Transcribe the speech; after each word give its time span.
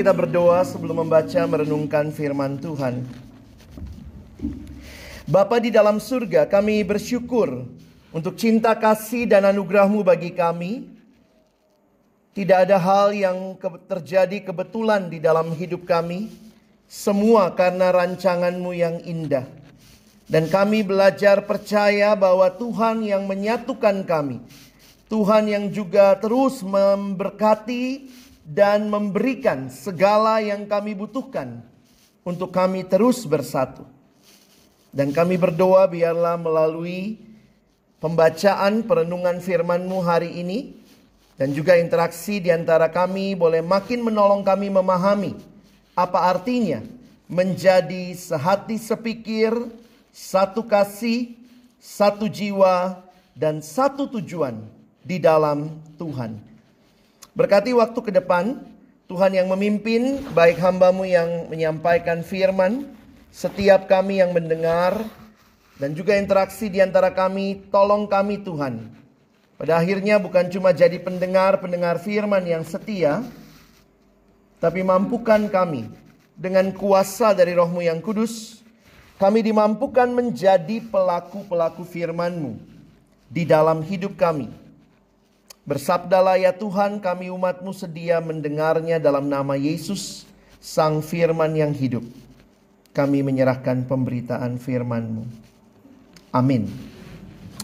kita 0.00 0.16
berdoa 0.16 0.64
sebelum 0.64 1.04
membaca 1.04 1.44
merenungkan 1.44 2.08
firman 2.08 2.56
Tuhan. 2.56 3.04
Bapa 5.28 5.60
di 5.60 5.68
dalam 5.68 6.00
surga, 6.00 6.48
kami 6.48 6.80
bersyukur 6.88 7.68
untuk 8.08 8.32
cinta 8.40 8.72
kasih 8.72 9.28
dan 9.28 9.44
anugerahmu 9.52 10.00
bagi 10.00 10.32
kami. 10.32 10.88
Tidak 12.32 12.64
ada 12.64 12.80
hal 12.80 13.12
yang 13.12 13.60
terjadi 13.84 14.40
kebetulan 14.40 15.12
di 15.12 15.20
dalam 15.20 15.52
hidup 15.52 15.84
kami. 15.84 16.32
Semua 16.88 17.52
karena 17.52 17.92
rancanganmu 17.92 18.72
yang 18.72 19.04
indah. 19.04 19.44
Dan 20.24 20.48
kami 20.48 20.80
belajar 20.80 21.44
percaya 21.44 22.16
bahwa 22.16 22.48
Tuhan 22.56 23.04
yang 23.04 23.28
menyatukan 23.28 24.00
kami. 24.08 24.40
Tuhan 25.12 25.44
yang 25.44 25.68
juga 25.68 26.16
terus 26.16 26.64
memberkati 26.64 28.08
dan 28.50 28.90
memberikan 28.90 29.70
segala 29.70 30.42
yang 30.42 30.66
kami 30.66 30.98
butuhkan 30.98 31.62
untuk 32.26 32.50
kami 32.50 32.82
terus 32.82 33.22
bersatu. 33.22 33.86
Dan 34.90 35.14
kami 35.14 35.38
berdoa 35.38 35.86
biarlah 35.86 36.34
melalui 36.34 37.22
pembacaan 38.02 38.82
perenungan 38.82 39.38
firman-Mu 39.38 40.02
hari 40.02 40.42
ini 40.42 40.74
dan 41.38 41.54
juga 41.54 41.78
interaksi 41.78 42.42
di 42.42 42.50
antara 42.50 42.90
kami 42.90 43.38
boleh 43.38 43.62
makin 43.62 44.02
menolong 44.02 44.42
kami 44.42 44.66
memahami 44.66 45.38
apa 45.94 46.26
artinya 46.26 46.82
menjadi 47.30 48.10
sehati 48.18 48.74
sepikir, 48.82 49.54
satu 50.10 50.66
kasih, 50.66 51.38
satu 51.78 52.26
jiwa, 52.26 52.98
dan 53.38 53.62
satu 53.62 54.10
tujuan 54.10 54.58
di 55.06 55.22
dalam 55.22 55.78
Tuhan. 55.94 56.49
Berkati 57.30 57.70
waktu 57.70 58.00
ke 58.02 58.10
depan, 58.10 58.58
Tuhan 59.06 59.30
yang 59.34 59.46
memimpin, 59.54 60.18
baik 60.34 60.58
hambamu 60.58 61.06
yang 61.06 61.46
menyampaikan 61.46 62.26
firman, 62.26 62.90
setiap 63.30 63.86
kami 63.86 64.18
yang 64.18 64.34
mendengar, 64.34 64.98
dan 65.78 65.94
juga 65.94 66.18
interaksi 66.18 66.66
di 66.66 66.82
antara 66.82 67.14
kami, 67.14 67.70
tolong 67.70 68.10
kami 68.10 68.42
Tuhan. 68.42 68.82
Pada 69.54 69.78
akhirnya 69.78 70.18
bukan 70.18 70.50
cuma 70.50 70.74
jadi 70.74 70.98
pendengar-pendengar 70.98 72.02
firman 72.02 72.42
yang 72.42 72.66
setia, 72.66 73.22
tapi 74.58 74.82
mampukan 74.82 75.46
kami 75.46 75.86
dengan 76.34 76.74
kuasa 76.74 77.30
dari 77.30 77.54
rohmu 77.54 77.84
yang 77.84 78.02
kudus, 78.02 78.58
kami 79.22 79.44
dimampukan 79.44 80.10
menjadi 80.10 80.82
pelaku-pelaku 80.82 81.86
firman-Mu 81.86 82.58
di 83.30 83.46
dalam 83.46 83.84
hidup 83.86 84.18
kami. 84.18 84.69
Bersabdalah 85.70 86.34
ya 86.34 86.50
Tuhan 86.50 86.98
kami 86.98 87.30
umatmu 87.30 87.70
sedia 87.70 88.18
mendengarnya 88.18 88.98
dalam 88.98 89.30
nama 89.30 89.54
Yesus 89.54 90.26
Sang 90.58 90.98
Firman 90.98 91.54
yang 91.54 91.70
hidup. 91.70 92.02
Kami 92.90 93.22
menyerahkan 93.22 93.86
pemberitaan 93.86 94.58
firman-Mu. 94.58 95.30
Amin. 96.34 96.66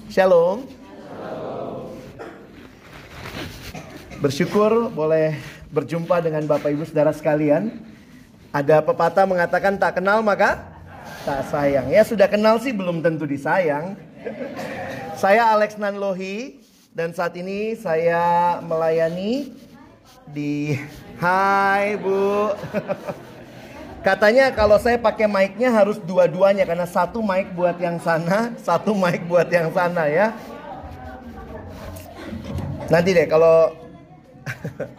Shalom. 0.07 0.71
Bersyukur 4.23 4.87
boleh 4.95 5.35
berjumpa 5.75 6.23
dengan 6.23 6.47
Bapak 6.47 6.79
Ibu 6.79 6.87
Saudara 6.87 7.11
sekalian. 7.11 7.75
Ada 8.55 8.87
pepatah 8.87 9.27
mengatakan 9.27 9.83
tak 9.83 9.99
kenal 9.99 10.23
maka 10.23 10.63
tak 11.27 11.43
sayang. 11.51 11.91
Ya 11.91 12.07
sudah 12.07 12.31
kenal 12.31 12.63
sih 12.63 12.71
belum 12.71 13.03
tentu 13.03 13.27
disayang. 13.27 13.99
Saya 15.19 15.51
Alex 15.51 15.75
Nanlohi 15.75 16.63
dan 16.97 17.13
saat 17.13 17.37
ini 17.37 17.77
saya 17.77 18.57
melayani 18.65 19.53
di 20.33 20.81
Hai 21.21 22.01
Bu. 22.01 22.57
Katanya 24.07 24.49
kalau 24.57 24.81
saya 24.81 24.97
pakai 24.97 25.29
mic-nya 25.29 25.69
harus 25.69 26.01
dua-duanya 26.01 26.65
karena 26.65 26.89
satu 26.89 27.21
mic 27.21 27.53
buat 27.53 27.77
yang 27.77 28.01
sana, 28.01 28.57
satu 28.65 28.97
mic 28.97 29.29
buat 29.29 29.45
yang 29.53 29.69
sana 29.77 30.09
ya. 30.09 30.33
Nanti 32.89 33.13
deh 33.13 33.29
kalau 33.29 33.77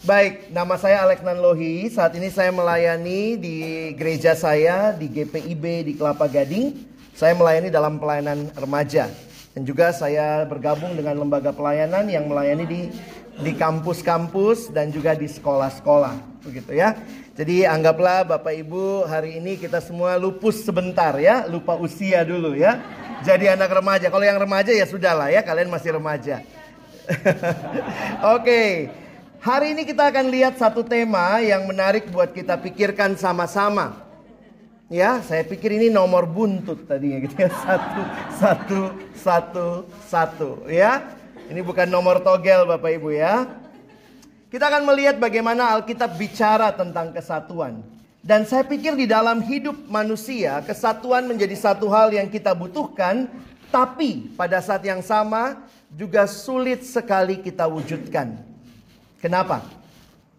Baik, 0.00 0.48
nama 0.48 0.80
saya 0.80 1.04
Alex 1.04 1.20
Nanlohi. 1.20 1.92
Saat 1.92 2.16
ini 2.16 2.32
saya 2.32 2.48
melayani 2.48 3.36
di 3.36 3.56
gereja 3.92 4.32
saya 4.32 4.96
di 4.96 5.04
GPIB 5.12 5.84
di 5.84 5.92
Kelapa 5.92 6.24
Gading. 6.24 6.88
Saya 7.12 7.36
melayani 7.36 7.68
dalam 7.68 8.00
pelayanan 8.00 8.48
remaja. 8.56 9.12
Dan 9.50 9.66
juga 9.66 9.90
saya 9.90 10.46
bergabung 10.46 10.94
dengan 10.94 11.26
lembaga 11.26 11.50
pelayanan 11.50 12.06
yang 12.06 12.30
melayani 12.30 12.64
di 12.70 12.80
di 13.40 13.52
kampus-kampus 13.56 14.68
dan 14.70 14.92
juga 14.92 15.16
di 15.16 15.26
sekolah-sekolah, 15.26 16.44
begitu 16.44 16.76
ya. 16.76 16.94
Jadi 17.34 17.64
anggaplah 17.64 18.22
Bapak 18.28 18.52
Ibu 18.52 19.08
hari 19.08 19.40
ini 19.40 19.56
kita 19.56 19.80
semua 19.80 20.20
lupus 20.20 20.60
sebentar 20.60 21.16
ya, 21.16 21.48
lupa 21.48 21.72
usia 21.74 22.20
dulu 22.20 22.52
ya. 22.52 22.78
Jadi 23.24 23.48
anak 23.48 23.72
remaja. 23.72 24.12
Kalau 24.12 24.24
yang 24.24 24.36
remaja 24.36 24.70
ya 24.70 24.84
sudahlah 24.84 25.32
ya, 25.32 25.40
kalian 25.40 25.72
masih 25.72 25.96
remaja. 25.96 26.44
Oke, 28.36 28.92
hari 29.40 29.72
ini 29.72 29.82
kita 29.88 30.12
akan 30.12 30.30
lihat 30.30 30.60
satu 30.60 30.84
tema 30.84 31.40
yang 31.40 31.64
menarik 31.64 32.06
buat 32.12 32.30
kita 32.30 32.60
pikirkan 32.60 33.16
sama-sama. 33.16 34.09
Ya, 34.90 35.22
saya 35.22 35.46
pikir 35.46 35.70
ini 35.78 35.86
nomor 35.86 36.26
buntut 36.26 36.82
tadinya 36.90 37.22
gitu 37.22 37.38
ya. 37.38 37.50
Satu, 37.62 38.02
satu, 38.34 38.80
satu, 39.14 39.66
satu. 40.10 40.48
Ya, 40.66 41.14
ini 41.46 41.62
bukan 41.62 41.86
nomor 41.86 42.18
togel 42.18 42.66
Bapak 42.66 42.98
Ibu 42.98 43.14
ya. 43.14 43.46
Kita 44.50 44.66
akan 44.66 44.82
melihat 44.90 45.14
bagaimana 45.22 45.78
Alkitab 45.78 46.18
bicara 46.18 46.74
tentang 46.74 47.14
kesatuan. 47.14 47.86
Dan 48.18 48.42
saya 48.42 48.66
pikir 48.66 48.98
di 48.98 49.06
dalam 49.06 49.38
hidup 49.38 49.78
manusia, 49.86 50.58
kesatuan 50.66 51.22
menjadi 51.30 51.54
satu 51.54 51.86
hal 51.86 52.10
yang 52.10 52.26
kita 52.26 52.50
butuhkan. 52.50 53.30
Tapi 53.70 54.34
pada 54.34 54.58
saat 54.58 54.82
yang 54.82 55.06
sama 55.06 55.62
juga 55.94 56.26
sulit 56.26 56.82
sekali 56.82 57.38
kita 57.38 57.70
wujudkan. 57.70 58.42
Kenapa? 59.22 59.62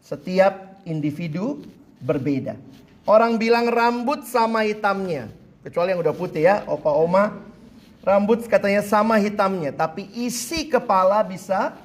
Setiap 0.04 0.84
individu 0.84 1.64
berbeda. 2.04 2.60
Orang 3.12 3.36
bilang 3.36 3.68
rambut 3.68 4.24
sama 4.24 4.64
hitamnya. 4.64 5.28
Kecuali 5.68 5.92
yang 5.92 6.00
udah 6.00 6.16
putih 6.16 6.48
ya, 6.48 6.64
opa 6.64 6.96
oma. 6.96 7.44
Rambut 8.08 8.48
katanya 8.48 8.80
sama 8.80 9.20
hitamnya, 9.20 9.76
tapi 9.76 10.08
isi 10.16 10.72
kepala 10.72 11.20
bisa 11.20 11.76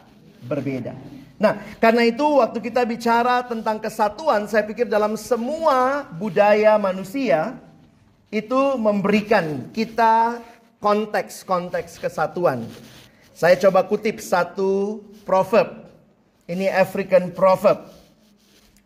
berbeda. 0.47 0.95
Nah, 1.35 1.59
karena 1.83 2.07
itu 2.07 2.23
waktu 2.23 2.63
kita 2.63 2.87
bicara 2.87 3.43
tentang 3.43 3.83
kesatuan, 3.83 4.47
saya 4.47 4.63
pikir 4.63 4.87
dalam 4.87 5.19
semua 5.19 6.07
budaya 6.15 6.79
manusia 6.79 7.59
itu 8.31 8.79
memberikan 8.79 9.67
kita 9.75 10.39
konteks-konteks 10.79 11.99
kesatuan. 11.99 12.63
Saya 13.35 13.59
coba 13.67 13.83
kutip 13.83 14.23
satu 14.23 15.03
proverb. 15.27 15.91
Ini 16.47 16.71
African 16.71 17.35
proverb. 17.35 17.96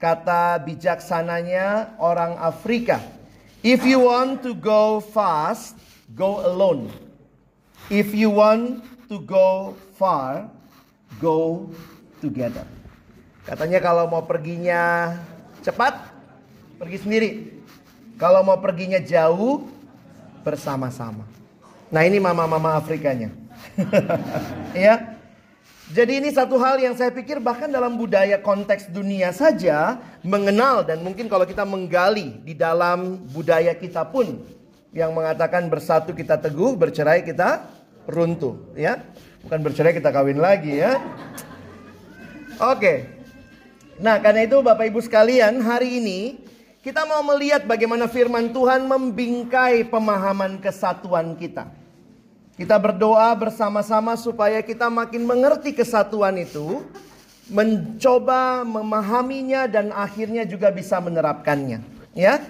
Kata 0.01 0.57
bijaksananya 0.65 2.01
orang 2.01 2.41
Afrika. 2.41 3.05
If 3.61 3.85
you 3.85 4.09
want 4.09 4.41
to 4.49 4.57
go 4.57 5.05
fast, 5.05 5.77
go 6.17 6.41
alone. 6.41 6.89
If 7.93 8.17
you 8.17 8.33
want 8.33 8.81
to 9.13 9.21
go 9.21 9.77
far, 10.01 10.49
go 11.21 11.69
together. 12.25 12.65
Katanya 13.45 13.85
kalau 13.85 14.09
mau 14.09 14.25
perginya 14.25 15.13
cepat, 15.61 16.01
pergi 16.81 16.97
sendiri. 17.05 17.31
Kalau 18.17 18.41
mau 18.41 18.57
perginya 18.57 19.05
jauh, 19.05 19.69
bersama-sama. 20.41 21.29
Nah 21.93 22.03
ini 22.09 22.17
mama-mama 22.17 22.81
Afrikanya. 22.81 23.29
ya. 24.73 25.20
Jadi 25.91 26.23
ini 26.23 26.31
satu 26.31 26.55
hal 26.63 26.79
yang 26.79 26.95
saya 26.95 27.11
pikir 27.11 27.43
bahkan 27.43 27.67
dalam 27.67 27.99
budaya 27.99 28.39
konteks 28.39 28.95
dunia 28.95 29.35
saja 29.35 29.99
mengenal 30.23 30.87
dan 30.87 31.03
mungkin 31.03 31.27
kalau 31.27 31.43
kita 31.43 31.67
menggali 31.67 32.39
di 32.47 32.55
dalam 32.55 33.19
budaya 33.35 33.75
kita 33.75 34.07
pun 34.07 34.39
yang 34.95 35.11
mengatakan 35.11 35.67
bersatu 35.67 36.15
kita 36.15 36.39
teguh, 36.39 36.79
bercerai 36.79 37.27
kita 37.27 37.67
runtuh, 38.07 38.71
ya. 38.79 39.03
Bukan 39.43 39.59
bercerai 39.67 39.91
kita 39.91 40.15
kawin 40.15 40.39
lagi 40.39 40.79
ya. 40.79 40.95
Oke. 42.63 43.11
Nah, 43.99 44.23
karena 44.23 44.47
itu 44.47 44.63
Bapak 44.63 44.95
Ibu 44.95 45.03
sekalian, 45.03 45.59
hari 45.59 45.99
ini 45.99 46.21
kita 46.87 47.03
mau 47.03 47.27
melihat 47.35 47.67
bagaimana 47.67 48.07
firman 48.07 48.55
Tuhan 48.55 48.87
membingkai 48.87 49.91
pemahaman 49.91 50.63
kesatuan 50.63 51.35
kita. 51.35 51.80
Kita 52.61 52.77
berdoa 52.77 53.33
bersama-sama 53.41 54.21
supaya 54.21 54.61
kita 54.61 54.93
makin 54.93 55.25
mengerti 55.25 55.73
kesatuan 55.73 56.37
itu, 56.37 56.85
mencoba 57.49 58.69
memahaminya 58.69 59.65
dan 59.65 59.89
akhirnya 59.97 60.45
juga 60.45 60.69
bisa 60.69 61.01
menerapkannya. 61.01 61.81
Ya. 62.13 62.45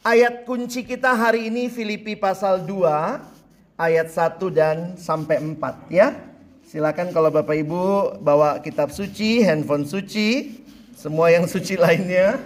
Ayat 0.00 0.48
kunci 0.48 0.88
kita 0.88 1.12
hari 1.12 1.52
ini 1.52 1.68
Filipi 1.68 2.16
pasal 2.16 2.64
2 2.64 3.76
ayat 3.76 4.08
1 4.08 4.40
dan 4.56 4.96
sampai 4.96 5.36
4 5.36 5.92
ya. 5.92 6.16
Silakan 6.64 7.12
kalau 7.12 7.28
Bapak 7.28 7.60
Ibu 7.60 8.16
bawa 8.24 8.56
kitab 8.64 8.88
suci, 8.88 9.44
handphone 9.44 9.84
suci, 9.84 10.64
semua 10.96 11.28
yang 11.28 11.44
suci 11.44 11.76
lainnya. 11.76 12.40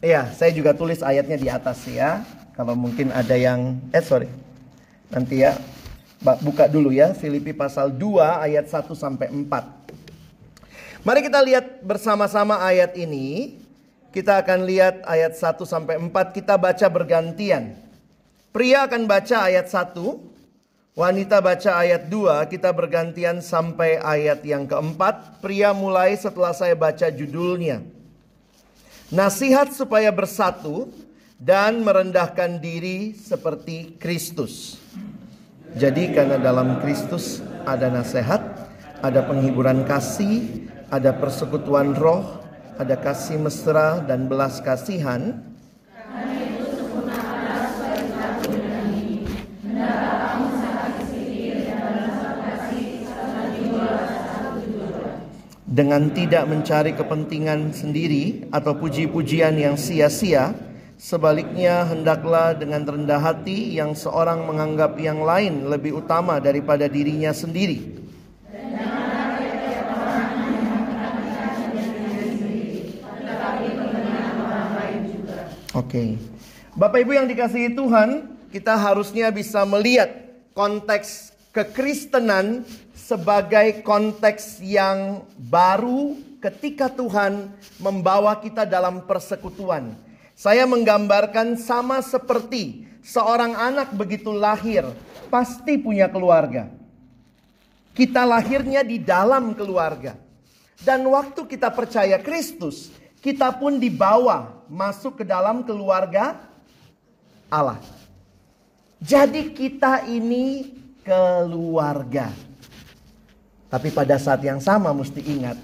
Iya, 0.00 0.32
saya 0.32 0.48
juga 0.56 0.72
tulis 0.72 1.04
ayatnya 1.04 1.36
di 1.36 1.52
atas 1.52 1.84
ya. 1.84 2.24
Kalau 2.56 2.72
mungkin 2.72 3.12
ada 3.12 3.36
yang 3.36 3.76
eh 3.92 4.00
sorry. 4.00 4.32
Nanti 5.12 5.44
ya 5.44 5.60
buka 6.40 6.64
dulu 6.64 6.88
ya 6.88 7.12
Filipi 7.12 7.52
pasal 7.52 7.92
2 7.92 8.48
ayat 8.48 8.64
1 8.64 8.96
sampai 8.96 9.28
4. 9.28 11.04
Mari 11.04 11.20
kita 11.20 11.44
lihat 11.44 11.84
bersama-sama 11.84 12.56
ayat 12.64 12.96
ini. 12.96 13.60
Kita 14.12 14.40
akan 14.44 14.68
lihat 14.68 15.04
ayat 15.04 15.36
1 15.36 15.64
sampai 15.68 15.96
4 16.00 16.36
kita 16.36 16.56
baca 16.56 16.86
bergantian. 16.88 17.76
Pria 18.52 18.84
akan 18.84 19.08
baca 19.08 19.48
ayat 19.48 19.72
1, 19.72 19.96
wanita 20.92 21.40
baca 21.40 21.70
ayat 21.80 22.12
2, 22.12 22.52
kita 22.52 22.68
bergantian 22.76 23.40
sampai 23.40 23.96
ayat 23.96 24.44
yang 24.44 24.68
keempat. 24.68 25.40
Pria 25.40 25.72
mulai 25.72 26.12
setelah 26.12 26.52
saya 26.52 26.76
baca 26.76 27.08
judulnya. 27.08 27.80
Nasihat 29.08 29.72
supaya 29.72 30.12
bersatu 30.12 30.92
dan 31.42 31.82
merendahkan 31.82 32.62
diri 32.62 33.18
seperti 33.18 33.98
Kristus. 33.98 34.78
Jadi 35.74 36.14
karena 36.14 36.38
dalam 36.38 36.78
Kristus 36.78 37.42
ada 37.66 37.90
nasihat, 37.90 38.70
ada 39.02 39.20
penghiburan 39.26 39.82
kasih, 39.82 40.70
ada 40.86 41.10
persekutuan 41.10 41.98
roh, 41.98 42.46
ada 42.78 42.94
kasih 42.94 43.42
mesra 43.42 43.98
dan 44.06 44.30
belas 44.30 44.62
kasihan, 44.62 45.42
dengan 55.66 56.12
tidak 56.12 56.46
mencari 56.46 56.92
kepentingan 56.94 57.74
sendiri 57.74 58.46
atau 58.54 58.76
puji-pujian 58.78 59.56
yang 59.56 59.74
sia-sia, 59.74 60.52
sebaliknya 61.02 61.82
hendaklah 61.82 62.54
dengan 62.54 62.86
rendah 62.86 63.18
hati 63.18 63.74
yang 63.74 63.90
seorang 63.90 64.46
menganggap 64.46 64.94
yang 65.02 65.26
lain 65.26 65.66
lebih 65.66 65.98
utama 65.98 66.38
daripada 66.38 66.86
dirinya 66.86 67.34
sendiri. 67.34 67.98
Oke. 75.72 75.88
Okay. 75.88 76.10
Bapak 76.78 77.04
Ibu 77.04 77.12
yang 77.16 77.26
dikasihi 77.26 77.74
Tuhan, 77.74 78.38
kita 78.54 78.78
harusnya 78.78 79.32
bisa 79.34 79.66
melihat 79.66 80.08
konteks 80.54 81.32
kekristenan 81.50 82.64
sebagai 82.92 83.82
konteks 83.84 84.60
yang 84.62 85.26
baru 85.36 86.16
ketika 86.40 86.92
Tuhan 86.92 87.50
membawa 87.80 88.36
kita 88.40 88.68
dalam 88.68 89.04
persekutuan. 89.04 90.11
Saya 90.42 90.66
menggambarkan 90.66 91.54
sama 91.54 92.02
seperti 92.02 92.82
seorang 92.98 93.54
anak 93.54 93.94
begitu 93.94 94.34
lahir, 94.34 94.82
pasti 95.30 95.78
punya 95.78 96.10
keluarga. 96.10 96.66
Kita 97.94 98.26
lahirnya 98.26 98.82
di 98.82 98.98
dalam 98.98 99.54
keluarga. 99.54 100.18
Dan 100.82 101.06
waktu 101.06 101.46
kita 101.46 101.70
percaya 101.70 102.18
Kristus, 102.18 102.90
kita 103.22 103.54
pun 103.54 103.78
dibawa 103.78 104.66
masuk 104.66 105.22
ke 105.22 105.24
dalam 105.24 105.62
keluarga 105.62 106.42
Allah. 107.46 107.78
Jadi 108.98 109.54
kita 109.54 110.10
ini 110.10 110.74
keluarga. 111.06 112.34
Tapi 113.70 113.94
pada 113.94 114.18
saat 114.18 114.42
yang 114.42 114.58
sama 114.58 114.90
mesti 114.90 115.22
ingat, 115.22 115.54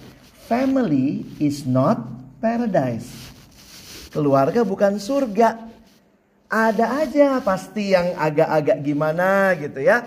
family 0.47 1.27
is 1.43 1.67
not 1.67 1.99
paradise. 2.39 3.28
Keluarga 4.09 4.65
bukan 4.65 4.97
surga. 4.97 5.69
Ada 6.49 7.05
aja 7.05 7.29
pasti 7.45 7.93
yang 7.93 8.17
agak-agak 8.17 8.81
gimana 8.81 9.53
gitu 9.61 9.85
ya. 9.85 10.01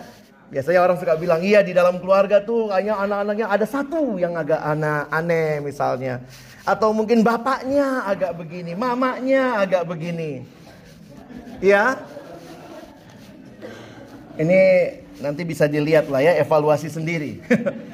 Biasanya 0.49 0.79
orang 0.83 0.97
suka 0.97 1.13
bilang, 1.15 1.39
iya 1.45 1.61
di 1.61 1.71
dalam 1.71 2.01
keluarga 2.01 2.41
tuh 2.41 2.73
kayaknya 2.73 2.97
anak-anaknya 2.97 3.47
ada 3.47 3.65
satu 3.69 4.17
yang 4.17 4.33
agak 4.33 4.57
anak 4.57 5.07
aneh 5.13 5.61
misalnya. 5.61 6.19
Atau 6.65 6.97
mungkin 6.97 7.21
bapaknya 7.21 8.03
agak 8.09 8.41
begini, 8.41 8.73
mamanya 8.73 9.61
agak 9.61 9.85
begini. 9.85 10.43
Ya. 11.61 11.93
Ini 14.35 14.61
nanti 15.21 15.45
bisa 15.45 15.69
dilihat 15.69 16.09
lah 16.09 16.25
ya 16.25 16.41
evaluasi 16.41 16.89
sendiri. 16.89 17.37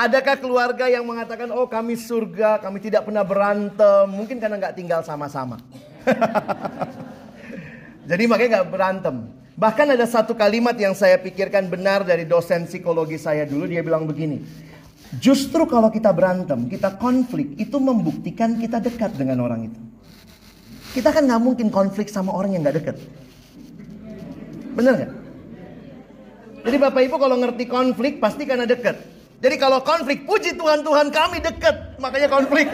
Adakah 0.00 0.40
keluarga 0.40 0.88
yang 0.88 1.04
mengatakan, 1.04 1.52
oh 1.52 1.68
kami 1.68 1.92
surga, 1.92 2.56
kami 2.56 2.80
tidak 2.80 3.04
pernah 3.04 3.20
berantem. 3.20 4.08
Mungkin 4.08 4.40
karena 4.40 4.56
nggak 4.56 4.72
tinggal 4.72 5.04
sama-sama. 5.04 5.60
Jadi 8.08 8.24
makanya 8.24 8.64
nggak 8.64 8.70
berantem. 8.72 9.28
Bahkan 9.60 9.92
ada 9.92 10.08
satu 10.08 10.32
kalimat 10.32 10.72
yang 10.80 10.96
saya 10.96 11.20
pikirkan 11.20 11.68
benar 11.68 12.00
dari 12.00 12.24
dosen 12.24 12.64
psikologi 12.64 13.20
saya 13.20 13.44
dulu. 13.44 13.68
Dia 13.68 13.84
bilang 13.84 14.08
begini. 14.08 14.40
Justru 15.20 15.68
kalau 15.68 15.92
kita 15.92 16.16
berantem, 16.16 16.64
kita 16.64 16.96
konflik, 16.96 17.60
itu 17.60 17.76
membuktikan 17.76 18.56
kita 18.56 18.80
dekat 18.80 19.20
dengan 19.20 19.44
orang 19.44 19.68
itu. 19.68 19.80
Kita 20.96 21.12
kan 21.12 21.28
nggak 21.28 21.42
mungkin 21.44 21.68
konflik 21.68 22.08
sama 22.08 22.32
orang 22.32 22.56
yang 22.56 22.64
nggak 22.64 22.76
dekat. 22.80 22.96
Bener 24.72 24.92
nggak? 24.96 25.12
Jadi 26.64 26.76
Bapak 26.80 27.02
Ibu 27.04 27.16
kalau 27.20 27.36
ngerti 27.36 27.68
konflik 27.68 28.16
pasti 28.16 28.48
karena 28.48 28.64
dekat. 28.64 29.19
Jadi 29.40 29.56
kalau 29.56 29.80
konflik, 29.80 30.28
puji 30.28 30.52
Tuhan 30.52 30.84
Tuhan 30.84 31.08
kami 31.08 31.40
dekat, 31.40 31.96
makanya 31.96 32.28
konflik. 32.28 32.68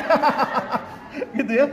gitu 1.39 1.53
ya. 1.55 1.67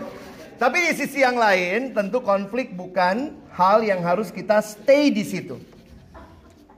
Tapi 0.62 0.78
di 0.86 0.94
sisi 0.94 1.26
yang 1.26 1.34
lain, 1.34 1.98
tentu 1.98 2.22
konflik 2.22 2.78
bukan 2.78 3.34
hal 3.58 3.82
yang 3.82 4.06
harus 4.06 4.30
kita 4.30 4.62
stay 4.62 5.10
di 5.10 5.26
situ. 5.26 5.58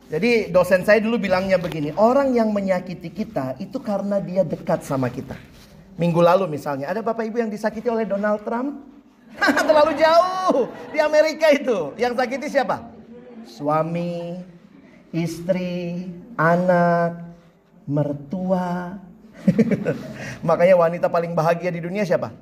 Jadi 0.07 0.47
dosen 0.47 0.87
saya 0.87 1.03
dulu 1.03 1.19
bilangnya 1.19 1.59
begini, 1.59 1.91
orang 1.99 2.31
yang 2.31 2.55
menyakiti 2.55 3.11
kita 3.11 3.59
itu 3.59 3.81
karena 3.83 4.23
dia 4.23 4.47
dekat 4.47 4.85
sama 4.87 5.11
kita. 5.11 5.35
Minggu 5.99 6.23
lalu 6.23 6.47
misalnya, 6.47 6.87
ada 6.87 7.03
bapak 7.03 7.27
ibu 7.27 7.41
yang 7.41 7.51
disakiti 7.51 7.91
oleh 7.91 8.07
Donald 8.07 8.47
Trump? 8.47 8.79
Terlalu 9.67 9.99
jauh 9.99 10.71
di 10.95 11.03
Amerika 11.03 11.51
itu. 11.51 11.91
Yang 11.99 12.13
sakiti 12.15 12.47
siapa? 12.47 12.85
Suami, 13.43 14.39
istri, 15.11 16.07
anak, 16.39 17.24
mertua. 17.85 18.97
Makanya 20.47 20.75
wanita 20.77 21.07
paling 21.09 21.37
bahagia 21.37 21.69
di 21.69 21.81
dunia 21.81 22.01
siapa? 22.05 22.33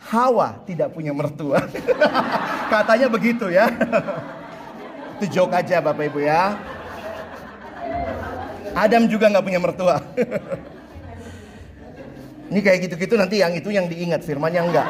Hawa 0.00 0.64
tidak 0.64 0.96
punya 0.96 1.12
mertua. 1.12 1.64
Katanya 2.72 3.08
begitu 3.12 3.52
ya. 3.52 3.68
Itu 5.20 5.28
joke 5.28 5.52
aja 5.52 5.84
Bapak 5.84 6.08
Ibu 6.08 6.20
ya. 6.24 6.56
Adam 8.72 9.04
juga 9.10 9.28
nggak 9.28 9.44
punya 9.44 9.60
mertua. 9.60 10.00
Ini 12.50 12.60
kayak 12.64 12.78
gitu-gitu 12.88 13.14
nanti 13.14 13.38
yang 13.38 13.54
itu 13.54 13.70
yang 13.70 13.86
diingat, 13.86 14.26
firmannya 14.26 14.62
enggak. 14.62 14.88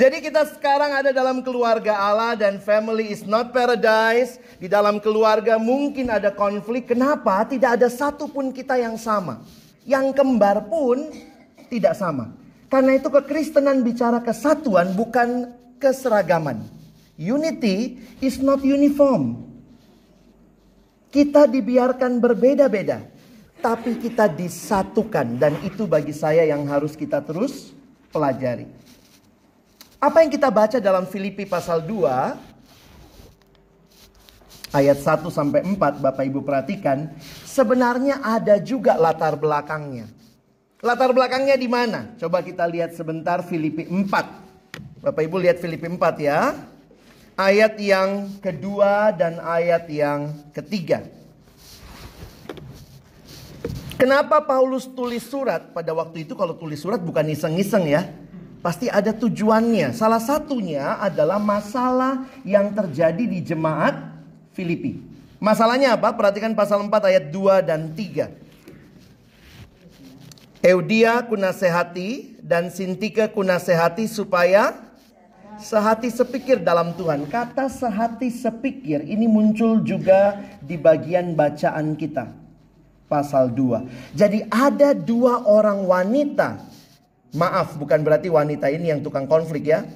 Jadi 0.00 0.24
kita 0.24 0.48
sekarang 0.48 0.96
ada 0.96 1.12
dalam 1.12 1.44
keluarga 1.44 1.92
Allah 1.92 2.32
dan 2.32 2.56
family 2.56 3.12
is 3.12 3.20
not 3.28 3.52
paradise. 3.52 4.40
Di 4.56 4.64
dalam 4.64 4.96
keluarga 4.96 5.60
mungkin 5.60 6.08
ada 6.08 6.32
konflik. 6.32 6.88
Kenapa? 6.88 7.44
Tidak 7.44 7.76
ada 7.76 7.84
satupun 7.84 8.48
kita 8.48 8.80
yang 8.80 8.96
sama. 8.96 9.44
Yang 9.84 10.16
kembar 10.16 10.72
pun 10.72 11.04
tidak 11.68 12.00
sama. 12.00 12.32
Karena 12.72 12.96
itu 12.96 13.12
kekristenan 13.12 13.84
bicara 13.84 14.24
kesatuan 14.24 14.96
bukan 14.96 15.52
keseragaman. 15.76 16.64
Unity 17.20 18.00
is 18.24 18.40
not 18.40 18.64
uniform. 18.64 19.52
Kita 21.12 21.44
dibiarkan 21.44 22.24
berbeda-beda. 22.24 23.04
Tapi 23.60 24.00
kita 24.00 24.32
disatukan. 24.32 25.36
Dan 25.36 25.60
itu 25.60 25.84
bagi 25.84 26.16
saya 26.16 26.48
yang 26.48 26.64
harus 26.72 26.96
kita 26.96 27.20
terus 27.20 27.76
pelajari. 28.08 28.80
Apa 30.00 30.24
yang 30.24 30.32
kita 30.32 30.48
baca 30.48 30.80
dalam 30.80 31.04
Filipi 31.04 31.44
pasal 31.44 31.84
2 31.84 32.08
ayat 34.72 34.96
1 34.96 35.28
sampai 35.28 35.60
4 35.60 35.76
Bapak 36.00 36.24
Ibu 36.24 36.40
perhatikan, 36.40 37.12
sebenarnya 37.44 38.24
ada 38.24 38.56
juga 38.56 38.96
latar 38.96 39.36
belakangnya. 39.36 40.08
Latar 40.80 41.12
belakangnya 41.12 41.52
di 41.60 41.68
mana? 41.68 42.16
Coba 42.16 42.40
kita 42.40 42.64
lihat 42.64 42.96
sebentar 42.96 43.44
Filipi 43.44 43.84
4. 43.84 45.04
Bapak 45.04 45.20
Ibu 45.20 45.36
lihat 45.36 45.60
Filipi 45.60 45.84
4 45.84 46.00
ya. 46.16 46.56
ayat 47.36 47.76
yang 47.76 48.40
kedua 48.40 49.12
dan 49.12 49.36
ayat 49.36 49.84
yang 49.92 50.32
ketiga. 50.56 51.04
Kenapa 54.00 54.40
Paulus 54.48 54.88
tulis 54.88 55.28
surat 55.28 55.76
pada 55.76 55.92
waktu 55.92 56.24
itu 56.24 56.32
kalau 56.32 56.56
tulis 56.56 56.80
surat 56.80 57.04
bukan 57.04 57.28
iseng-iseng 57.28 57.84
ya. 57.84 58.08
Pasti 58.60 58.92
ada 58.92 59.16
tujuannya. 59.16 59.96
Salah 59.96 60.20
satunya 60.20 61.00
adalah 61.00 61.40
masalah 61.40 62.28
yang 62.44 62.76
terjadi 62.76 63.24
di 63.24 63.40
jemaat 63.40 63.96
Filipi. 64.52 65.00
Masalahnya 65.40 65.96
apa? 65.96 66.12
Perhatikan 66.12 66.52
pasal 66.52 66.84
4 66.84 67.08
ayat 67.08 67.24
2 67.32 67.64
dan 67.64 67.96
3. 67.96 68.28
Eudia 70.60 71.24
kunasehati 71.24 72.36
dan 72.44 72.68
Sintike 72.68 73.32
kunasehati 73.32 74.04
supaya 74.04 74.76
sehati 75.56 76.12
sepikir 76.12 76.60
dalam 76.60 76.92
Tuhan. 76.92 77.24
Kata 77.32 77.72
sehati 77.72 78.28
sepikir 78.28 79.00
ini 79.08 79.24
muncul 79.24 79.80
juga 79.80 80.36
di 80.60 80.76
bagian 80.76 81.32
bacaan 81.32 81.96
kita. 81.96 82.28
Pasal 83.08 83.56
2. 83.56 84.12
Jadi 84.12 84.44
ada 84.52 84.92
dua 84.92 85.48
orang 85.48 85.88
wanita. 85.88 86.69
Maaf 87.30 87.78
bukan 87.78 88.02
berarti 88.02 88.26
wanita 88.26 88.66
ini 88.74 88.90
yang 88.90 89.06
tukang 89.06 89.30
konflik 89.30 89.70
ya. 89.70 89.86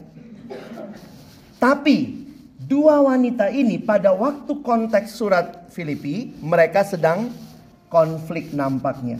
Tapi 1.59 2.26
dua 2.62 3.03
wanita 3.03 3.50
ini 3.50 3.83
pada 3.83 4.14
waktu 4.14 4.62
konteks 4.62 5.11
surat 5.19 5.67
Filipi 5.75 6.31
mereka 6.38 6.87
sedang 6.87 7.35
konflik 7.91 8.55
nampaknya. 8.55 9.19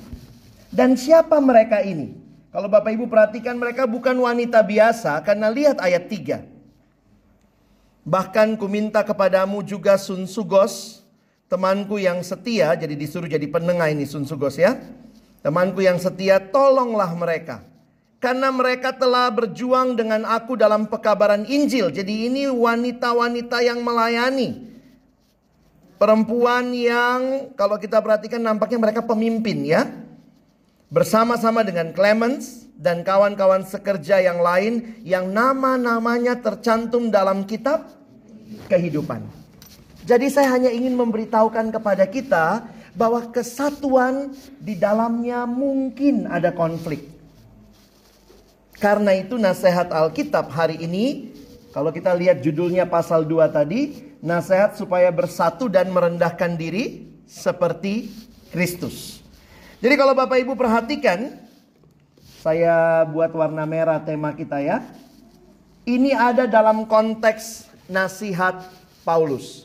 Dan 0.71 0.95
siapa 0.95 1.43
mereka 1.43 1.83
ini? 1.83 2.15
Kalau 2.55 2.71
Bapak 2.71 2.95
Ibu 2.95 3.11
perhatikan 3.11 3.59
mereka 3.59 3.83
bukan 3.83 4.15
wanita 4.15 4.63
biasa 4.63 5.19
karena 5.27 5.51
lihat 5.51 5.83
ayat 5.83 6.07
3. 6.07 6.47
Bahkan 8.07 8.55
ku 8.55 8.71
minta 8.71 9.03
kepadamu 9.03 9.59
juga 9.67 9.99
Sun 9.99 10.31
Sugos, 10.31 11.03
temanku 11.51 11.99
yang 11.99 12.23
setia, 12.23 12.79
jadi 12.79 12.95
disuruh 12.95 13.27
jadi 13.27 13.49
penengah 13.51 13.91
ini 13.91 14.07
Sun 14.07 14.23
Sugos 14.23 14.55
ya. 14.55 14.79
Temanku 15.43 15.83
yang 15.83 15.99
setia, 15.99 16.39
tolonglah 16.39 17.11
mereka. 17.19 17.74
Karena 18.25 18.49
mereka 18.49 18.89
telah 18.97 19.29
berjuang 19.29 20.01
dengan 20.01 20.25
aku 20.25 20.57
dalam 20.57 20.89
pekabaran 20.89 21.45
Injil. 21.45 21.93
Jadi 21.93 22.33
ini 22.33 22.49
wanita-wanita 22.49 23.61
yang 23.61 23.85
melayani. 23.85 24.65
Perempuan 26.01 26.73
yang 26.73 27.53
kalau 27.53 27.77
kita 27.77 28.01
perhatikan 28.01 28.41
nampaknya 28.41 28.81
mereka 28.81 29.05
pemimpin 29.05 29.69
ya 29.69 29.93
bersama-sama 30.89 31.61
dengan 31.69 31.93
Clemens 31.93 32.65
dan 32.81 33.05
kawan-kawan 33.05 33.61
sekerja 33.69 34.25
yang 34.25 34.41
lain 34.41 35.05
yang 35.05 35.29
nama-namanya 35.29 36.41
tercantum 36.41 37.13
dalam 37.13 37.45
kitab 37.45 37.93
kehidupan. 38.73 39.21
Jadi 40.09 40.33
saya 40.33 40.49
hanya 40.49 40.73
ingin 40.73 40.97
memberitahukan 40.97 41.77
kepada 41.77 42.09
kita 42.09 42.65
bahwa 42.97 43.21
kesatuan 43.29 44.33
di 44.57 44.81
dalamnya 44.81 45.45
mungkin 45.45 46.25
ada 46.25 46.49
konflik. 46.57 47.14
Karena 48.85 49.17
itu 49.17 49.41
nasihat 49.41 49.89
Alkitab 49.89 50.53
hari 50.53 50.77
ini 50.77 51.33
kalau 51.73 51.89
kita 51.89 52.13
lihat 52.13 52.45
judulnya 52.45 52.85
pasal 52.85 53.25
2 53.25 53.49
tadi, 53.49 54.13
nasihat 54.21 54.77
supaya 54.77 55.09
bersatu 55.09 55.73
dan 55.73 55.89
merendahkan 55.89 56.53
diri 56.53 57.09
seperti 57.25 58.13
Kristus. 58.53 59.25
Jadi 59.81 59.97
kalau 59.97 60.13
Bapak 60.13 60.37
Ibu 60.37 60.53
perhatikan, 60.53 61.33
saya 62.45 63.09
buat 63.09 63.33
warna 63.33 63.65
merah 63.65 64.05
tema 64.05 64.37
kita 64.37 64.61
ya. 64.61 64.85
Ini 65.89 66.13
ada 66.13 66.45
dalam 66.45 66.85
konteks 66.85 67.65
nasihat 67.89 68.69
Paulus. 69.01 69.65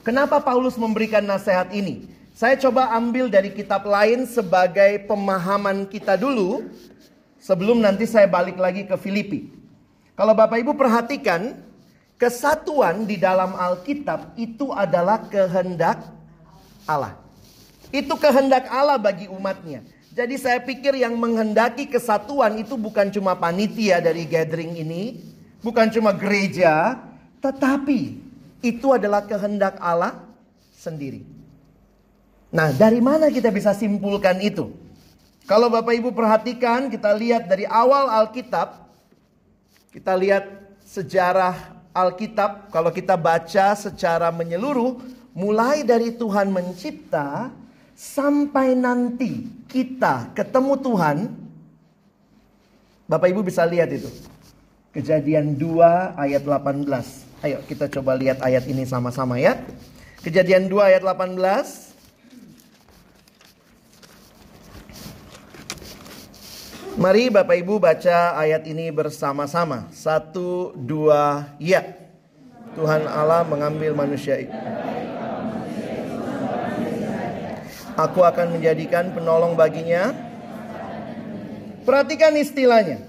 Kenapa 0.00 0.40
Paulus 0.40 0.80
memberikan 0.80 1.28
nasihat 1.28 1.68
ini? 1.76 2.08
Saya 2.32 2.56
coba 2.56 2.96
ambil 2.96 3.28
dari 3.28 3.52
kitab 3.52 3.84
lain 3.84 4.24
sebagai 4.24 5.04
pemahaman 5.04 5.84
kita 5.84 6.16
dulu 6.16 6.72
sebelum 7.42 7.82
nanti 7.82 8.06
saya 8.06 8.30
balik 8.30 8.56
lagi 8.56 8.86
ke 8.86 8.94
Filipi. 8.94 9.50
Kalau 10.14 10.38
Bapak 10.38 10.62
Ibu 10.62 10.78
perhatikan, 10.78 11.58
kesatuan 12.14 13.02
di 13.02 13.18
dalam 13.18 13.58
Alkitab 13.58 14.38
itu 14.38 14.70
adalah 14.70 15.26
kehendak 15.26 15.98
Allah. 16.86 17.18
Itu 17.90 18.14
kehendak 18.14 18.70
Allah 18.70 18.96
bagi 18.96 19.26
umatnya. 19.26 19.82
Jadi 20.12 20.36
saya 20.38 20.60
pikir 20.62 20.94
yang 20.94 21.16
menghendaki 21.18 21.88
kesatuan 21.88 22.60
itu 22.60 22.78
bukan 22.78 23.10
cuma 23.10 23.34
panitia 23.34 23.98
dari 23.98 24.28
gathering 24.28 24.78
ini. 24.78 25.18
Bukan 25.64 25.90
cuma 25.90 26.14
gereja. 26.14 27.00
Tetapi 27.42 28.00
itu 28.62 28.86
adalah 28.94 29.24
kehendak 29.24 29.80
Allah 29.80 30.20
sendiri. 30.76 31.24
Nah 32.52 32.70
dari 32.76 33.00
mana 33.00 33.32
kita 33.32 33.48
bisa 33.48 33.72
simpulkan 33.72 34.36
itu? 34.44 34.81
Kalau 35.52 35.68
Bapak 35.68 35.92
Ibu 35.92 36.16
perhatikan 36.16 36.88
kita 36.88 37.12
lihat 37.12 37.44
dari 37.44 37.68
awal 37.68 38.08
Alkitab. 38.08 38.88
Kita 39.92 40.16
lihat 40.16 40.48
sejarah 40.80 41.76
Alkitab. 41.92 42.72
Kalau 42.72 42.88
kita 42.88 43.20
baca 43.20 43.76
secara 43.76 44.32
menyeluruh. 44.32 44.96
Mulai 45.36 45.84
dari 45.84 46.16
Tuhan 46.16 46.48
mencipta 46.48 47.52
sampai 47.92 48.72
nanti 48.72 49.44
kita 49.68 50.32
ketemu 50.32 50.72
Tuhan, 50.80 51.18
Bapak 53.04 53.28
Ibu 53.28 53.44
bisa 53.44 53.68
lihat 53.68 53.92
itu. 53.92 54.08
Kejadian 54.96 55.60
2 55.60 56.16
ayat 56.16 56.48
18. 56.48 56.88
Ayo 57.44 57.60
kita 57.68 57.92
coba 57.92 58.16
lihat 58.16 58.40
ayat 58.40 58.64
ini 58.64 58.88
sama-sama 58.88 59.36
ya. 59.36 59.60
Kejadian 60.24 60.72
2 60.72 60.96
ayat 60.96 61.04
18. 61.04 61.91
Mari 66.92 67.32
Bapak 67.32 67.56
Ibu 67.56 67.80
baca 67.80 68.36
ayat 68.36 68.68
ini 68.68 68.92
bersama-sama. 68.92 69.88
Satu, 69.96 70.76
dua, 70.76 71.48
ya. 71.56 71.80
Tuhan 72.76 73.08
Allah 73.08 73.48
mengambil 73.48 73.96
manusia 73.96 74.36
itu. 74.36 74.52
Aku 77.96 78.20
akan 78.20 78.56
menjadikan 78.56 79.08
penolong 79.16 79.56
baginya. 79.56 80.12
Perhatikan 81.88 82.36
istilahnya. 82.36 83.00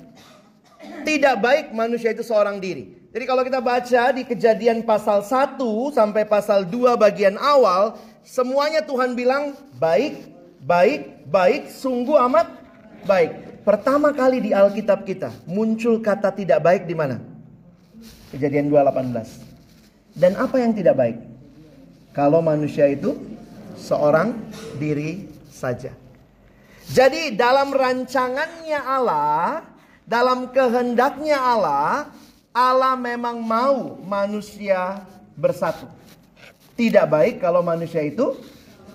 Tidak 1.04 1.36
baik 1.44 1.76
manusia 1.76 2.16
itu 2.16 2.24
seorang 2.24 2.64
diri. 2.64 3.04
Jadi 3.12 3.24
kalau 3.28 3.44
kita 3.44 3.60
baca 3.60 4.04
di 4.16 4.24
kejadian 4.24 4.88
pasal 4.88 5.28
1 5.28 5.60
sampai 5.92 6.24
pasal 6.24 6.64
2 6.64 6.96
bagian 6.96 7.36
awal. 7.36 8.00
Semuanya 8.24 8.80
Tuhan 8.80 9.12
bilang 9.12 9.60
baik, 9.76 10.24
baik, 10.64 11.28
baik, 11.28 11.68
sungguh 11.68 12.16
amat 12.32 12.48
baik. 13.04 13.53
Pertama 13.64 14.12
kali 14.12 14.44
di 14.44 14.52
Alkitab 14.52 15.08
kita 15.08 15.32
muncul 15.48 16.04
kata 16.04 16.36
tidak 16.36 16.60
baik 16.60 16.84
di 16.84 16.96
mana? 17.00 17.16
Kejadian 18.36 18.68
2:18. 18.68 19.40
Dan 20.20 20.36
apa 20.36 20.60
yang 20.60 20.76
tidak 20.76 21.00
baik? 21.00 21.18
Kalau 22.12 22.44
manusia 22.44 22.92
itu 22.92 23.16
seorang 23.80 24.36
diri 24.78 25.32
saja. 25.48 25.96
Jadi 26.92 27.34
dalam 27.40 27.72
rancangannya 27.72 28.80
Allah, 28.84 29.64
dalam 30.04 30.52
kehendaknya 30.52 31.40
Allah, 31.40 32.12
Allah 32.52 32.94
memang 33.00 33.40
mau 33.40 33.98
manusia 34.04 35.02
bersatu. 35.40 35.88
Tidak 36.76 37.08
baik 37.08 37.40
kalau 37.40 37.64
manusia 37.64 38.04
itu 38.04 38.36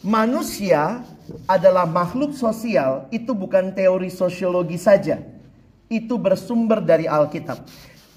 Manusia 0.00 1.04
adalah 1.44 1.84
makhluk 1.84 2.32
sosial, 2.32 3.04
itu 3.12 3.36
bukan 3.36 3.76
teori 3.76 4.08
sosiologi 4.08 4.80
saja. 4.80 5.20
Itu 5.92 6.16
bersumber 6.16 6.80
dari 6.80 7.04
Alkitab. 7.04 7.68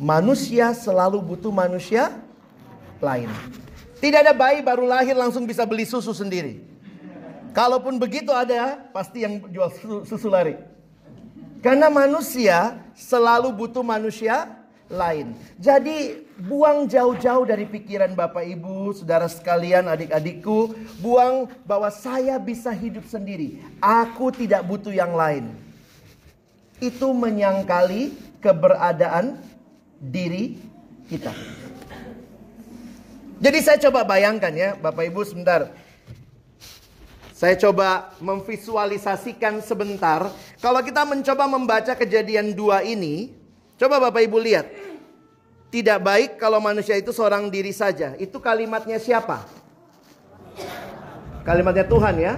Manusia 0.02 0.74
selalu 0.74 1.22
butuh 1.22 1.54
manusia 1.54 2.10
lain. 2.98 3.30
Tidak 4.02 4.18
ada 4.18 4.34
bayi 4.34 4.66
baru 4.66 4.90
lahir 4.90 5.14
langsung 5.14 5.46
bisa 5.46 5.62
beli 5.62 5.86
susu 5.86 6.10
sendiri. 6.10 6.58
Kalaupun 7.54 8.02
begitu 8.02 8.34
ada, 8.34 8.82
pasti 8.90 9.22
yang 9.22 9.46
jual 9.54 9.70
susu 10.02 10.26
lari. 10.26 10.58
Karena 11.62 11.94
manusia 11.94 12.82
selalu 12.98 13.54
butuh 13.54 13.86
manusia 13.86 14.50
lain. 14.90 15.38
Jadi 15.62 16.26
buang 16.50 16.90
jauh-jauh 16.90 17.46
dari 17.46 17.70
pikiran 17.70 18.18
Bapak 18.18 18.42
Ibu, 18.42 18.98
saudara 18.98 19.30
sekalian, 19.30 19.86
adik-adikku, 19.86 20.74
buang 20.98 21.46
bahwa 21.62 21.94
saya 21.94 22.42
bisa 22.42 22.74
hidup 22.74 23.06
sendiri. 23.06 23.62
Aku 23.78 24.34
tidak 24.34 24.66
butuh 24.66 24.90
yang 24.90 25.14
lain. 25.14 25.54
itu 26.82 27.14
menyangkali 27.14 28.10
keberadaan 28.42 29.38
diri 30.02 30.58
kita. 31.06 31.30
Jadi 33.42 33.58
saya 33.62 33.78
coba 33.90 34.02
bayangkan 34.06 34.54
ya, 34.54 34.74
Bapak 34.74 35.06
Ibu 35.06 35.22
sebentar. 35.22 35.70
Saya 37.34 37.58
coba 37.58 38.14
memvisualisasikan 38.22 39.66
sebentar. 39.66 40.30
Kalau 40.62 40.82
kita 40.86 41.02
mencoba 41.06 41.50
membaca 41.50 41.94
kejadian 41.98 42.54
dua 42.54 42.86
ini, 42.86 43.34
coba 43.82 43.98
Bapak 43.98 44.26
Ibu 44.30 44.38
lihat. 44.38 44.70
Tidak 45.74 46.00
baik 46.04 46.38
kalau 46.38 46.62
manusia 46.62 47.00
itu 47.00 47.10
seorang 47.10 47.50
diri 47.50 47.74
saja. 47.74 48.14
Itu 48.22 48.38
kalimatnya 48.44 49.02
siapa? 49.02 49.42
Kalimatnya 51.42 51.88
Tuhan 51.88 52.16
ya. 52.22 52.34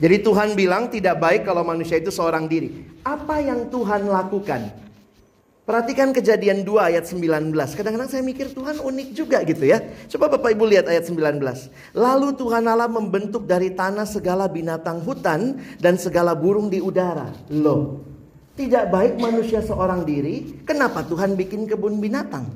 Jadi 0.00 0.16
Tuhan 0.24 0.56
bilang 0.56 0.88
tidak 0.88 1.20
baik 1.20 1.42
kalau 1.44 1.66
manusia 1.66 2.00
itu 2.00 2.08
seorang 2.08 2.48
diri. 2.48 2.88
Apa 3.04 3.42
yang 3.42 3.68
Tuhan 3.68 4.08
lakukan? 4.08 4.72
Perhatikan 5.62 6.10
kejadian 6.10 6.66
2 6.66 6.90
ayat 6.90 7.06
19. 7.06 7.54
Kadang-kadang 7.54 8.10
saya 8.10 8.18
mikir 8.26 8.50
Tuhan 8.50 8.82
unik 8.82 9.08
juga 9.14 9.46
gitu 9.46 9.62
ya. 9.62 9.78
Coba 10.10 10.34
Bapak 10.34 10.58
Ibu 10.58 10.66
lihat 10.66 10.90
ayat 10.90 11.06
19. 11.06 11.38
Lalu 11.94 12.28
Tuhan 12.34 12.66
Allah 12.66 12.90
membentuk 12.90 13.46
dari 13.46 13.70
tanah 13.70 14.02
segala 14.02 14.50
binatang 14.50 14.98
hutan 15.06 15.62
dan 15.78 15.94
segala 15.94 16.34
burung 16.34 16.66
di 16.66 16.82
udara. 16.82 17.30
Loh, 17.46 18.02
tidak 18.58 18.90
baik 18.90 19.22
manusia 19.22 19.62
seorang 19.62 20.02
diri. 20.02 20.66
Kenapa 20.66 21.06
Tuhan 21.06 21.38
bikin 21.38 21.70
kebun 21.70 22.02
binatang? 22.02 22.50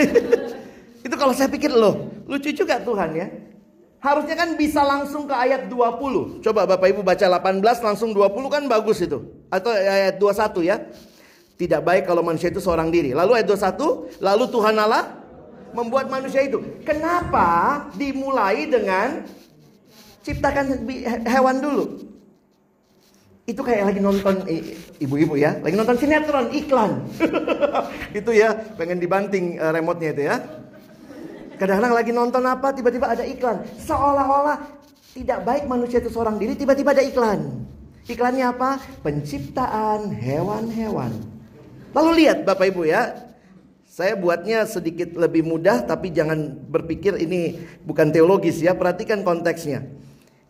Itu 1.04 1.20
kalau 1.20 1.36
saya 1.36 1.52
pikir 1.52 1.76
loh, 1.76 2.08
lucu 2.24 2.56
juga 2.56 2.80
Tuhan 2.80 3.20
ya. 3.20 3.28
Harusnya 4.00 4.32
kan 4.32 4.56
bisa 4.56 4.80
langsung 4.80 5.28
ke 5.28 5.36
ayat 5.36 5.68
20. 5.68 6.40
Coba 6.40 6.64
Bapak 6.64 6.88
Ibu 6.88 7.04
baca 7.04 7.24
18 7.28 7.84
langsung 7.84 8.16
20 8.16 8.32
kan 8.48 8.64
bagus 8.64 9.04
itu. 9.04 9.28
Atau 9.52 9.72
ayat 9.72 10.16
21 10.16 10.60
ya. 10.64 10.76
Tidak 11.54 11.80
baik 11.86 12.10
kalau 12.10 12.26
manusia 12.26 12.50
itu 12.50 12.58
seorang 12.58 12.90
diri. 12.90 13.14
Lalu 13.14 13.38
ayat 13.38 13.46
21, 13.46 14.18
lalu 14.18 14.44
Tuhan 14.50 14.74
Allah 14.74 15.22
membuat 15.70 16.10
manusia 16.10 16.42
itu. 16.42 16.62
Kenapa 16.82 17.82
dimulai 17.94 18.66
dengan 18.66 19.22
ciptakan 20.26 20.82
hewan 21.26 21.62
dulu? 21.62 21.84
Itu 23.44 23.60
kayak 23.60 23.92
lagi 23.92 24.00
nonton 24.00 24.40
ibu-ibu 24.98 25.36
ya, 25.36 25.60
lagi 25.60 25.76
nonton 25.76 26.00
sinetron 26.00 26.48
iklan. 26.50 27.04
itu 28.18 28.30
ya, 28.32 28.56
pengen 28.74 28.98
dibanting 28.98 29.60
uh, 29.60 29.68
remote-nya 29.68 30.10
itu 30.16 30.22
ya. 30.24 30.36
Kadang-kadang 31.60 31.92
lagi 31.92 32.10
nonton 32.10 32.42
apa, 32.48 32.72
tiba-tiba 32.72 33.12
ada 33.12 33.22
iklan. 33.22 33.62
Seolah-olah 33.84 34.58
tidak 35.12 35.44
baik 35.44 35.68
manusia 35.68 36.00
itu 36.00 36.08
seorang 36.10 36.40
diri, 36.40 36.56
tiba-tiba 36.56 36.96
ada 36.96 37.04
iklan. 37.04 37.68
Iklannya 38.08 38.48
apa? 38.48 38.80
Penciptaan 39.04 40.08
hewan-hewan. 40.08 41.33
Lalu 41.94 42.10
lihat 42.26 42.42
Bapak 42.42 42.74
Ibu 42.74 42.84
ya. 42.90 43.14
Saya 43.86 44.18
buatnya 44.18 44.66
sedikit 44.66 45.14
lebih 45.14 45.46
mudah 45.46 45.86
tapi 45.86 46.10
jangan 46.10 46.50
berpikir 46.66 47.14
ini 47.14 47.62
bukan 47.86 48.10
teologis 48.10 48.58
ya. 48.58 48.74
Perhatikan 48.74 49.22
konteksnya. 49.22 49.86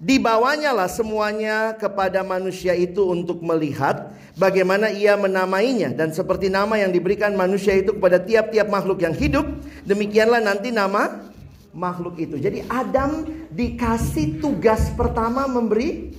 Dibawanya 0.01 0.75
lah 0.75 0.91
semuanya 0.91 1.77
kepada 1.77 2.25
manusia 2.25 2.73
itu 2.73 3.05
untuk 3.05 3.45
melihat 3.45 4.11
bagaimana 4.35 4.91
ia 4.91 5.15
menamainya 5.15 5.95
dan 5.95 6.11
seperti 6.11 6.51
nama 6.51 6.77
yang 6.81 6.91
diberikan 6.91 7.33
manusia 7.39 7.79
itu 7.79 7.95
kepada 7.95 8.19
tiap-tiap 8.19 8.69
makhluk 8.69 9.01
yang 9.01 9.15
hidup, 9.15 9.47
demikianlah 9.87 10.43
nanti 10.43 10.75
nama 10.75 11.31
makhluk 11.71 12.19
itu. 12.19 12.37
Jadi 12.37 12.67
Adam 12.67 13.23
dikasih 13.55 14.43
tugas 14.43 14.91
pertama 14.99 15.47
memberi 15.47 16.11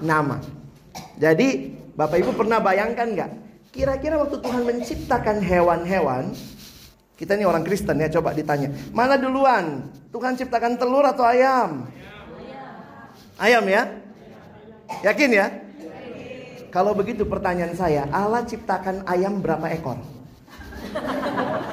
nama. 0.00 0.40
Jadi 1.20 1.76
Bapak 1.94 2.18
Ibu 2.18 2.32
pernah 2.34 2.58
bayangkan 2.58 3.08
nggak? 3.14 3.43
Kira-kira 3.74 4.14
waktu 4.22 4.38
Tuhan 4.38 4.62
menciptakan 4.62 5.42
hewan-hewan, 5.42 6.30
kita 7.18 7.34
ini 7.34 7.42
orang 7.42 7.66
Kristen 7.66 7.98
ya, 7.98 8.06
coba 8.06 8.30
ditanya. 8.30 8.70
Mana 8.94 9.18
duluan? 9.18 9.90
Tuhan 10.14 10.38
ciptakan 10.38 10.78
telur 10.78 11.02
atau 11.02 11.26
ayam? 11.26 11.90
Ayam 13.34 13.66
ya? 13.66 13.90
Yakin 15.02 15.30
ya? 15.34 15.46
Kalau 16.70 16.94
begitu 16.94 17.26
pertanyaan 17.26 17.74
saya, 17.74 18.06
Allah 18.14 18.46
ciptakan 18.46 19.02
ayam 19.10 19.42
berapa 19.42 19.66
ekor? 19.74 19.98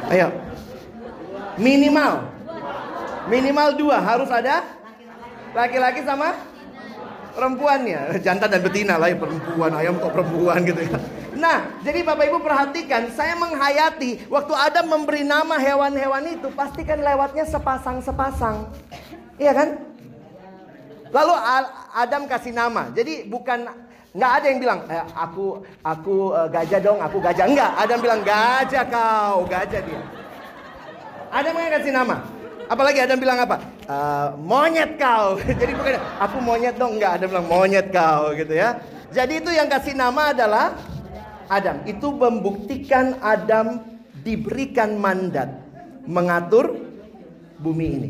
Ayo. 0.09 0.33
Minimal. 1.61 2.25
Minimal 3.29 3.77
dua 3.77 4.01
harus 4.01 4.29
ada 4.33 4.65
laki-laki 5.53 6.01
sama 6.01 6.33
perempuannya. 7.35 8.19
Jantan 8.19 8.49
dan 8.51 8.61
betina 8.61 8.95
lah 8.99 9.07
ya 9.11 9.17
perempuan, 9.17 9.71
ayam 9.75 9.95
kok 9.97 10.11
perempuan 10.11 10.59
gitu 10.67 10.81
ya. 10.83 10.99
Nah, 11.41 11.57
jadi 11.81 12.05
Bapak 12.05 12.29
Ibu 12.29 12.39
perhatikan, 12.43 13.09
saya 13.09 13.33
menghayati 13.33 14.29
waktu 14.29 14.53
Adam 14.53 14.85
memberi 14.93 15.25
nama 15.25 15.57
hewan-hewan 15.57 16.37
itu, 16.37 16.53
pastikan 16.53 17.01
lewatnya 17.01 17.47
sepasang-sepasang. 17.49 18.69
Iya 19.41 19.57
kan? 19.57 19.69
Lalu 21.11 21.33
Adam 21.97 22.29
kasih 22.29 22.53
nama. 22.55 22.87
Jadi 22.93 23.27
bukan 23.27 23.67
nggak 24.11 24.31
ada 24.37 24.45
yang 24.51 24.59
bilang 24.59 24.79
eh, 24.91 25.03
aku 25.15 25.63
aku 25.83 26.35
uh, 26.35 26.47
gajah 26.51 26.79
dong, 26.83 26.99
aku 26.99 27.17
gajah. 27.19 27.47
Enggak, 27.47 27.71
Adam 27.79 27.99
bilang 27.99 28.21
gajah 28.23 28.83
kau, 28.87 29.47
gajah 29.47 29.81
dia. 29.81 30.01
Adam 31.31 31.55
yang 31.55 31.73
kasih 31.79 31.93
nama. 31.95 32.40
Apalagi 32.71 33.03
Adam 33.03 33.19
bilang 33.19 33.35
apa? 33.43 33.59
Uh, 33.83 34.27
monyet 34.39 34.95
kau. 34.95 35.35
Jadi 35.59 35.75
bukan 35.75 35.99
aku 36.23 36.37
monyet 36.39 36.79
dong, 36.79 36.95
enggak. 36.95 37.19
Adam 37.19 37.27
bilang 37.35 37.47
monyet 37.51 37.91
kau 37.91 38.31
gitu 38.31 38.55
ya. 38.55 38.79
Jadi 39.11 39.43
itu 39.43 39.51
yang 39.51 39.67
kasih 39.67 39.91
nama 39.91 40.31
adalah 40.31 40.79
Adam. 41.51 41.83
Itu 41.83 42.15
membuktikan 42.15 43.19
Adam 43.19 43.83
diberikan 44.23 44.95
mandat 44.95 45.51
mengatur 46.07 46.79
bumi 47.59 47.87
ini. 47.91 48.09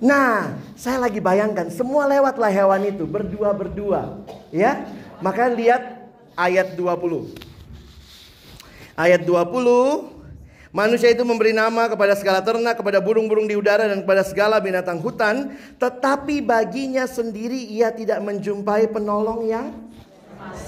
Nah, 0.00 0.56
saya 0.72 0.96
lagi 0.96 1.20
bayangkan 1.20 1.68
semua 1.68 2.08
lewatlah 2.08 2.48
hewan 2.48 2.80
itu 2.88 3.04
berdua-berdua, 3.04 4.24
ya. 4.48 4.88
Maka 5.20 5.52
lihat 5.52 6.08
ayat 6.32 6.72
20. 6.80 7.28
Ayat 8.96 9.20
20 9.26 10.17
Manusia 10.68 11.08
itu 11.08 11.24
memberi 11.24 11.56
nama 11.56 11.88
kepada 11.88 12.12
segala 12.12 12.44
ternak, 12.44 12.76
kepada 12.76 13.00
burung-burung 13.00 13.48
di 13.48 13.56
udara 13.56 13.88
dan 13.88 14.04
kepada 14.04 14.20
segala 14.20 14.60
binatang 14.60 15.00
hutan, 15.00 15.56
tetapi 15.80 16.44
baginya 16.44 17.08
sendiri 17.08 17.56
ia 17.72 17.88
tidak 17.88 18.20
menjumpai 18.20 18.92
penolong 18.92 19.48
yang 19.48 19.72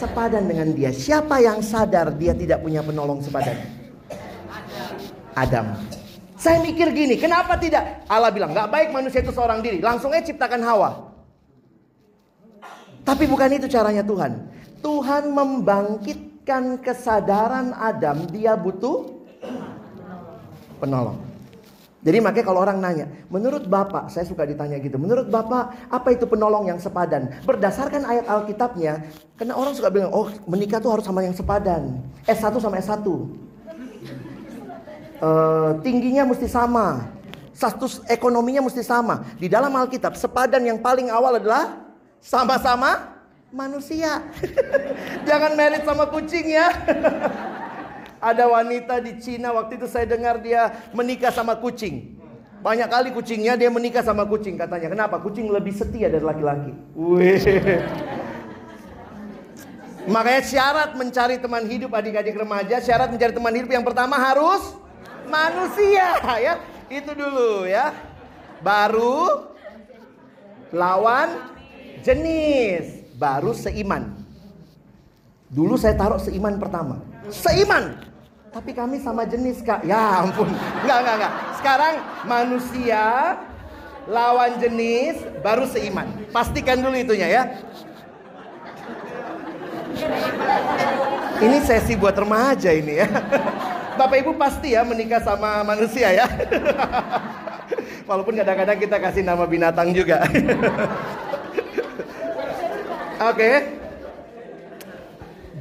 sepadan 0.01 0.49
dengan 0.49 0.73
dia. 0.73 0.89
Siapa 0.89 1.45
yang 1.45 1.61
sadar 1.61 2.17
dia 2.17 2.33
tidak 2.33 2.65
punya 2.65 2.81
penolong 2.81 3.21
sepadan? 3.21 3.61
Adam. 5.37 5.77
Saya 6.41 6.65
mikir 6.65 6.89
gini, 6.97 7.21
kenapa 7.21 7.61
tidak? 7.61 8.09
Allah 8.09 8.33
bilang, 8.33 8.57
gak 8.57 8.73
baik 8.73 8.97
manusia 8.97 9.21
itu 9.21 9.29
seorang 9.29 9.61
diri. 9.61 9.85
Langsung 9.85 10.09
aja 10.17 10.25
ciptakan 10.25 10.65
Hawa. 10.65 11.13
Tapi 13.05 13.29
bukan 13.29 13.53
itu 13.53 13.69
caranya 13.69 14.01
Tuhan. 14.01 14.49
Tuhan 14.81 15.29
membangkitkan 15.37 16.81
kesadaran 16.81 17.77
Adam, 17.77 18.25
dia 18.33 18.57
butuh 18.57 19.20
penolong. 20.81 21.21
Jadi 22.01 22.17
makanya 22.25 22.47
kalau 22.49 22.65
orang 22.65 22.81
nanya, 22.81 23.13
menurut 23.29 23.69
Bapak, 23.69 24.09
saya 24.09 24.25
suka 24.25 24.49
ditanya 24.49 24.81
gitu, 24.81 24.97
menurut 24.97 25.29
Bapak 25.29 25.93
apa 25.93 26.09
itu 26.17 26.25
penolong 26.25 26.65
yang 26.73 26.81
sepadan? 26.81 27.29
Berdasarkan 27.45 28.09
ayat 28.09 28.25
Alkitabnya, 28.25 29.05
karena 29.37 29.53
orang 29.53 29.77
suka 29.77 29.93
bilang, 29.93 30.09
oh 30.09 30.33
menikah 30.49 30.81
tuh 30.81 30.97
harus 30.97 31.05
sama 31.05 31.21
yang 31.21 31.37
sepadan. 31.37 32.01
S1 32.25 32.57
sama 32.57 32.81
S1. 32.81 33.05
Uh, 33.05 33.21
eh, 35.21 35.71
tingginya 35.85 36.25
mesti 36.25 36.49
sama. 36.49 37.05
Status 37.53 38.01
ekonominya 38.09 38.65
mesti 38.65 38.81
sama. 38.81 39.21
Di 39.37 39.53
dalam 39.53 39.69
Alkitab, 39.77 40.17
sepadan 40.17 40.65
yang 40.65 40.81
paling 40.81 41.13
awal 41.13 41.37
adalah 41.37 41.85
sama-sama 42.25 43.21
manusia. 43.53 44.25
Jangan 45.29 45.53
merit 45.53 45.85
sama 45.85 46.09
kucing 46.09 46.49
ya. 46.49 46.73
Ada 48.21 48.45
wanita 48.45 49.01
di 49.01 49.17
Cina 49.17 49.49
waktu 49.57 49.81
itu 49.81 49.89
saya 49.89 50.05
dengar 50.05 50.45
dia 50.45 50.69
menikah 50.93 51.33
sama 51.33 51.57
kucing. 51.57 52.21
Banyak 52.61 52.93
kali 52.93 53.09
kucingnya 53.17 53.57
dia 53.57 53.73
menikah 53.73 54.05
sama 54.05 54.29
kucing 54.29 54.61
katanya. 54.61 54.93
Kenapa? 54.93 55.17
Kucing 55.25 55.49
lebih 55.49 55.73
setia 55.73 56.13
dari 56.13 56.21
laki-laki. 56.21 56.77
Makanya 60.05 60.43
syarat 60.45 60.91
mencari 61.01 61.41
teman 61.41 61.65
hidup 61.65 61.97
adik-adik 61.97 62.37
remaja, 62.37 62.77
syarat 62.85 63.09
mencari 63.09 63.33
teman 63.33 63.55
hidup 63.57 63.71
yang 63.73 63.85
pertama 63.85 64.21
harus 64.21 64.77
manusia 65.25 66.21
ya. 66.37 66.61
Itu 66.93 67.17
dulu 67.17 67.65
ya. 67.65 67.97
Baru 68.61 69.49
lawan 70.69 71.49
jenis, 72.05 73.09
baru 73.17 73.57
seiman. 73.57 74.21
Dulu 75.49 75.81
saya 75.81 75.97
taruh 75.97 76.21
seiman 76.21 76.61
pertama. 76.61 77.01
Seiman. 77.33 78.10
Tapi 78.51 78.75
kami 78.75 78.99
sama 78.99 79.23
jenis 79.23 79.63
kak. 79.63 79.87
Ya 79.87 80.27
ampun. 80.27 80.51
Enggak, 80.83 80.99
enggak, 81.07 81.15
enggak. 81.23 81.33
Sekarang 81.63 81.95
manusia 82.27 83.05
lawan 84.11 84.59
jenis 84.59 85.23
baru 85.39 85.71
seiman. 85.71 86.11
Pastikan 86.35 86.83
dulu 86.83 86.99
itunya 86.99 87.31
ya. 87.31 87.43
Ini 91.41 91.63
sesi 91.63 91.95
buat 91.95 92.19
remaja 92.19 92.75
ini 92.75 92.99
ya. 92.99 93.09
Bapak 93.95 94.19
Ibu 94.19 94.35
pasti 94.35 94.75
ya 94.75 94.83
menikah 94.83 95.23
sama 95.23 95.63
manusia 95.63 96.11
ya. 96.11 96.27
Walaupun 98.11 98.35
kadang-kadang 98.35 98.83
kita 98.83 98.99
kasih 98.99 99.23
nama 99.23 99.47
binatang 99.47 99.95
juga. 99.95 100.27
Oke. 103.23 103.39
Okay. 103.39 103.80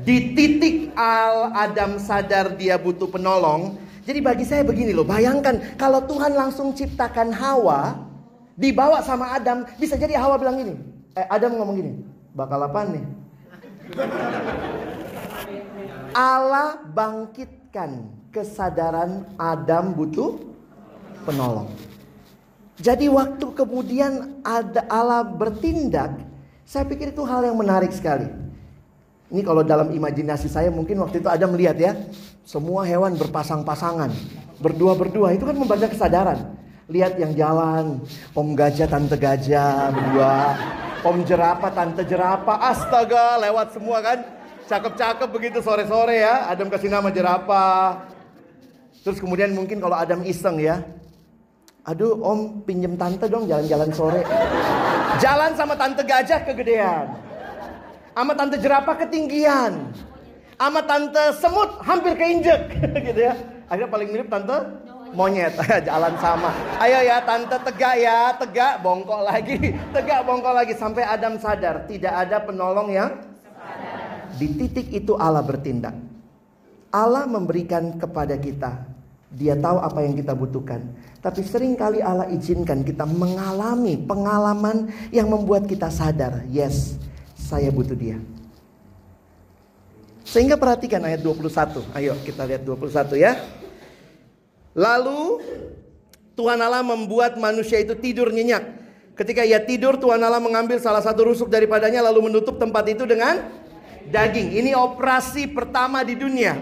Di 0.10 0.34
titik 0.34 0.89
Al 0.98 1.54
Adam 1.54 2.02
sadar 2.02 2.58
dia 2.58 2.82
butuh 2.82 3.06
penolong. 3.06 3.78
Jadi 4.10 4.26
bagi 4.26 4.41
saya 4.41 4.65
begini 4.65 4.89
loh, 4.89 5.06
bayangkan 5.06 5.62
kalau 5.78 6.02
Tuhan 6.02 6.34
langsung 6.34 6.74
ciptakan 6.74 7.30
Hawa, 7.30 7.93
dibawa 8.58 9.06
sama 9.06 9.38
Adam, 9.38 9.69
bisa 9.78 9.93
jadi 10.02 10.17
Hawa 10.17 10.41
bilang 10.41 10.58
gini. 10.58 10.82
Eh 11.13 11.30
Adam 11.30 11.62
ngomong 11.62 11.76
gini, 11.78 11.93
bakal 12.34 12.58
apa 12.58 12.89
nih? 12.89 13.06
Allah 16.17 16.82
bangkitkan 16.89 18.10
kesadaran 18.34 19.30
Adam 19.38 19.93
butuh 19.93 20.41
penolong. 21.22 21.69
Jadi 22.82 23.13
waktu 23.13 23.45
kemudian 23.54 24.41
ada 24.41 24.89
Allah 24.89 25.22
bertindak, 25.22 26.17
saya 26.65 26.82
pikir 26.89 27.13
itu 27.13 27.22
hal 27.30 27.45
yang 27.45 27.62
menarik 27.62 27.93
sekali. 27.93 28.48
Ini 29.30 29.46
kalau 29.46 29.62
dalam 29.62 29.94
imajinasi 29.94 30.50
saya 30.50 30.74
mungkin 30.74 30.98
waktu 31.06 31.22
itu 31.22 31.30
ada 31.30 31.46
melihat 31.46 31.78
ya, 31.78 31.94
semua 32.42 32.82
hewan 32.82 33.13
berpasang-pasangan, 33.13 34.10
berdua-berdua 34.58 35.38
itu 35.38 35.46
kan 35.46 35.54
membaca 35.54 35.86
kesadaran. 35.86 36.58
Lihat 36.89 37.22
yang 37.22 37.38
jalan, 37.38 38.02
om 38.34 38.58
gajah, 38.58 38.89
tante 38.89 39.13
gajah 39.13 39.94
berdua, 39.94 40.58
om 41.06 41.22
jerapah, 41.22 41.70
tante 41.70 42.02
jerapah, 42.10 42.58
astaga 42.74 43.38
lewat 43.38 43.78
semua 43.78 44.02
kan. 44.02 44.20
Cakep-cakep 44.65 45.30
begitu 45.30 45.62
sore-sore 45.62 46.26
ya, 46.26 46.50
Adam 46.50 46.65
kasih 46.74 46.89
nama 46.89 47.13
jerapah. 47.13 48.10
Terus 49.06 49.22
kemudian 49.22 49.54
mungkin 49.54 49.78
kalau 49.78 49.94
Adam 49.94 50.26
iseng 50.26 50.58
ya, 50.58 50.82
aduh 51.86 52.18
om 52.18 52.65
pinjem 52.65 52.98
tante 52.98 53.30
dong 53.30 53.46
jalan-jalan 53.46 53.94
sore. 53.94 54.26
Jalan 55.22 55.54
sama 55.54 55.78
tante 55.78 56.02
gajah 56.02 56.42
kegedean. 56.42 57.29
Sama 58.19 58.36
tante 58.36 58.60
jerapah 58.60 58.99
ketinggian. 58.99 59.95
Sama 60.60 60.84
tante 60.84 61.39
semut 61.39 61.71
hampir 61.88 62.19
keinjek 62.19 62.67
gitu 63.08 63.32
ya. 63.32 63.32
Akhirnya 63.71 63.88
paling 63.88 64.12
mirip 64.12 64.27
tante 64.27 64.60
monyet 65.15 65.55
jalan 65.88 66.19
sama. 66.19 66.51
Ayo 66.84 66.99
ya 66.99 67.23
tante 67.23 67.55
tegak 67.63 67.95
ya, 67.95 68.36
tegak 68.36 68.84
bongkok 68.84 69.23
lagi, 69.23 69.71
tegak 69.95 70.27
bongkok 70.27 70.51
lagi 70.51 70.75
sampai 70.75 71.08
Adam 71.08 71.39
sadar 71.39 71.88
tidak 71.88 72.12
ada 72.12 72.43
penolong 72.43 72.91
yang 72.91 73.23
di 74.36 74.51
titik 74.51 74.91
itu 74.91 75.15
Allah 75.15 75.39
bertindak. 75.39 75.95
Allah 76.91 77.23
memberikan 77.23 77.95
kepada 77.95 78.36
kita. 78.36 78.84
Dia 79.32 79.55
tahu 79.55 79.79
apa 79.79 80.03
yang 80.03 80.19
kita 80.19 80.36
butuhkan. 80.36 80.84
Tapi 81.23 81.39
sering 81.47 81.79
kali 81.79 82.03
Allah 82.03 82.27
izinkan 82.36 82.84
kita 82.84 83.08
mengalami 83.08 83.95
pengalaman 83.95 84.91
yang 85.08 85.32
membuat 85.32 85.71
kita 85.71 85.88
sadar, 85.88 86.43
yes, 86.51 86.99
saya 87.49 87.73
butuh 87.73 87.97
dia. 87.97 88.21
Sehingga 90.21 90.62
perhatikan 90.62 91.01
ayat 91.01 91.25
21. 91.25 91.81
Ayo 91.97 92.13
kita 92.21 92.45
lihat 92.45 92.62
21 92.62 93.17
ya. 93.17 93.41
Lalu 94.77 95.41
Tuhan 96.38 96.62
Allah 96.62 96.85
membuat 96.85 97.33
manusia 97.41 97.81
itu 97.81 97.97
tidur 97.97 98.29
nyenyak. 98.29 98.77
Ketika 99.17 99.41
ia 99.41 99.57
tidur 99.57 99.97
Tuhan 99.97 100.21
Allah 100.21 100.38
mengambil 100.38 100.77
salah 100.77 101.01
satu 101.01 101.33
rusuk 101.33 101.49
daripadanya 101.49 102.05
lalu 102.05 102.29
menutup 102.29 102.62
tempat 102.62 102.85
itu 102.93 103.09
dengan 103.09 103.41
daging. 104.05 104.53
Ini 104.62 104.77
operasi 104.77 105.49
pertama 105.49 106.05
di 106.05 106.13
dunia. 106.13 106.62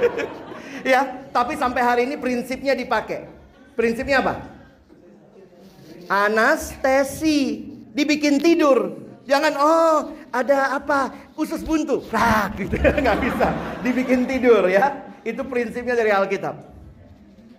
ya, 0.96 1.28
tapi 1.28 1.60
sampai 1.60 1.82
hari 1.84 2.02
ini 2.08 2.16
prinsipnya 2.16 2.72
dipakai. 2.72 3.28
Prinsipnya 3.76 4.24
apa? 4.24 4.34
Anestesi. 6.08 7.68
Dibikin 7.92 8.40
tidur. 8.40 9.09
Jangan 9.30 9.54
oh 9.62 9.98
ada 10.34 10.74
apa 10.74 11.30
usus 11.38 11.62
buntu, 11.62 12.02
rak 12.10 12.58
gitu 12.58 12.74
nggak 13.06 13.18
bisa 13.22 13.78
dibikin 13.86 14.26
tidur 14.26 14.66
ya. 14.66 15.06
Itu 15.22 15.46
prinsipnya 15.46 15.94
dari 15.94 16.10
Alkitab. 16.10 16.66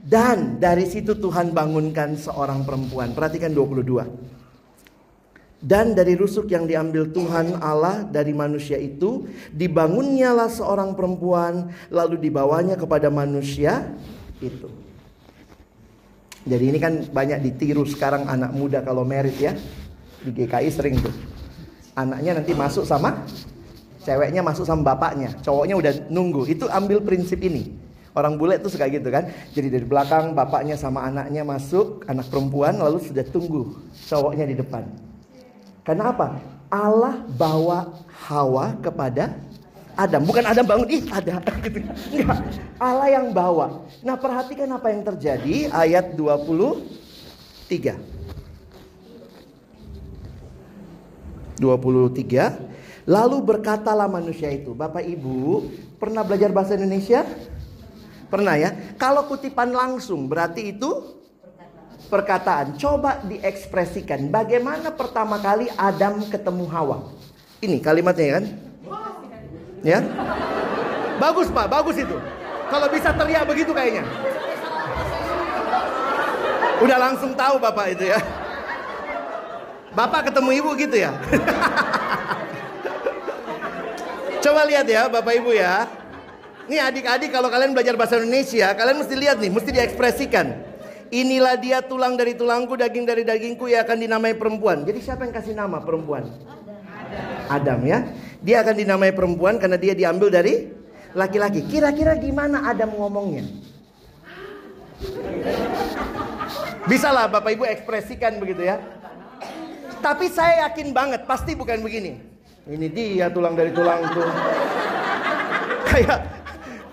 Dan 0.03 0.59
dari 0.59 0.83
situ 0.83 1.15
Tuhan 1.15 1.55
bangunkan 1.55 2.19
seorang 2.19 2.67
perempuan. 2.67 3.15
Perhatikan 3.15 3.55
22. 3.55 4.41
Dan 5.61 5.93
dari 5.93 6.17
rusuk 6.17 6.49
yang 6.49 6.65
diambil 6.65 7.13
Tuhan 7.13 7.61
Allah 7.61 8.01
dari 8.01 8.33
manusia 8.33 8.81
itu 8.81 9.29
Dibangunnyalah 9.53 10.49
seorang 10.49 10.97
perempuan 10.97 11.69
Lalu 11.93 12.17
dibawanya 12.17 12.73
kepada 12.73 13.13
manusia 13.13 13.93
itu 14.41 14.65
Jadi 16.49 16.65
ini 16.65 16.81
kan 16.81 17.05
banyak 17.05 17.45
ditiru 17.45 17.85
sekarang 17.85 18.25
anak 18.25 18.57
muda 18.57 18.81
kalau 18.81 19.05
merit 19.05 19.37
ya 19.37 19.53
Di 20.25 20.33
GKI 20.33 20.69
sering 20.73 20.97
tuh 20.97 21.30
anaknya 21.95 22.39
nanti 22.39 22.51
masuk 22.55 22.87
sama 22.87 23.23
ceweknya 24.01 24.41
masuk 24.41 24.65
sama 24.65 24.81
bapaknya, 24.93 25.29
cowoknya 25.45 25.75
udah 25.77 25.93
nunggu. 26.09 26.49
Itu 26.49 26.65
ambil 26.67 27.01
prinsip 27.05 27.37
ini. 27.41 27.77
Orang 28.11 28.35
bule 28.35 28.59
tuh 28.59 28.67
suka 28.67 28.91
gitu 28.91 29.07
kan. 29.07 29.31
Jadi 29.55 29.71
dari 29.71 29.85
belakang 29.87 30.35
bapaknya 30.35 30.75
sama 30.75 31.07
anaknya 31.07 31.47
masuk, 31.47 32.03
anak 32.11 32.27
perempuan 32.27 32.75
lalu 32.75 32.99
sudah 32.99 33.23
tunggu 33.23 33.79
cowoknya 34.11 34.51
di 34.51 34.55
depan. 34.59 34.83
Karena 35.87 36.11
apa? 36.11 36.35
Allah 36.67 37.23
bawa 37.39 38.03
Hawa 38.27 38.75
kepada 38.83 39.31
Adam. 39.95 40.27
Bukan 40.27 40.43
Adam 40.43 40.65
bangun, 40.67 40.87
ih 40.91 41.03
ada 41.07 41.39
gitu. 41.63 41.79
Enggak. 42.11 42.43
Allah 42.79 43.07
yang 43.11 43.31
bawa. 43.31 43.79
Nah, 44.03 44.19
perhatikan 44.19 44.67
apa 44.75 44.91
yang 44.91 45.07
terjadi 45.07 45.71
ayat 45.71 46.15
23. 46.15 48.10
23 51.61 53.05
Lalu 53.05 53.37
berkatalah 53.45 54.09
manusia 54.09 54.49
itu 54.49 54.73
Bapak 54.73 55.05
Ibu 55.05 55.69
pernah 56.01 56.25
belajar 56.25 56.49
bahasa 56.49 56.73
Indonesia? 56.73 57.21
Pernah 58.33 58.57
ya? 58.57 58.69
Kalau 58.97 59.29
kutipan 59.29 59.69
langsung 59.69 60.25
berarti 60.25 60.73
itu 60.73 61.21
perkataan 62.09 62.77
Coba 62.81 63.21
diekspresikan 63.25 64.33
Bagaimana 64.33 64.89
pertama 64.89 65.37
kali 65.37 65.69
Adam 65.77 66.25
ketemu 66.25 66.65
Hawa 66.65 66.97
Ini 67.61 67.77
kalimatnya 67.77 68.41
kan? 68.41 68.45
Ya? 69.81 69.99
Bagus 71.21 71.49
pak, 71.53 71.69
bagus 71.69 71.97
itu 72.01 72.17
Kalau 72.69 72.87
bisa 72.89 73.13
teriak 73.13 73.45
begitu 73.45 73.69
kayaknya 73.73 74.05
Udah 76.81 76.97
langsung 76.97 77.37
tahu 77.37 77.61
bapak 77.61 77.93
itu 77.93 78.09
ya 78.09 78.40
Bapak 79.91 80.31
ketemu 80.31 80.49
ibu 80.55 80.69
gitu 80.79 80.95
ya? 80.95 81.11
Coba 84.41 84.65
lihat 84.65 84.87
ya 84.89 85.05
Bapak 85.11 85.33
Ibu 85.37 85.51
ya. 85.53 85.85
Ini 86.71 86.79
adik-adik 86.79 87.35
kalau 87.35 87.51
kalian 87.51 87.75
belajar 87.75 87.99
bahasa 87.99 88.15
Indonesia, 88.15 88.71
kalian 88.71 89.03
mesti 89.03 89.15
lihat 89.19 89.37
nih, 89.43 89.51
mesti 89.51 89.69
diekspresikan. 89.75 90.47
Inilah 91.11 91.59
dia 91.59 91.83
tulang 91.83 92.15
dari 92.15 92.31
tulangku, 92.39 92.79
daging 92.79 93.03
dari 93.03 93.27
dagingku 93.27 93.67
yang 93.67 93.83
akan 93.83 93.97
dinamai 93.99 94.31
perempuan. 94.39 94.87
Jadi 94.87 95.03
siapa 95.03 95.27
yang 95.27 95.35
kasih 95.35 95.51
nama 95.51 95.83
perempuan? 95.83 96.23
Adam, 96.23 96.79
Adam 97.51 97.79
ya. 97.83 97.99
Dia 98.39 98.63
akan 98.63 98.75
dinamai 98.79 99.11
perempuan 99.11 99.59
karena 99.59 99.75
dia 99.75 99.91
diambil 99.91 100.31
dari 100.31 100.71
laki-laki. 101.11 101.67
Kira-kira 101.67 102.15
gimana 102.15 102.63
Adam 102.71 102.95
ngomongnya? 102.95 103.43
Bisa 106.87 107.11
lah 107.11 107.27
Bapak 107.27 107.51
Ibu 107.59 107.67
ekspresikan 107.67 108.39
begitu 108.39 108.63
ya. 108.63 108.79
Tapi 110.01 110.25
saya 110.33 110.67
yakin 110.67 110.91
banget 110.91 111.29
pasti 111.29 111.53
bukan 111.53 111.77
begini. 111.85 112.17
Ini 112.65 112.87
dia 112.89 113.25
tulang 113.29 113.53
dari 113.53 113.69
tulangku. 113.69 114.25
kayak 115.91 116.19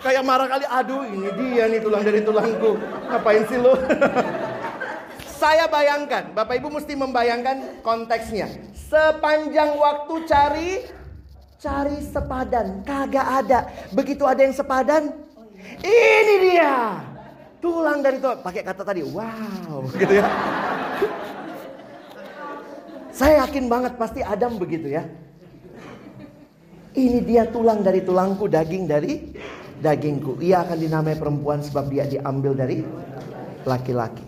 kayak 0.05 0.23
marah 0.23 0.49
kali, 0.49 0.64
aduh 0.68 1.03
ini 1.09 1.29
dia 1.40 1.64
nih 1.73 1.81
tulang 1.81 2.05
dari 2.05 2.21
tulangku. 2.21 2.77
Ngapain 3.09 3.42
sih 3.49 3.57
lo? 3.57 3.73
saya 5.40 5.64
bayangkan, 5.71 6.37
Bapak 6.37 6.61
Ibu 6.61 6.68
mesti 6.68 6.92
membayangkan 6.99 7.81
konteksnya. 7.81 8.49
Sepanjang 8.77 9.77
waktu 9.81 10.14
cari 10.29 10.71
cari 11.59 11.99
sepadan, 12.05 12.85
kagak 12.85 13.27
ada. 13.44 13.71
Begitu 13.94 14.27
ada 14.29 14.40
yang 14.44 14.55
sepadan, 14.55 15.14
ini 15.81 16.35
dia. 16.42 17.01
Tulang 17.59 18.03
dari 18.03 18.23
tulang, 18.23 18.38
pakai 18.42 18.62
kata 18.62 18.83
tadi, 18.87 19.03
wow, 19.03 19.83
gitu 20.01 20.14
ya. 20.18 20.27
Saya 23.18 23.42
yakin 23.42 23.66
banget 23.66 23.98
pasti 23.98 24.22
Adam 24.22 24.62
begitu 24.62 24.94
ya. 24.94 25.02
Ini 26.94 27.18
dia 27.26 27.50
tulang 27.50 27.83
dari 27.83 28.07
tulangku, 28.07 28.46
daging 28.46 28.87
dari 28.87 29.35
dagingku. 29.83 30.38
Ia 30.38 30.62
akan 30.62 30.78
dinamai 30.78 31.18
perempuan 31.18 31.59
sebab 31.59 31.90
dia 31.90 32.07
diambil 32.07 32.54
dari 32.54 32.87
laki-laki. 33.66 34.22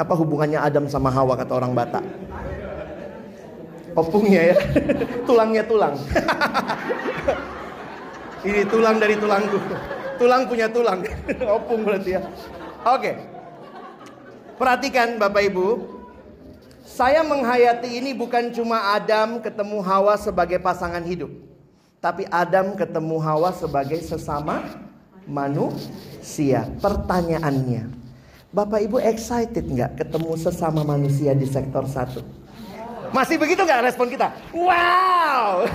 Apa 0.00 0.16
hubungannya 0.16 0.64
Adam 0.64 0.88
sama 0.88 1.12
Hawa 1.12 1.36
kata 1.36 1.52
orang 1.52 1.76
Batak? 1.76 2.00
Opungnya 3.92 4.48
ya, 4.48 4.56
tulangnya 5.28 5.60
tulang. 5.68 6.00
Ini 8.48 8.64
tulang 8.64 8.96
dari 8.96 9.20
tulangku. 9.20 9.60
Tulang 10.16 10.48
punya 10.48 10.72
tulang. 10.72 11.04
Opung 11.60 11.84
berarti 11.84 12.16
ya. 12.16 12.24
Oke. 12.88 13.12
Perhatikan 14.56 15.20
Bapak 15.20 15.52
Ibu. 15.52 15.99
Saya 16.90 17.22
menghayati 17.22 18.02
ini 18.02 18.10
bukan 18.10 18.50
cuma 18.50 18.98
Adam 18.98 19.38
ketemu 19.38 19.78
Hawa 19.78 20.18
sebagai 20.18 20.58
pasangan 20.58 21.06
hidup. 21.06 21.30
Tapi 22.02 22.26
Adam 22.26 22.74
ketemu 22.74 23.22
Hawa 23.22 23.54
sebagai 23.54 24.02
sesama 24.02 24.66
manusia. 25.22 26.66
Pertanyaannya, 26.82 27.94
Bapak 28.50 28.82
Ibu 28.82 28.98
excited 29.06 29.70
nggak 29.70 30.02
ketemu 30.02 30.34
sesama 30.34 30.82
manusia 30.82 31.30
di 31.30 31.46
sektor 31.46 31.86
satu? 31.86 32.26
Masih 33.14 33.38
begitu 33.38 33.62
nggak 33.62 33.86
respon 33.86 34.10
kita? 34.10 34.34
Wow, 34.50 35.70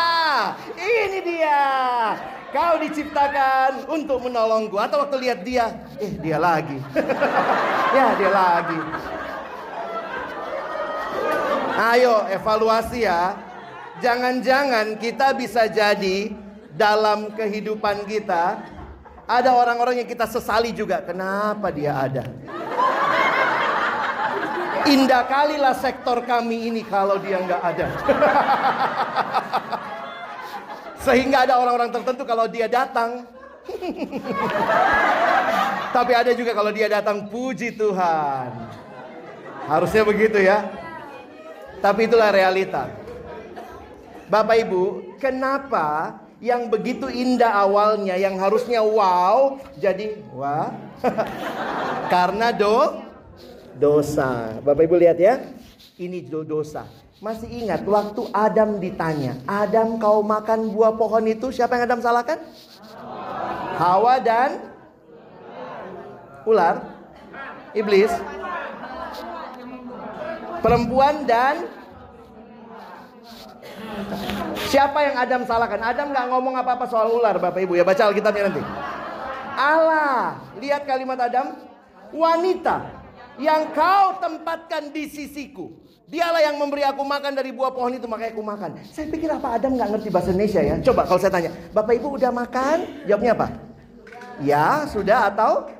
ini 0.80 1.20
dia. 1.20 1.60
Kau 2.56 2.80
diciptakan 2.80 3.84
untuk 3.92 4.24
menolongku. 4.24 4.80
Atau 4.80 5.04
waktu 5.04 5.28
lihat 5.28 5.44
dia, 5.44 5.76
eh 6.00 6.16
dia 6.24 6.40
lagi. 6.40 6.80
ya 7.98 8.16
dia 8.16 8.30
lagi. 8.32 8.80
Ayo 11.74 12.30
evaluasi 12.30 13.02
ya. 13.02 13.34
Jangan-jangan 13.98 14.98
kita 14.98 15.34
bisa 15.34 15.66
jadi 15.70 16.30
dalam 16.74 17.30
kehidupan 17.34 18.06
kita 18.06 18.58
ada 19.24 19.50
orang-orang 19.54 20.02
yang 20.02 20.08
kita 20.10 20.26
sesali 20.26 20.70
juga. 20.74 21.02
Kenapa 21.02 21.70
dia 21.74 21.94
ada? 21.94 22.24
Indah 24.84 25.24
kalilah 25.24 25.72
sektor 25.80 26.20
kami 26.28 26.68
ini 26.68 26.84
kalau 26.84 27.16
dia 27.16 27.40
nggak 27.40 27.62
ada. 27.62 27.86
Sehingga 31.04 31.48
ada 31.48 31.56
orang-orang 31.56 31.88
tertentu 31.88 32.28
kalau 32.28 32.44
dia 32.44 32.68
datang. 32.68 33.24
Tapi 35.96 36.12
ada 36.12 36.36
juga 36.36 36.52
kalau 36.52 36.68
dia 36.68 36.90
datang 36.92 37.24
puji 37.32 37.72
Tuhan. 37.80 38.48
Harusnya 39.64 40.04
begitu 40.04 40.36
ya. 40.36 40.83
Tapi 41.84 42.08
itulah 42.08 42.32
realita. 42.32 42.88
Bapak 44.32 44.56
Ibu, 44.56 45.12
kenapa 45.20 46.16
yang 46.40 46.72
begitu 46.72 47.12
indah 47.12 47.52
awalnya 47.52 48.16
yang 48.16 48.40
harusnya 48.40 48.80
wow 48.80 49.60
jadi 49.76 50.16
wah? 50.32 50.72
Karena 52.14 52.56
do 52.56 53.04
dosa. 53.76 54.56
Bapak 54.64 54.88
Ibu 54.88 54.96
lihat 54.96 55.20
ya. 55.20 55.44
Ini 56.00 56.24
do 56.24 56.40
dosa. 56.40 56.88
Masih 57.20 57.52
ingat 57.52 57.84
waktu 57.84 58.32
Adam 58.32 58.80
ditanya, 58.80 59.38
Adam 59.44 59.96
kau 59.96 60.20
makan 60.20 60.72
buah 60.72 60.92
pohon 60.92 61.24
itu, 61.24 61.48
siapa 61.54 61.78
yang 61.78 61.88
Adam 61.88 62.00
salahkan? 62.04 62.36
Hawa 63.80 64.20
dan 64.20 64.60
ular, 66.44 66.84
iblis, 67.72 68.12
perempuan 70.64 71.28
dan 71.28 71.68
siapa 74.72 75.04
yang 75.04 75.20
Adam 75.20 75.44
salahkan? 75.44 75.76
Adam 75.84 76.08
nggak 76.08 76.26
ngomong 76.32 76.56
apa-apa 76.56 76.88
soal 76.88 77.12
ular, 77.12 77.36
Bapak 77.36 77.60
Ibu 77.68 77.76
ya 77.76 77.84
baca 77.84 78.08
Alkitabnya 78.08 78.48
nanti. 78.48 78.64
Allah, 79.54 80.40
lihat 80.56 80.88
kalimat 80.88 81.20
Adam, 81.20 81.52
wanita 82.16 82.88
yang 83.36 83.68
kau 83.76 84.16
tempatkan 84.24 84.88
di 84.88 85.04
sisiku. 85.12 85.68
Dialah 86.04 86.40
yang 86.40 86.56
memberi 86.60 86.84
aku 86.84 87.00
makan 87.00 87.32
dari 87.32 87.52
buah 87.52 87.72
pohon 87.72 87.96
itu 87.96 88.04
makanya 88.08 88.32
aku 88.36 88.44
makan. 88.44 88.70
Saya 88.88 89.08
pikir 89.08 89.28
apa 89.28 89.56
Adam 89.60 89.76
nggak 89.76 89.88
ngerti 89.98 90.08
bahasa 90.12 90.32
Indonesia 90.32 90.60
ya? 90.64 90.76
Coba 90.80 91.04
kalau 91.04 91.20
saya 91.20 91.32
tanya, 91.32 91.50
Bapak 91.76 91.92
Ibu 91.96 92.16
udah 92.16 92.30
makan? 92.32 92.76
Jawabnya 93.04 93.32
apa? 93.36 93.46
Ya, 94.42 94.84
sudah 94.90 95.30
atau 95.30 95.70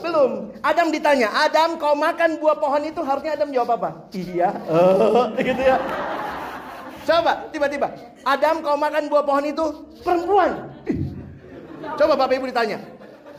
belum? 0.00 0.30
Adam 0.64 0.88
ditanya, 0.90 1.28
Adam 1.30 1.76
kau 1.76 1.94
makan 1.94 2.40
buah 2.40 2.56
pohon 2.56 2.82
itu 2.84 3.00
harusnya 3.04 3.36
Adam 3.36 3.52
jawab 3.54 3.78
apa? 3.78 3.90
Iya, 4.16 4.50
gitu 5.48 5.62
ya. 5.62 5.76
Coba 7.04 7.32
tiba-tiba, 7.52 7.88
Adam 8.24 8.60
kau 8.60 8.76
makan 8.76 9.08
buah 9.08 9.24
pohon 9.24 9.44
itu 9.46 9.64
perempuan. 10.04 10.50
Coba 11.98 12.12
Bapak 12.16 12.36
Ibu 12.36 12.48
ditanya, 12.48 12.78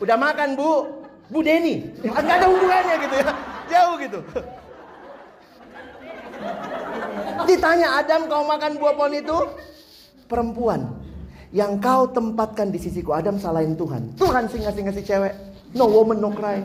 udah 0.02 0.18
makan 0.18 0.58
Bu? 0.58 1.02
Bu 1.32 1.40
Denny, 1.40 1.88
nggak 2.02 2.38
ada 2.42 2.48
hubungannya 2.48 2.96
gitu 3.06 3.16
ya, 3.22 3.32
jauh 3.70 3.96
gitu. 4.00 4.20
Ditanya 7.46 7.88
Adam 8.02 8.30
kau 8.30 8.44
makan 8.46 8.78
buah 8.78 8.94
pohon 8.98 9.14
itu? 9.18 9.38
Perempuan. 10.30 10.82
Yang 11.52 11.84
kau 11.84 12.08
tempatkan 12.08 12.72
di 12.72 12.80
sisiku. 12.80 13.12
Adam 13.12 13.36
salahin 13.36 13.76
Tuhan. 13.76 14.16
Tuhan 14.16 14.48
sih 14.48 14.64
ngasih-ngasih 14.64 15.04
cewek. 15.04 15.34
No 15.72 15.88
woman 15.88 16.20
no 16.20 16.30
cry. 16.36 16.64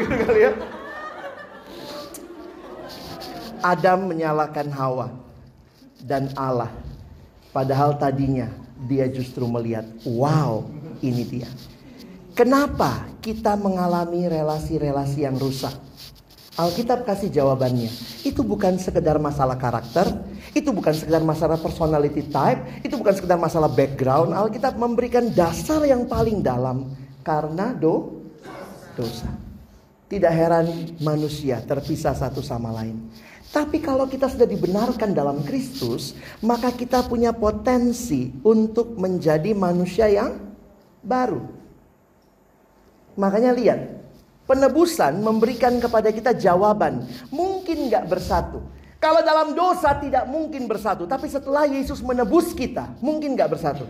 gitu 0.00 0.14
kali 0.26 0.40
ya. 0.50 0.52
Adam 3.64 4.12
menyalahkan 4.12 4.68
Hawa 4.68 5.08
dan 6.04 6.28
Allah. 6.36 6.68
Padahal 7.54 7.96
tadinya 7.96 8.50
dia 8.84 9.08
justru 9.08 9.48
melihat, 9.48 9.86
wow, 10.04 10.66
ini 11.00 11.24
dia. 11.24 11.48
Kenapa 12.34 13.06
kita 13.22 13.54
mengalami 13.54 14.26
relasi-relasi 14.26 15.24
yang 15.24 15.38
rusak? 15.38 15.72
Alkitab 16.54 17.06
kasih 17.06 17.30
jawabannya. 17.30 17.90
Itu 18.26 18.42
bukan 18.42 18.78
sekedar 18.78 19.18
masalah 19.22 19.58
karakter, 19.58 20.06
itu 20.54 20.70
bukan 20.70 20.94
sekedar 20.94 21.22
masalah 21.22 21.58
personality 21.58 22.26
type, 22.26 22.62
itu 22.82 22.94
bukan 22.94 23.14
sekedar 23.14 23.38
masalah 23.38 23.70
background. 23.70 24.34
Alkitab 24.34 24.78
memberikan 24.78 25.30
dasar 25.34 25.82
yang 25.86 26.06
paling 26.06 26.42
dalam 26.42 26.90
karena 27.24 27.72
do 27.72 28.22
dosa. 28.94 29.32
Tidak 30.04 30.30
heran 30.30 30.94
manusia 31.00 31.58
terpisah 31.64 32.14
satu 32.14 32.44
sama 32.44 32.70
lain. 32.70 33.08
Tapi 33.50 33.82
kalau 33.82 34.06
kita 34.06 34.28
sudah 34.28 34.46
dibenarkan 34.46 35.16
dalam 35.16 35.42
Kristus, 35.42 36.14
maka 36.44 36.70
kita 36.70 37.02
punya 37.08 37.32
potensi 37.32 38.30
untuk 38.44 38.94
menjadi 39.00 39.56
manusia 39.56 40.06
yang 40.10 40.38
baru. 41.02 41.42
Makanya 43.14 43.54
lihat, 43.54 43.80
Penebusan 44.44 45.24
memberikan 45.24 45.80
kepada 45.80 46.12
kita 46.12 46.36
jawaban. 46.36 47.08
Mungkin 47.32 47.88
nggak 47.88 48.04
bersatu. 48.12 48.60
Kalau 49.00 49.24
dalam 49.24 49.56
dosa 49.56 49.96
tidak 49.96 50.28
mungkin 50.28 50.68
bersatu. 50.68 51.08
Tapi 51.08 51.32
setelah 51.32 51.64
Yesus 51.64 52.04
menebus 52.04 52.52
kita, 52.52 52.92
mungkin 53.00 53.40
nggak 53.40 53.56
bersatu. 53.56 53.88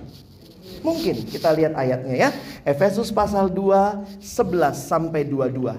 Mungkin. 0.84 1.24
Kita 1.24 1.50
lihat 1.56 1.72
ayatnya 1.72 2.14
ya. 2.14 2.30
Efesus 2.62 3.08
pasal 3.08 3.48
2, 3.48 4.20
11 4.20 4.76
sampai 4.76 5.24
22. 5.24 5.72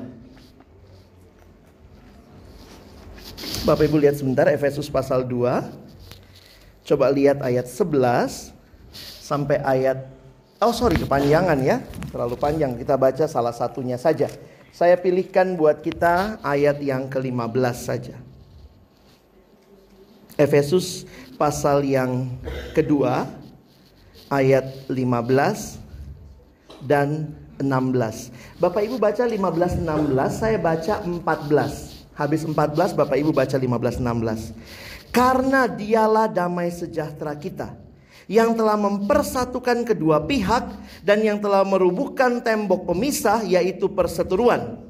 Bapak 3.65 3.85
Ibu 3.85 3.97
lihat 4.01 4.17
sebentar 4.17 4.49
Efesus 4.49 4.89
pasal 4.89 5.21
2. 5.23 5.61
Coba 6.85 7.09
lihat 7.13 7.41
ayat 7.41 7.69
11 7.69 8.53
sampai 9.21 9.57
ayat 9.61 10.05
Oh 10.61 10.69
sorry 10.69 11.01
kepanjangan 11.01 11.57
ya 11.65 11.81
Terlalu 12.13 12.37
panjang 12.37 12.77
kita 12.77 12.93
baca 12.93 13.25
salah 13.25 13.49
satunya 13.49 13.97
saja 13.97 14.29
saya 14.75 14.99
pilihkan 14.99 15.55
buat 15.55 15.79
kita 15.79 16.43
ayat 16.43 16.83
yang 16.83 17.07
ke-15 17.07 17.77
saja. 17.79 18.19
Efesus 20.35 21.07
pasal 21.39 21.87
yang 21.87 22.27
kedua 22.75 23.23
ayat 24.35 24.91
15 24.91 25.79
dan 26.83 27.31
16. 27.59 28.59
Bapak 28.59 28.83
Ibu 28.83 28.99
baca 28.99 29.23
15 29.23 29.79
16, 29.79 30.11
saya 30.35 30.57
baca 30.59 30.99
14. 31.07 32.11
Habis 32.15 32.41
14 32.43 32.95
Bapak 32.95 33.15
Ibu 33.15 33.31
baca 33.31 33.55
15 33.55 34.03
16. 34.03 35.15
Karena 35.15 35.71
dialah 35.71 36.27
damai 36.27 36.67
sejahtera 36.67 37.31
kita 37.39 37.71
yang 38.27 38.57
telah 38.57 38.75
mempersatukan 38.75 39.85
kedua 39.85 40.25
pihak 40.27 40.65
dan 41.05 41.23
yang 41.23 41.39
telah 41.39 41.63
merubuhkan 41.63 42.43
tembok 42.43 42.89
pemisah 42.91 43.45
yaitu 43.47 43.87
perseteruan. 43.87 44.81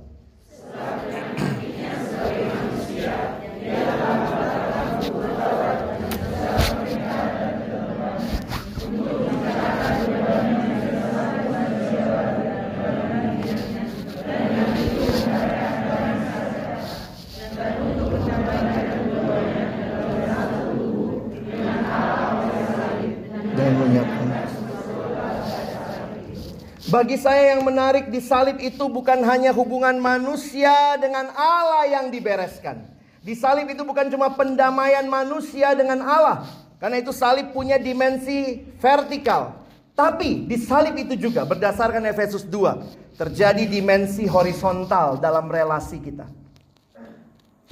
Bagi 26.96 27.20
saya 27.20 27.52
yang 27.52 27.68
menarik 27.68 28.08
di 28.08 28.24
salib 28.24 28.56
itu 28.56 28.88
bukan 28.88 29.20
hanya 29.28 29.52
hubungan 29.52 30.00
manusia 30.00 30.96
dengan 30.96 31.28
Allah 31.36 31.92
yang 31.92 32.08
dibereskan. 32.08 32.88
Di 33.20 33.36
salib 33.36 33.68
itu 33.68 33.84
bukan 33.84 34.08
cuma 34.08 34.32
pendamaian 34.32 35.04
manusia 35.04 35.76
dengan 35.76 36.00
Allah. 36.00 36.48
Karena 36.80 37.04
itu 37.04 37.12
salib 37.12 37.52
punya 37.52 37.76
dimensi 37.76 38.64
vertikal. 38.80 39.60
Tapi 39.92 40.48
di 40.48 40.56
salib 40.56 40.96
itu 40.96 41.20
juga 41.20 41.44
berdasarkan 41.44 42.00
Efesus 42.08 42.48
2 42.48 43.20
terjadi 43.20 43.68
dimensi 43.68 44.24
horizontal 44.24 45.20
dalam 45.20 45.52
relasi 45.52 46.00
kita. 46.00 46.32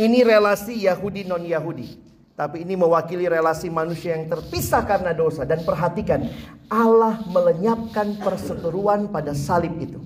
Ini 0.03 0.19
relasi 0.27 0.83
Yahudi 0.83 1.23
non 1.23 1.47
Yahudi. 1.47 1.95
Tapi 2.33 2.65
ini 2.65 2.73
mewakili 2.73 3.29
relasi 3.29 3.69
manusia 3.69 4.17
yang 4.17 4.25
terpisah 4.25 4.81
karena 4.89 5.13
dosa. 5.13 5.45
Dan 5.45 5.61
perhatikan, 5.61 6.25
Allah 6.65 7.21
melenyapkan 7.29 8.17
perseteruan 8.17 9.05
pada 9.13 9.37
salib 9.37 9.77
itu. 9.77 10.01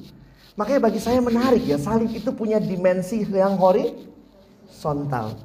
Makanya 0.60 0.92
bagi 0.92 1.00
saya 1.00 1.24
menarik 1.24 1.64
ya, 1.64 1.80
salib 1.80 2.12
itu 2.12 2.28
punya 2.36 2.60
dimensi 2.60 3.24
yang 3.32 3.56
horizontal. 3.56 5.40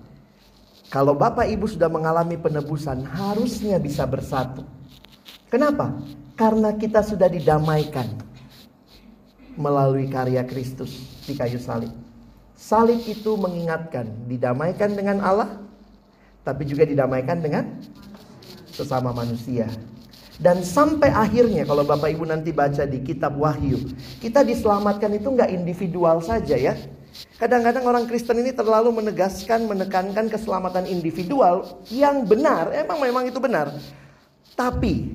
Kalau 0.90 1.14
Bapak 1.14 1.46
Ibu 1.46 1.70
sudah 1.70 1.86
mengalami 1.86 2.34
penebusan, 2.34 3.06
harusnya 3.06 3.78
bisa 3.78 4.02
bersatu. 4.02 4.66
Kenapa? 5.46 5.94
Karena 6.34 6.74
kita 6.74 7.06
sudah 7.06 7.30
didamaikan 7.30 8.10
melalui 9.54 10.10
karya 10.10 10.42
Kristus 10.42 11.22
di 11.28 11.38
kayu 11.38 11.62
salib. 11.62 11.94
Salib 12.58 12.98
itu 13.06 13.38
mengingatkan, 13.38 14.26
didamaikan 14.26 14.98
dengan 14.98 15.22
Allah, 15.22 15.61
tapi 16.42 16.66
juga 16.66 16.86
didamaikan 16.86 17.38
dengan 17.38 17.64
sesama 18.70 19.14
manusia. 19.14 19.70
Dan 20.42 20.66
sampai 20.66 21.12
akhirnya 21.14 21.62
kalau 21.62 21.86
Bapak 21.86 22.18
Ibu 22.18 22.26
nanti 22.26 22.50
baca 22.50 22.82
di 22.82 22.98
kitab 23.04 23.38
Wahyu, 23.38 23.78
kita 24.18 24.42
diselamatkan 24.42 25.14
itu 25.14 25.30
nggak 25.30 25.54
individual 25.54 26.18
saja 26.18 26.58
ya. 26.58 26.74
Kadang-kadang 27.36 27.84
orang 27.84 28.04
Kristen 28.08 28.40
ini 28.40 28.50
terlalu 28.50 28.90
menegaskan, 28.90 29.68
menekankan 29.68 30.32
keselamatan 30.32 30.88
individual 30.88 31.78
yang 31.92 32.24
benar, 32.24 32.72
emang 32.72 32.98
memang 32.98 33.24
itu 33.28 33.36
benar. 33.36 33.76
Tapi 34.56 35.14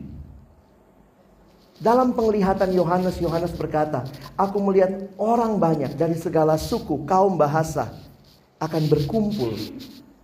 dalam 1.77 2.13
penglihatan 2.13 2.73
Yohanes, 2.73 3.21
Yohanes 3.21 3.53
berkata, 3.53 4.05
"Aku 4.33 4.61
melihat 4.61 5.13
orang 5.17 5.61
banyak 5.61 5.93
dari 5.97 6.17
segala 6.17 6.55
suku, 6.57 7.03
kaum, 7.03 7.37
bahasa 7.37 7.93
akan 8.61 8.83
berkumpul." 8.89 9.53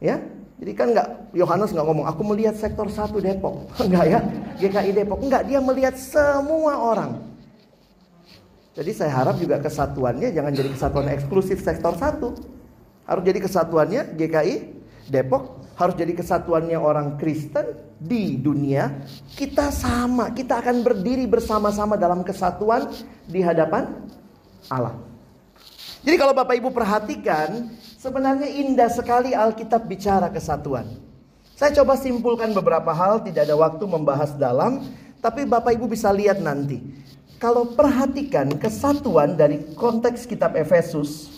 Ya, 0.01 0.21
jadi 0.61 0.71
kan 0.77 0.87
nggak 0.93 1.07
Yohanes 1.33 1.73
nggak 1.73 1.85
ngomong, 1.85 2.05
aku 2.05 2.21
melihat 2.29 2.55
sektor 2.55 2.85
satu 2.87 3.17
Depok, 3.17 3.67
enggak 3.83 4.05
ya, 4.05 4.19
GKI 4.61 4.91
Depok, 4.93 5.19
enggak 5.23 5.43
dia 5.49 5.59
melihat 5.59 5.95
semua 5.97 6.77
orang. 6.77 7.11
Jadi 8.73 8.89
saya 8.89 9.13
harap 9.13 9.37
juga 9.37 9.61
kesatuannya 9.61 10.33
jangan 10.33 10.49
jadi 10.53 10.69
kesatuan 10.73 11.05
eksklusif 11.13 11.61
sektor 11.61 11.93
satu, 11.93 12.33
harus 13.05 13.23
jadi 13.25 13.39
kesatuannya 13.41 14.17
GKI 14.17 14.55
Depok, 15.13 15.61
harus 15.77 15.93
jadi 15.97 16.13
kesatuannya 16.15 16.77
orang 16.77 17.19
Kristen 17.21 17.77
di 18.01 18.37
dunia. 18.37 19.03
Kita 19.33 19.69
sama, 19.69 20.33
kita 20.33 20.61
akan 20.61 20.81
berdiri 20.81 21.25
bersama-sama 21.29 21.99
dalam 21.99 22.25
kesatuan 22.25 22.89
di 23.29 23.43
hadapan 23.43 23.89
Allah. 24.71 24.95
Jadi 26.03 26.15
kalau 26.19 26.35
Bapak 26.35 26.55
Ibu 26.59 26.69
perhatikan, 26.75 27.71
Sebenarnya 28.03 28.51
indah 28.51 28.91
sekali 28.91 29.31
Alkitab 29.31 29.87
bicara 29.87 30.27
kesatuan. 30.27 30.83
Saya 31.55 31.71
coba 31.79 31.95
simpulkan 31.95 32.51
beberapa 32.51 32.91
hal, 32.91 33.23
tidak 33.23 33.47
ada 33.47 33.55
waktu 33.55 33.79
membahas 33.87 34.35
dalam, 34.35 34.83
tapi 35.23 35.47
Bapak 35.47 35.71
Ibu 35.79 35.87
bisa 35.87 36.11
lihat 36.11 36.43
nanti. 36.43 36.83
Kalau 37.39 37.71
perhatikan 37.71 38.59
kesatuan 38.59 39.39
dari 39.39 39.71
konteks 39.79 40.27
kitab 40.27 40.59
Efesus, 40.59 41.31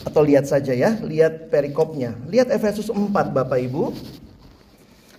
atau 0.00 0.24
lihat 0.24 0.48
saja 0.48 0.72
ya, 0.72 0.96
lihat 1.04 1.52
perikopnya. 1.52 2.16
Lihat 2.24 2.48
Efesus 2.48 2.88
4 2.88 3.12
Bapak 3.12 3.60
Ibu. 3.60 3.92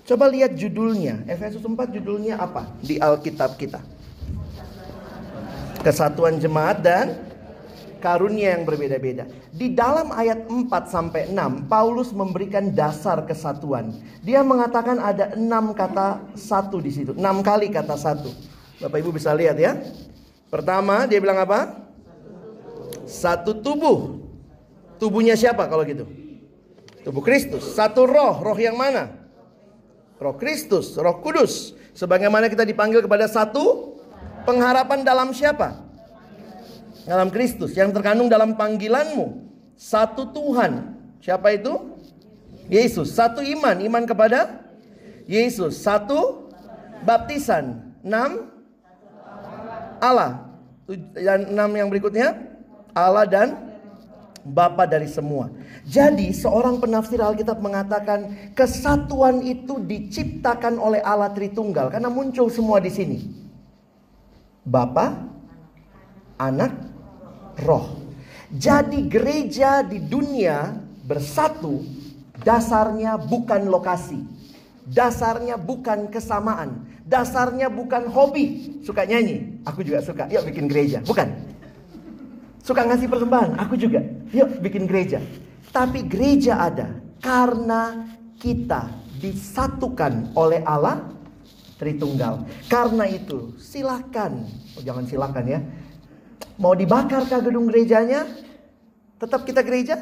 Coba 0.09 0.25
lihat 0.25 0.57
judulnya. 0.57 1.21
Efesus 1.29 1.61
4 1.61 1.77
judulnya 1.93 2.41
apa 2.41 2.65
di 2.81 2.97
Alkitab 2.97 3.61
kita? 3.61 3.77
Kesatuan 5.85 6.41
jemaat 6.41 6.81
dan 6.81 7.30
karunia 8.01 8.57
yang 8.57 8.65
berbeda-beda. 8.65 9.29
Di 9.53 9.71
dalam 9.77 10.09
ayat 10.09 10.49
4 10.49 10.67
sampai 10.89 11.29
6, 11.29 11.69
Paulus 11.69 12.09
memberikan 12.11 12.73
dasar 12.73 13.21
kesatuan. 13.29 13.93
Dia 14.25 14.41
mengatakan 14.41 14.97
ada 14.97 15.37
enam 15.37 15.77
kata 15.77 16.33
satu 16.33 16.81
di 16.81 16.89
situ, 16.89 17.13
enam 17.13 17.45
kali 17.45 17.69
kata 17.69 17.93
satu. 17.93 18.33
Bapak 18.81 18.97
Ibu 18.97 19.13
bisa 19.13 19.29
lihat 19.37 19.61
ya. 19.61 19.77
Pertama, 20.49 21.05
dia 21.05 21.21
bilang 21.21 21.37
apa? 21.37 21.85
Satu 23.05 23.53
tubuh. 23.61 24.19
Tubuhnya 24.97 25.37
siapa 25.37 25.69
kalau 25.69 25.85
gitu? 25.85 26.09
Tubuh 27.05 27.21
Kristus. 27.21 27.77
Satu 27.77 28.09
roh, 28.09 28.41
roh 28.41 28.57
yang 28.57 28.77
mana? 28.77 29.21
Roh 30.21 30.37
Kristus, 30.37 30.93
Roh 31.01 31.17
Kudus. 31.17 31.73
Sebagaimana 31.97 32.45
kita 32.45 32.61
dipanggil 32.61 33.01
kepada 33.01 33.25
satu 33.25 33.97
pengharapan 34.45 35.01
dalam 35.01 35.33
siapa? 35.33 35.90
Dalam 37.05 37.33
Kristus 37.33 37.73
yang 37.73 37.89
terkandung 37.89 38.29
dalam 38.29 38.53
panggilanmu. 38.53 39.49
Satu 39.77 40.29
Tuhan. 40.29 40.97
Siapa 41.21 41.53
itu? 41.57 41.97
Yesus. 42.69 43.13
Satu 43.13 43.41
iman, 43.41 43.77
iman 43.81 44.03
kepada 44.05 44.61
Yesus. 45.25 45.81
Satu 45.81 46.49
baptisan. 47.01 47.93
Enam 48.05 48.51
Allah. 50.01 50.49
Dan 51.15 51.55
enam 51.55 51.69
yang 51.77 51.87
berikutnya 51.87 52.35
Allah 52.91 53.25
dan 53.25 53.71
Bapa 54.41 54.89
dari 54.89 55.05
semua. 55.05 55.53
Jadi 55.85 56.33
seorang 56.33 56.81
penafsir 56.81 57.21
Alkitab 57.21 57.61
mengatakan 57.61 58.53
kesatuan 58.57 59.45
itu 59.45 59.77
diciptakan 59.77 60.81
oleh 60.81 60.97
Allah 61.05 61.29
Tritunggal 61.29 61.93
karena 61.93 62.09
muncul 62.09 62.49
semua 62.49 62.81
di 62.81 62.89
sini. 62.89 63.17
Bapa, 64.65 65.29
Anak, 66.41 66.90
roh. 67.59 68.01
Jadi 68.51 69.07
gereja 69.07 69.79
di 69.79 70.03
dunia 70.03 70.75
bersatu 71.07 71.83
dasarnya 72.43 73.15
bukan 73.15 73.67
lokasi. 73.71 74.19
Dasarnya 74.91 75.55
bukan 75.55 76.11
kesamaan. 76.11 76.83
Dasarnya 77.07 77.71
bukan 77.71 78.11
hobi. 78.11 78.75
Suka 78.83 79.07
nyanyi. 79.07 79.63
Aku 79.63 79.85
juga 79.87 80.03
suka. 80.03 80.27
Yuk 80.27 80.51
bikin 80.51 80.67
gereja. 80.67 80.99
Bukan. 81.05 81.31
Suka 82.59 82.83
ngasih 82.83 83.07
persembahan. 83.07 83.55
Aku 83.61 83.79
juga. 83.79 84.03
Yuk 84.35 84.59
bikin 84.59 84.83
gereja. 84.83 85.23
Tapi 85.71 86.03
gereja 86.03 86.59
ada. 86.59 86.91
Karena 87.23 88.03
kita 88.35 88.89
disatukan 89.21 90.33
oleh 90.35 90.59
Allah 90.65 91.07
Tritunggal. 91.81 92.45
Karena 92.69 93.09
itu 93.09 93.57
silakan. 93.57 94.45
Oh, 94.77 94.85
jangan 94.85 95.01
silakan 95.01 95.45
ya 95.49 95.59
Mau 96.61 96.77
dibakarkah 96.77 97.41
gedung 97.41 97.65
gerejanya? 97.65 98.29
Tetap 99.17 99.49
kita 99.49 99.65
gereja? 99.65 99.97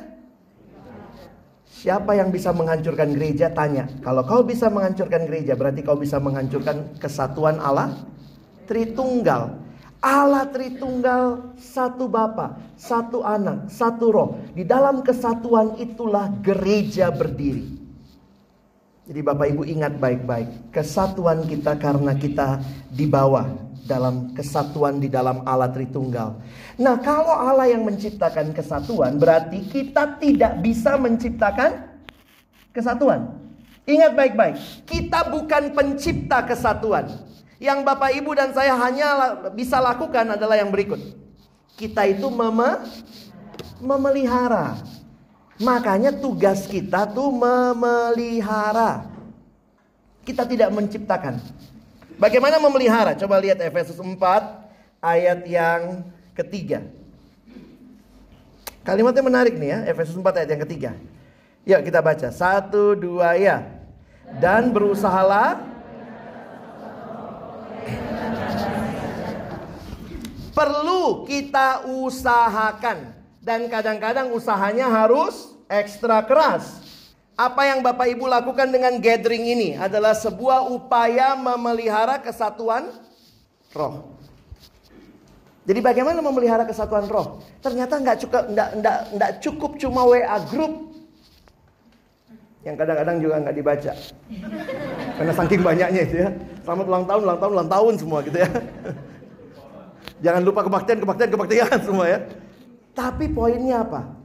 Siapa 1.72 2.12
yang 2.20 2.36
bisa 2.36 2.52
menghancurkan 2.52 3.16
gereja? 3.16 3.48
Tanya. 3.48 3.88
Kalau 4.04 4.28
kau 4.28 4.44
bisa 4.44 4.68
menghancurkan 4.68 5.24
gereja, 5.24 5.56
berarti 5.56 5.80
kau 5.88 5.96
bisa 5.96 6.20
menghancurkan 6.20 7.00
kesatuan 7.00 7.64
Allah 7.64 7.96
Tritunggal. 8.68 9.56
Allah 10.04 10.52
Tritunggal 10.52 11.56
satu 11.56 12.12
Bapa, 12.12 12.60
satu 12.76 13.24
anak, 13.24 13.72
satu 13.72 14.06
roh. 14.12 14.30
Di 14.52 14.68
dalam 14.68 15.00
kesatuan 15.00 15.80
itulah 15.80 16.28
gereja 16.44 17.08
berdiri. 17.08 17.80
Jadi 19.08 19.20
Bapak 19.24 19.48
Ibu 19.56 19.64
ingat 19.64 19.96
baik-baik, 19.98 20.76
kesatuan 20.76 21.48
kita 21.48 21.80
karena 21.80 22.14
kita 22.14 22.62
di 22.92 23.08
bawah 23.10 23.48
dalam 23.90 24.30
kesatuan 24.38 25.02
di 25.02 25.10
dalam 25.10 25.42
Allah 25.50 25.74
Tritunggal. 25.74 26.38
Nah, 26.78 27.02
kalau 27.02 27.34
Allah 27.34 27.74
yang 27.74 27.82
menciptakan 27.82 28.54
kesatuan, 28.54 29.18
berarti 29.18 29.66
kita 29.66 30.22
tidak 30.22 30.62
bisa 30.62 30.94
menciptakan 31.02 31.90
kesatuan. 32.70 33.34
Ingat 33.90 34.14
baik-baik, 34.14 34.86
kita 34.86 35.34
bukan 35.34 35.74
pencipta 35.74 36.46
kesatuan. 36.46 37.10
Yang 37.58 37.82
Bapak 37.82 38.14
Ibu 38.14 38.32
dan 38.38 38.54
saya 38.54 38.78
hanya 38.78 39.36
bisa 39.52 39.82
lakukan 39.82 40.38
adalah 40.38 40.56
yang 40.56 40.70
berikut. 40.70 41.02
Kita 41.74 42.06
itu 42.06 42.30
meme, 42.30 42.86
memelihara. 43.82 44.78
Makanya 45.60 46.16
tugas 46.16 46.70
kita 46.70 47.10
tuh 47.10 47.34
memelihara. 47.34 49.10
Kita 50.24 50.48
tidak 50.48 50.70
menciptakan. 50.72 51.42
Bagaimana 52.20 52.60
memelihara? 52.60 53.16
Coba 53.16 53.40
lihat 53.40 53.64
Efesus 53.64 53.96
4 53.96 54.20
ayat 55.00 55.40
yang 55.48 56.04
ketiga. 56.36 56.84
Kalimatnya 58.84 59.24
menarik 59.24 59.56
nih 59.56 59.70
ya, 59.72 59.80
Efesus 59.88 60.20
4 60.20 60.44
ayat 60.44 60.50
yang 60.52 60.62
ketiga. 60.68 60.92
Yuk 61.64 61.80
kita 61.88 62.04
baca. 62.04 62.28
Satu, 62.28 62.92
dua, 63.00 63.40
ya. 63.40 63.64
Dan 64.36 64.76
berusahalah 64.76 65.64
perlu 70.52 71.24
kita 71.24 71.88
usahakan 71.88 73.16
dan 73.40 73.72
kadang-kadang 73.72 74.36
usahanya 74.36 74.92
harus 74.92 75.56
ekstra 75.72 76.20
keras. 76.28 76.89
Apa 77.40 77.72
yang 77.72 77.80
Bapak 77.80 78.04
Ibu 78.12 78.28
lakukan 78.28 78.68
dengan 78.68 79.00
gathering 79.00 79.48
ini 79.48 79.70
adalah 79.80 80.12
sebuah 80.12 80.68
upaya 80.76 81.40
memelihara 81.40 82.20
kesatuan 82.20 82.92
roh. 83.72 84.12
Jadi 85.64 85.80
bagaimana 85.80 86.20
memelihara 86.20 86.68
kesatuan 86.68 87.08
roh? 87.08 87.40
Ternyata 87.64 87.96
nggak 87.96 88.28
cukup 88.28 88.44
nggak, 88.52 88.70
nggak, 88.84 88.98
nggak 89.16 89.32
cukup 89.40 89.72
cuma 89.80 90.04
WA 90.04 90.36
grup 90.52 90.92
yang 92.68 92.76
kadang-kadang 92.76 93.24
juga 93.24 93.36
nggak 93.40 93.56
dibaca. 93.56 93.94
Karena 95.16 95.32
saking 95.32 95.62
banyaknya 95.64 96.02
itu 96.04 96.16
ya. 96.28 96.30
Selamat 96.68 96.86
ulang 96.92 97.06
tahun, 97.08 97.22
ulang 97.24 97.40
tahun, 97.40 97.52
ulang 97.56 97.70
tahun 97.72 97.94
semua 98.04 98.20
gitu 98.28 98.38
ya. 98.44 98.50
Jangan 100.28 100.42
lupa 100.44 100.68
kebaktian, 100.68 101.00
kebaktian, 101.00 101.30
kebaktian 101.32 101.80
semua 101.88 102.06
ya. 102.12 102.20
Tapi 102.92 103.32
poinnya 103.32 103.88
apa? 103.88 104.19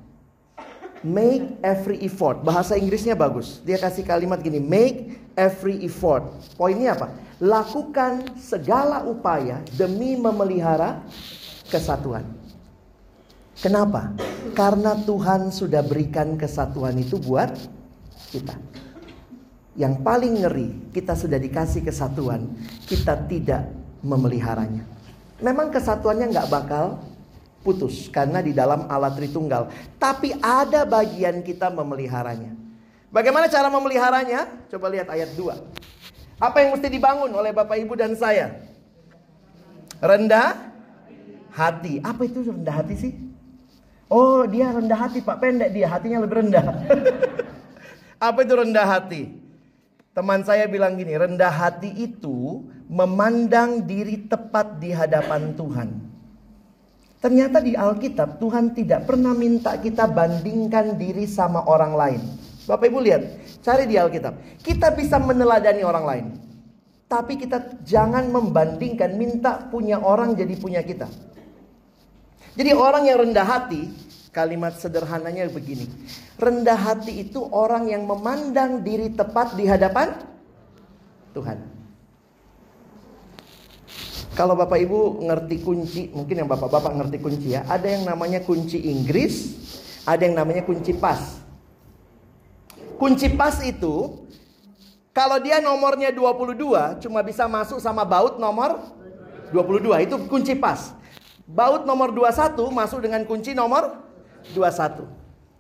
Make 1.05 1.61
every 1.61 2.00
effort. 2.00 2.40
Bahasa 2.40 2.80
Inggrisnya 2.80 3.12
bagus. 3.12 3.61
Dia 3.61 3.76
kasih 3.76 4.09
kalimat 4.09 4.40
gini, 4.40 4.57
make 4.57 5.20
every 5.36 5.84
effort. 5.84 6.24
Poinnya 6.57 6.96
apa? 6.96 7.12
Lakukan 7.44 8.40
segala 8.40 9.05
upaya 9.05 9.61
demi 9.76 10.16
memelihara 10.16 11.05
kesatuan. 11.68 12.24
Kenapa? 13.61 14.16
Karena 14.57 14.96
Tuhan 14.96 15.52
sudah 15.52 15.84
berikan 15.84 16.40
kesatuan 16.40 16.96
itu 16.96 17.20
buat 17.20 17.52
kita. 18.32 18.57
Yang 19.74 19.94
paling 20.07 20.34
ngeri, 20.40 20.68
kita 20.94 21.12
sudah 21.18 21.38
dikasih 21.38 21.84
kesatuan, 21.84 22.48
kita 22.86 23.28
tidak 23.28 23.68
memeliharanya. 24.02 24.86
Memang 25.42 25.68
kesatuannya 25.68 26.30
nggak 26.30 26.50
bakal 26.50 27.02
putus 27.64 28.12
karena 28.12 28.44
di 28.44 28.52
dalam 28.52 28.84
alat 28.92 29.16
Tritunggal. 29.16 29.72
Tapi 29.96 30.36
ada 30.38 30.84
bagian 30.84 31.40
kita 31.40 31.72
memeliharanya. 31.72 32.52
Bagaimana 33.08 33.48
cara 33.48 33.72
memeliharanya? 33.72 34.68
Coba 34.68 34.92
lihat 34.92 35.08
ayat 35.08 35.32
2. 35.32 36.36
Apa 36.36 36.60
yang 36.60 36.76
mesti 36.76 36.92
dibangun 36.92 37.32
oleh 37.32 37.56
Bapak 37.56 37.80
Ibu 37.80 37.96
dan 37.96 38.12
saya? 38.12 38.60
Rendah 40.04 40.74
hati. 41.56 42.04
Apa 42.04 42.28
itu 42.28 42.44
rendah 42.44 42.74
hati 42.84 42.94
sih? 43.00 43.12
Oh, 44.12 44.44
dia 44.44 44.68
rendah 44.68 45.08
hati, 45.08 45.24
Pak. 45.24 45.40
Pendek 45.40 45.72
dia, 45.72 45.88
hatinya 45.88 46.20
lebih 46.20 46.44
rendah. 46.44 46.66
Apa 48.28 48.44
itu 48.44 48.52
rendah 48.52 48.86
hati? 48.86 49.22
Teman 50.14 50.46
saya 50.46 50.70
bilang 50.70 50.94
gini, 50.94 51.16
rendah 51.16 51.50
hati 51.50 51.90
itu 51.90 52.62
memandang 52.86 53.82
diri 53.82 54.28
tepat 54.28 54.78
di 54.78 54.94
hadapan 54.94 55.56
Tuhan. 55.56 55.88
Ternyata 57.24 57.64
di 57.64 57.72
Alkitab 57.72 58.36
Tuhan 58.36 58.76
tidak 58.76 59.08
pernah 59.08 59.32
minta 59.32 59.80
kita 59.80 60.04
bandingkan 60.04 61.00
diri 61.00 61.24
sama 61.24 61.64
orang 61.64 61.96
lain. 61.96 62.20
Bapak 62.68 62.84
Ibu 62.84 63.00
lihat, 63.00 63.22
cari 63.64 63.88
di 63.88 63.96
Alkitab. 63.96 64.60
Kita 64.60 64.92
bisa 64.92 65.16
meneladani 65.16 65.80
orang 65.80 66.04
lain. 66.04 66.26
Tapi 67.08 67.40
kita 67.40 67.80
jangan 67.80 68.28
membandingkan 68.28 69.16
minta 69.16 69.56
punya 69.72 70.04
orang 70.04 70.36
jadi 70.36 70.52
punya 70.60 70.84
kita. 70.84 71.08
Jadi 72.60 72.70
orang 72.76 73.08
yang 73.08 73.24
rendah 73.24 73.48
hati, 73.48 73.88
kalimat 74.28 74.76
sederhananya 74.76 75.48
begini. 75.48 75.88
Rendah 76.36 76.76
hati 76.76 77.24
itu 77.24 77.40
orang 77.40 77.88
yang 77.88 78.04
memandang 78.04 78.84
diri 78.84 79.08
tepat 79.08 79.56
di 79.56 79.64
hadapan 79.64 80.12
Tuhan. 81.32 81.84
Kalau 84.35 84.59
Bapak 84.59 84.82
Ibu 84.82 85.22
ngerti 85.22 85.62
kunci, 85.62 86.03
mungkin 86.11 86.43
yang 86.43 86.51
Bapak-bapak 86.51 86.91
ngerti 86.99 87.18
kunci 87.22 87.49
ya. 87.55 87.62
Ada 87.70 87.87
yang 87.87 88.03
namanya 88.03 88.43
kunci 88.43 88.82
Inggris, 88.82 89.55
ada 90.03 90.26
yang 90.26 90.35
namanya 90.35 90.66
kunci 90.66 90.91
pas. 90.91 91.39
Kunci 92.99 93.30
pas 93.30 93.62
itu 93.62 94.26
kalau 95.14 95.39
dia 95.39 95.62
nomornya 95.62 96.11
22 96.11 96.99
cuma 96.99 97.22
bisa 97.22 97.47
masuk 97.47 97.78
sama 97.78 98.03
baut 98.03 98.43
nomor 98.43 98.82
22 99.55 100.11
itu 100.11 100.16
kunci 100.26 100.59
pas. 100.59 100.91
Baut 101.47 101.87
nomor 101.87 102.11
21 102.11 102.59
masuk 102.74 103.07
dengan 103.07 103.22
kunci 103.22 103.55
nomor 103.55 104.03
21. 104.51 105.07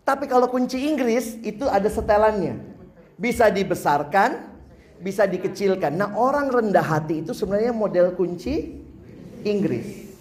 Tapi 0.02 0.26
kalau 0.26 0.50
kunci 0.50 0.82
Inggris 0.82 1.38
itu 1.46 1.62
ada 1.70 1.86
setelannya. 1.86 2.58
Bisa 3.14 3.46
dibesarkan, 3.46 4.53
bisa 5.00 5.26
dikecilkan. 5.26 5.96
Nah, 5.98 6.14
orang 6.14 6.52
rendah 6.52 6.84
hati 6.84 7.24
itu 7.24 7.34
sebenarnya 7.34 7.74
model 7.74 8.14
kunci 8.14 8.80
Inggris. 9.44 10.16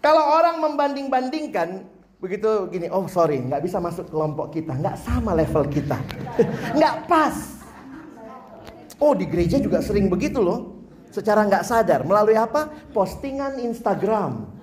Kalau 0.00 0.22
orang 0.38 0.62
membanding-bandingkan, 0.62 1.82
begitu 2.22 2.70
gini, 2.70 2.86
oh 2.88 3.10
sorry, 3.10 3.42
nggak 3.42 3.60
bisa 3.64 3.82
masuk 3.82 4.08
kelompok 4.08 4.54
kita, 4.54 4.72
nggak 4.78 4.96
sama 5.02 5.34
level 5.34 5.66
kita, 5.66 5.98
nggak 6.78 7.10
pas. 7.10 7.34
Oh 8.96 9.12
di 9.12 9.28
gereja 9.28 9.60
juga 9.60 9.84
sering 9.84 10.08
begitu 10.08 10.40
loh, 10.40 10.76
secara 11.12 11.44
nggak 11.44 11.66
sadar 11.66 12.00
melalui 12.06 12.38
apa? 12.38 12.70
Postingan 12.94 13.60
Instagram. 13.60 14.56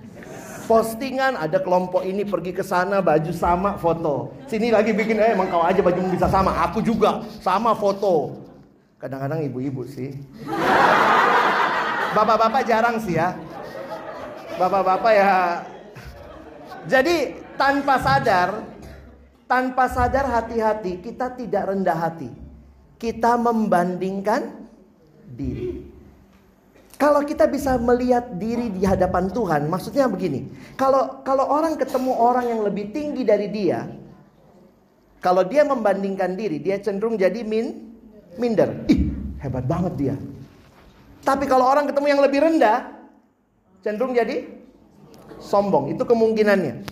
Postingan 0.64 1.36
ada 1.36 1.60
kelompok 1.60 2.08
ini 2.08 2.24
pergi 2.24 2.56
ke 2.56 2.64
sana 2.64 3.04
baju 3.04 3.28
sama 3.36 3.76
foto. 3.76 4.32
Sini 4.48 4.72
lagi 4.72 4.96
bikin 4.96 5.20
eh 5.20 5.36
emang 5.36 5.52
kau 5.52 5.60
aja 5.60 5.84
baju 5.84 6.08
bisa 6.08 6.24
sama, 6.32 6.56
aku 6.64 6.80
juga 6.80 7.20
sama 7.44 7.76
foto. 7.76 8.43
Kadang-kadang 9.04 9.44
ibu-ibu 9.44 9.84
sih. 9.84 10.16
Bapak-bapak 12.16 12.64
jarang 12.64 12.96
sih 13.04 13.20
ya. 13.20 13.36
Bapak-bapak 14.56 15.12
ya. 15.12 15.60
Jadi 16.88 17.36
tanpa 17.60 18.00
sadar, 18.00 18.64
tanpa 19.44 19.92
sadar 19.92 20.24
hati-hati 20.24 21.04
kita 21.04 21.36
tidak 21.36 21.68
rendah 21.68 22.00
hati. 22.00 22.32
Kita 22.96 23.36
membandingkan 23.36 24.64
diri. 25.36 25.84
Kalau 26.96 27.28
kita 27.28 27.44
bisa 27.44 27.76
melihat 27.76 28.40
diri 28.40 28.72
di 28.72 28.88
hadapan 28.88 29.28
Tuhan, 29.28 29.68
maksudnya 29.68 30.08
begini. 30.08 30.48
Kalau 30.80 31.20
kalau 31.20 31.44
orang 31.52 31.76
ketemu 31.76 32.08
orang 32.16 32.48
yang 32.48 32.64
lebih 32.64 32.88
tinggi 32.88 33.20
dari 33.20 33.52
dia, 33.52 33.84
kalau 35.20 35.44
dia 35.44 35.60
membandingkan 35.60 36.40
diri, 36.40 36.56
dia 36.56 36.80
cenderung 36.80 37.20
jadi 37.20 37.44
min 37.44 37.93
minder. 38.36 38.84
Ih, 38.90 39.10
hebat 39.40 39.66
banget 39.66 39.92
dia. 39.96 40.16
Tapi 41.24 41.48
kalau 41.48 41.64
orang 41.64 41.88
ketemu 41.88 42.06
yang 42.12 42.20
lebih 42.20 42.44
rendah, 42.44 42.92
cenderung 43.80 44.12
jadi 44.12 44.44
sombong. 45.40 45.96
Itu 45.96 46.04
kemungkinannya. 46.04 46.84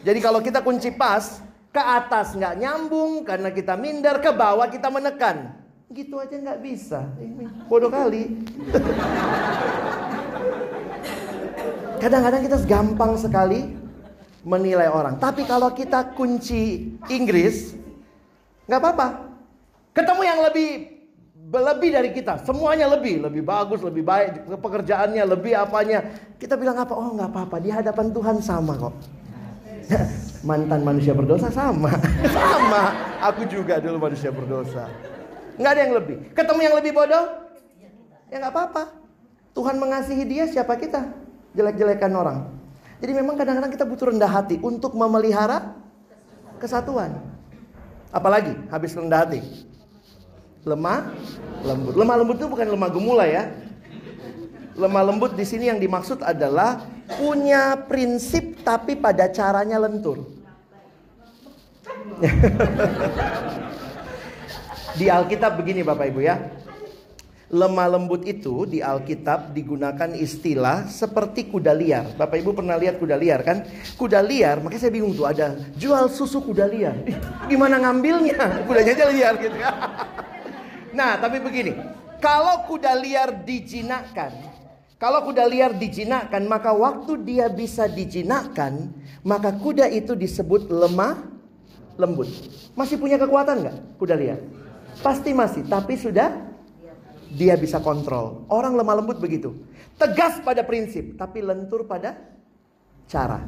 Jadi 0.00 0.18
kalau 0.24 0.40
kita 0.40 0.64
kunci 0.64 0.88
pas, 0.96 1.44
ke 1.70 1.82
atas 1.82 2.34
nggak 2.34 2.56
nyambung 2.56 3.22
karena 3.22 3.52
kita 3.52 3.76
minder, 3.76 4.18
ke 4.18 4.32
bawah 4.32 4.66
kita 4.72 4.88
menekan. 4.88 5.52
Gitu 5.92 6.16
aja 6.16 6.38
nggak 6.38 6.60
bisa. 6.64 7.04
Bodoh 7.68 7.92
kali. 7.92 8.24
Kadang-kadang 12.00 12.40
kita 12.40 12.56
gampang 12.64 13.12
sekali 13.20 13.76
menilai 14.40 14.88
orang. 14.88 15.20
Tapi 15.20 15.44
kalau 15.44 15.68
kita 15.76 16.16
kunci 16.16 16.96
Inggris, 17.12 17.76
nggak 18.64 18.80
apa-apa. 18.80 19.29
Ketemu 19.90 20.22
yang 20.22 20.40
lebih 20.46 21.00
lebih 21.50 21.90
dari 21.90 22.10
kita, 22.14 22.38
semuanya 22.46 22.86
lebih, 22.86 23.26
lebih 23.26 23.42
bagus, 23.42 23.82
lebih 23.82 24.06
baik, 24.06 24.46
pekerjaannya 24.46 25.24
lebih 25.26 25.58
apanya. 25.58 25.98
Kita 26.38 26.54
bilang 26.54 26.78
apa? 26.78 26.94
Oh 26.94 27.10
nggak 27.10 27.26
apa-apa, 27.26 27.56
di 27.58 27.74
hadapan 27.74 28.14
Tuhan 28.14 28.36
sama 28.38 28.78
kok. 28.78 28.94
Mantan 30.48 30.86
manusia 30.86 31.10
berdosa 31.10 31.50
sama, 31.50 31.90
sama. 32.38 32.94
Aku 33.34 33.50
juga 33.50 33.82
dulu 33.82 33.98
manusia 33.98 34.30
berdosa. 34.30 34.86
Nggak 35.58 35.70
ada 35.74 35.80
yang 35.82 35.94
lebih. 35.98 36.16
Ketemu 36.30 36.60
yang 36.62 36.74
lebih 36.78 36.92
bodoh, 36.94 37.24
ya 38.30 38.36
nggak 38.38 38.54
apa-apa. 38.54 38.82
Tuhan 39.50 39.76
mengasihi 39.82 40.22
dia, 40.22 40.46
siapa 40.46 40.78
kita? 40.78 41.02
Jelek-jelekan 41.58 42.14
orang. 42.14 42.46
Jadi 43.02 43.10
memang 43.10 43.34
kadang-kadang 43.34 43.74
kita 43.74 43.82
butuh 43.82 44.14
rendah 44.14 44.30
hati 44.30 44.62
untuk 44.62 44.94
memelihara 44.94 45.74
kesatuan. 46.62 47.18
Apalagi 48.14 48.54
habis 48.70 48.94
rendah 48.94 49.26
hati 49.26 49.69
lemah 50.64 51.12
lembut. 51.64 51.94
Lemah 51.96 52.16
lembut 52.20 52.36
itu 52.40 52.48
bukan 52.48 52.66
lemah 52.68 52.90
gemula 52.92 53.24
ya. 53.28 53.48
Lemah 54.76 55.02
lembut 55.12 55.36
di 55.36 55.44
sini 55.44 55.68
yang 55.68 55.80
dimaksud 55.80 56.24
adalah 56.24 56.80
punya 57.20 57.76
prinsip 57.88 58.62
tapi 58.64 58.96
pada 58.96 59.28
caranya 59.28 59.76
lentur. 59.80 60.24
di 65.00 65.08
Alkitab 65.08 65.56
begini 65.56 65.80
Bapak 65.80 66.06
Ibu 66.12 66.20
ya. 66.20 66.36
Lemah 67.50 67.98
lembut 67.98 68.22
itu 68.30 68.62
di 68.62 68.78
Alkitab 68.78 69.50
digunakan 69.50 70.14
istilah 70.14 70.86
seperti 70.86 71.50
kuda 71.50 71.74
liar. 71.74 72.14
Bapak 72.14 72.38
Ibu 72.38 72.54
pernah 72.54 72.78
lihat 72.78 73.02
kuda 73.02 73.18
liar 73.18 73.42
kan? 73.42 73.66
Kuda 73.98 74.22
liar, 74.22 74.62
makanya 74.62 74.86
saya 74.86 74.94
bingung 74.94 75.18
tuh 75.18 75.26
ada 75.26 75.58
jual 75.74 76.06
susu 76.14 76.38
kuda 76.46 76.70
liar. 76.70 76.94
Gimana 77.50 77.82
ngambilnya? 77.82 78.38
Kudanya 78.70 78.94
aja 78.94 79.06
liar 79.10 79.34
gitu 79.42 79.58
ya. 79.58 79.70
Nah, 80.90 81.18
tapi 81.22 81.38
begini, 81.38 81.74
kalau 82.18 82.66
kuda 82.66 82.92
liar 82.98 83.30
dijinakkan, 83.46 84.34
kalau 85.00 85.24
kuda 85.24 85.48
liar 85.48 85.72
dijinakkan, 85.72 86.44
maka 86.44 86.76
waktu 86.76 87.16
dia 87.24 87.48
bisa 87.48 87.88
dijinakkan, 87.88 88.92
maka 89.24 89.54
kuda 89.56 89.88
itu 89.88 90.12
disebut 90.12 90.68
lemah 90.68 91.24
lembut. 91.96 92.28
Masih 92.76 93.00
punya 93.00 93.16
kekuatan 93.16 93.64
nggak? 93.64 93.76
Udah 93.96 94.16
lihat. 94.20 94.40
Pasti 95.00 95.32
masih, 95.32 95.64
tapi 95.64 95.96
sudah 95.96 96.52
dia 97.32 97.56
bisa 97.56 97.80
kontrol. 97.80 98.44
Orang 98.52 98.76
lemah 98.76 99.00
lembut 99.00 99.16
begitu. 99.16 99.56
Tegas 99.96 100.36
pada 100.44 100.60
prinsip, 100.68 101.16
tapi 101.16 101.40
lentur 101.40 101.88
pada 101.88 102.20
cara. 103.08 103.40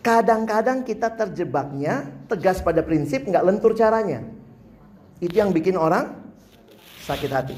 Kadang-kadang 0.00 0.84
kita 0.84 1.12
terjebaknya 1.12 2.24
tegas 2.28 2.64
pada 2.64 2.80
prinsip, 2.80 3.28
nggak 3.28 3.44
lentur 3.44 3.76
caranya. 3.76 4.24
Itu 5.20 5.36
yang 5.36 5.52
bikin 5.52 5.76
orang 5.76 6.23
sakit 7.04 7.30
hati. 7.30 7.56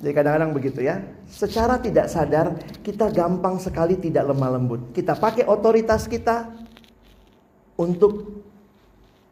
Jadi 0.00 0.12
kadang-kadang 0.12 0.52
begitu 0.52 0.80
ya. 0.84 1.00
Secara 1.28 1.78
tidak 1.78 2.10
sadar 2.10 2.56
kita 2.82 3.08
gampang 3.12 3.60
sekali 3.60 3.96
tidak 4.00 4.32
lemah 4.32 4.58
lembut. 4.58 4.80
Kita 4.96 5.14
pakai 5.16 5.46
otoritas 5.46 6.08
kita 6.10 6.50
untuk 7.78 8.44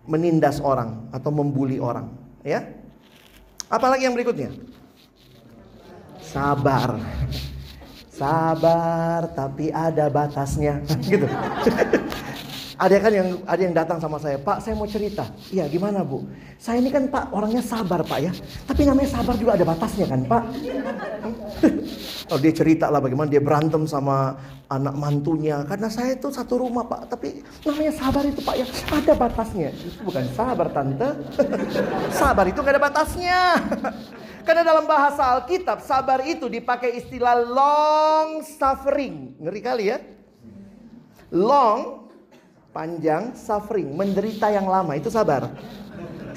menindas 0.06 0.58
orang 0.58 1.08
atau 1.14 1.30
membuli 1.30 1.78
orang, 1.78 2.10
ya. 2.42 2.66
Apalagi 3.70 4.04
yang 4.04 4.14
berikutnya? 4.18 4.50
Sabar. 6.20 6.98
Sabar 8.12 9.30
tapi 9.32 9.72
ada 9.72 10.06
batasnya 10.12 10.82
gitu. 11.06 11.26
Ada 12.78 12.96
kan 12.96 13.12
yang 13.12 13.28
ada 13.44 13.60
yang 13.60 13.74
datang 13.76 13.98
sama 14.00 14.16
saya, 14.16 14.40
"Pak, 14.40 14.64
saya 14.64 14.74
mau 14.76 14.88
cerita." 14.88 15.28
"Iya, 15.52 15.68
gimana, 15.68 16.00
Bu?" 16.00 16.24
"Saya 16.56 16.80
ini 16.80 16.88
kan, 16.88 17.08
Pak, 17.08 17.32
orangnya 17.32 17.60
sabar, 17.60 18.00
Pak 18.00 18.18
ya. 18.22 18.32
Tapi 18.64 18.88
namanya 18.88 19.10
sabar 19.12 19.34
juga 19.36 19.56
ada 19.56 19.64
batasnya 19.68 20.06
kan, 20.08 20.20
Pak." 20.24 20.42
oh, 22.32 22.38
dia 22.40 22.52
cerita 22.52 22.88
lah 22.88 22.98
bagaimana 23.04 23.28
dia 23.28 23.44
berantem 23.44 23.84
sama 23.84 24.40
anak 24.72 24.96
mantunya 24.96 25.60
karena 25.68 25.92
saya 25.92 26.16
itu 26.16 26.32
satu 26.32 26.64
rumah, 26.64 26.88
Pak. 26.88 27.12
Tapi 27.12 27.44
namanya 27.68 27.92
sabar 27.92 28.24
itu, 28.24 28.40
Pak 28.40 28.54
ya, 28.56 28.66
ada 28.88 29.12
batasnya. 29.16 29.68
Itu 29.76 30.00
bukan 30.08 30.24
sabar, 30.32 30.66
Tante. 30.72 31.08
sabar 32.20 32.44
itu 32.48 32.58
gak 32.64 32.74
ada 32.78 32.82
batasnya. 32.82 33.40
Karena 34.46 34.66
dalam 34.66 34.90
bahasa 34.90 35.38
Alkitab 35.38 35.86
sabar 35.86 36.18
itu 36.26 36.50
dipakai 36.50 36.98
istilah 36.98 37.38
long 37.46 38.42
suffering. 38.42 39.38
Ngeri 39.38 39.60
kali 39.62 39.84
ya. 39.86 40.02
Long 41.30 42.01
panjang 42.72 43.36
suffering, 43.36 43.92
menderita 43.92 44.48
yang 44.48 44.66
lama 44.66 44.96
itu 44.96 45.12
sabar. 45.12 45.52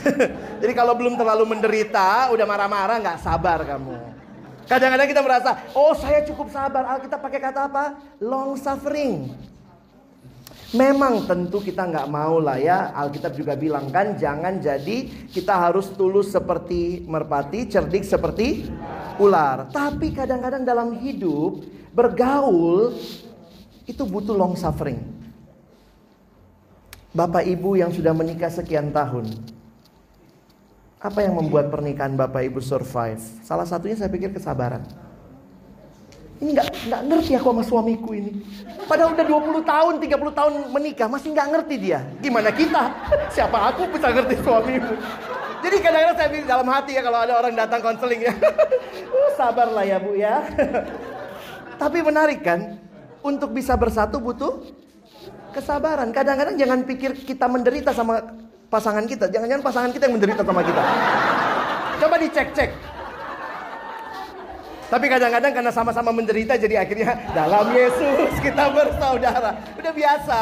Jadi 0.62 0.74
kalau 0.76 0.94
belum 0.94 1.16
terlalu 1.16 1.56
menderita, 1.56 2.30
udah 2.30 2.46
marah-marah 2.46 3.00
nggak 3.02 3.20
sabar 3.24 3.64
kamu. 3.64 3.96
Kadang-kadang 4.68 5.08
kita 5.08 5.22
merasa, 5.24 5.50
oh 5.74 5.96
saya 5.96 6.22
cukup 6.28 6.52
sabar. 6.52 6.84
Alkitab 6.98 7.24
pakai 7.24 7.40
kata 7.40 7.72
apa? 7.72 7.96
Long 8.20 8.60
suffering. 8.60 9.32
Memang 10.76 11.24
tentu 11.24 11.64
kita 11.64 11.88
nggak 11.88 12.10
mau 12.12 12.44
lah 12.44 12.60
ya. 12.60 12.92
Alkitab 12.92 13.32
juga 13.38 13.56
bilang 13.56 13.88
kan 13.88 14.20
jangan 14.20 14.60
jadi 14.60 15.30
kita 15.32 15.56
harus 15.56 15.88
tulus 15.96 16.36
seperti 16.36 17.06
merpati, 17.08 17.70
cerdik 17.72 18.04
seperti 18.04 18.68
ular. 19.22 19.72
Tapi 19.72 20.12
kadang-kadang 20.12 20.68
dalam 20.68 21.00
hidup 21.00 21.64
bergaul 21.96 22.92
itu 23.88 24.04
butuh 24.04 24.36
long 24.36 24.58
suffering. 24.60 25.15
Bapak 27.16 27.48
Ibu 27.48 27.80
yang 27.80 27.96
sudah 27.96 28.12
menikah 28.12 28.52
sekian 28.52 28.92
tahun. 28.92 29.32
Apa 31.00 31.24
yang 31.24 31.40
membuat 31.40 31.72
pernikahan 31.72 32.12
Bapak 32.12 32.44
Ibu 32.44 32.60
survive? 32.60 33.24
Salah 33.40 33.64
satunya 33.64 33.96
saya 33.96 34.12
pikir 34.12 34.36
kesabaran. 34.36 34.84
Ini 36.44 36.52
nggak 36.52 36.68
nggak 36.92 37.02
ngerti 37.08 37.32
aku 37.40 37.56
sama 37.56 37.64
suamiku 37.64 38.12
ini. 38.12 38.36
Padahal 38.84 39.16
udah 39.16 39.24
20 39.32 39.64
tahun, 39.64 39.94
30 40.04 40.12
tahun 40.36 40.54
menikah 40.76 41.08
masih 41.08 41.32
nggak 41.32 41.48
ngerti 41.56 41.76
dia. 41.80 42.04
Gimana 42.20 42.52
kita? 42.52 42.92
Siapa 43.32 43.72
aku 43.72 43.88
bisa 43.96 44.12
ngerti 44.12 44.36
suamimu? 44.44 44.94
Jadi 45.64 45.76
kadang-kadang 45.80 46.18
saya 46.20 46.28
bilang 46.36 46.48
dalam 46.52 46.68
hati 46.68 46.92
ya 47.00 47.02
kalau 47.08 47.20
ada 47.24 47.34
orang 47.40 47.56
datang 47.56 47.80
konseling 47.80 48.28
ya. 48.28 48.36
Uh, 49.16 49.32
sabarlah 49.40 49.88
ya 49.88 49.96
Bu 49.96 50.12
ya. 50.20 50.44
Tapi 51.82 52.04
menarik 52.04 52.44
kan? 52.44 52.76
Untuk 53.24 53.56
bisa 53.56 53.72
bersatu 53.80 54.20
butuh 54.20 54.60
kesabaran. 55.56 56.12
Kadang-kadang 56.12 56.60
jangan 56.60 56.84
pikir 56.84 57.16
kita 57.24 57.48
menderita 57.48 57.96
sama 57.96 58.20
pasangan 58.68 59.08
kita. 59.08 59.32
Jangan-jangan 59.32 59.64
pasangan 59.64 59.92
kita 59.96 60.12
yang 60.12 60.16
menderita 60.20 60.44
sama 60.44 60.62
kita. 60.68 60.82
Coba 62.04 62.16
dicek-cek. 62.20 62.72
Tapi 64.86 65.06
kadang-kadang 65.10 65.52
karena 65.56 65.72
sama-sama 65.74 66.12
menderita 66.14 66.54
jadi 66.60 66.84
akhirnya 66.84 67.18
dalam 67.34 67.72
Yesus 67.74 68.38
kita 68.44 68.70
bersaudara. 68.70 69.56
Udah 69.80 69.94
biasa. 69.96 70.40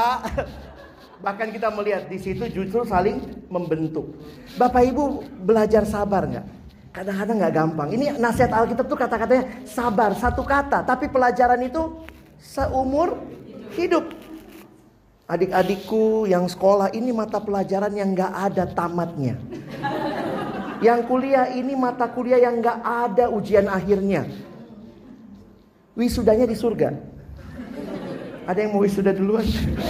Bahkan 1.24 1.48
kita 1.56 1.72
melihat 1.72 2.12
di 2.12 2.20
situ 2.20 2.44
justru 2.52 2.84
saling 2.84 3.48
membentuk. 3.48 4.12
Bapak 4.60 4.84
Ibu 4.84 5.24
belajar 5.48 5.88
sabar 5.88 6.28
nggak? 6.28 6.46
Kadang-kadang 6.92 7.36
nggak 7.40 7.54
gampang. 7.56 7.90
Ini 7.96 8.06
nasihat 8.20 8.52
Alkitab 8.52 8.86
tuh 8.92 9.00
kata-katanya 9.00 9.64
sabar 9.64 10.12
satu 10.20 10.44
kata, 10.44 10.84
tapi 10.84 11.08
pelajaran 11.08 11.64
itu 11.64 12.04
seumur 12.44 13.24
hidup. 13.80 14.12
Adik-adikku 15.24 16.28
yang 16.28 16.52
sekolah 16.52 16.92
ini 16.92 17.16
mata 17.16 17.40
pelajaran 17.40 17.96
yang 17.96 18.12
nggak 18.12 18.34
ada 18.52 18.68
tamatnya. 18.68 19.40
Yang 20.84 21.00
kuliah 21.08 21.48
ini 21.48 21.80
mata 21.80 22.12
kuliah 22.12 22.44
yang 22.44 22.60
nggak 22.60 22.84
ada 22.84 23.32
ujian 23.32 23.72
akhirnya. 23.72 24.28
Wisudanya 25.96 26.44
di 26.44 26.60
surga. 26.60 26.92
Ada 28.44 28.68
yang 28.68 28.76
mau 28.76 28.84
wisuda 28.84 29.16
duluan? 29.16 29.48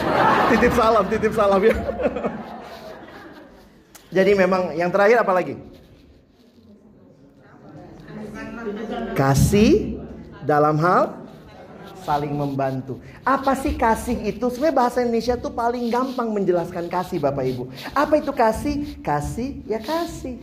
titip 0.53 0.73
salam, 0.77 1.05
titip 1.09 1.33
salam 1.33 1.57
ya. 1.65 1.73
Jadi 4.13 4.31
memang 4.37 4.77
yang 4.77 4.93
terakhir 4.93 5.25
apa 5.25 5.33
lagi? 5.33 5.57
Kasih 9.17 9.97
dalam 10.45 10.77
hal 10.77 11.22
saling 12.03 12.35
membantu. 12.35 12.99
Apa 13.23 13.55
sih 13.55 13.73
kasih 13.73 14.19
itu? 14.27 14.45
Sebenarnya 14.51 14.77
bahasa 14.77 14.99
Indonesia 15.01 15.39
tuh 15.39 15.55
paling 15.55 15.87
gampang 15.87 16.29
menjelaskan 16.29 16.91
kasih 16.91 17.23
Bapak 17.23 17.47
Ibu. 17.47 17.63
Apa 17.95 18.19
itu 18.19 18.31
kasih? 18.35 18.99
Kasih 18.99 19.63
ya 19.63 19.79
kasih. 19.79 20.35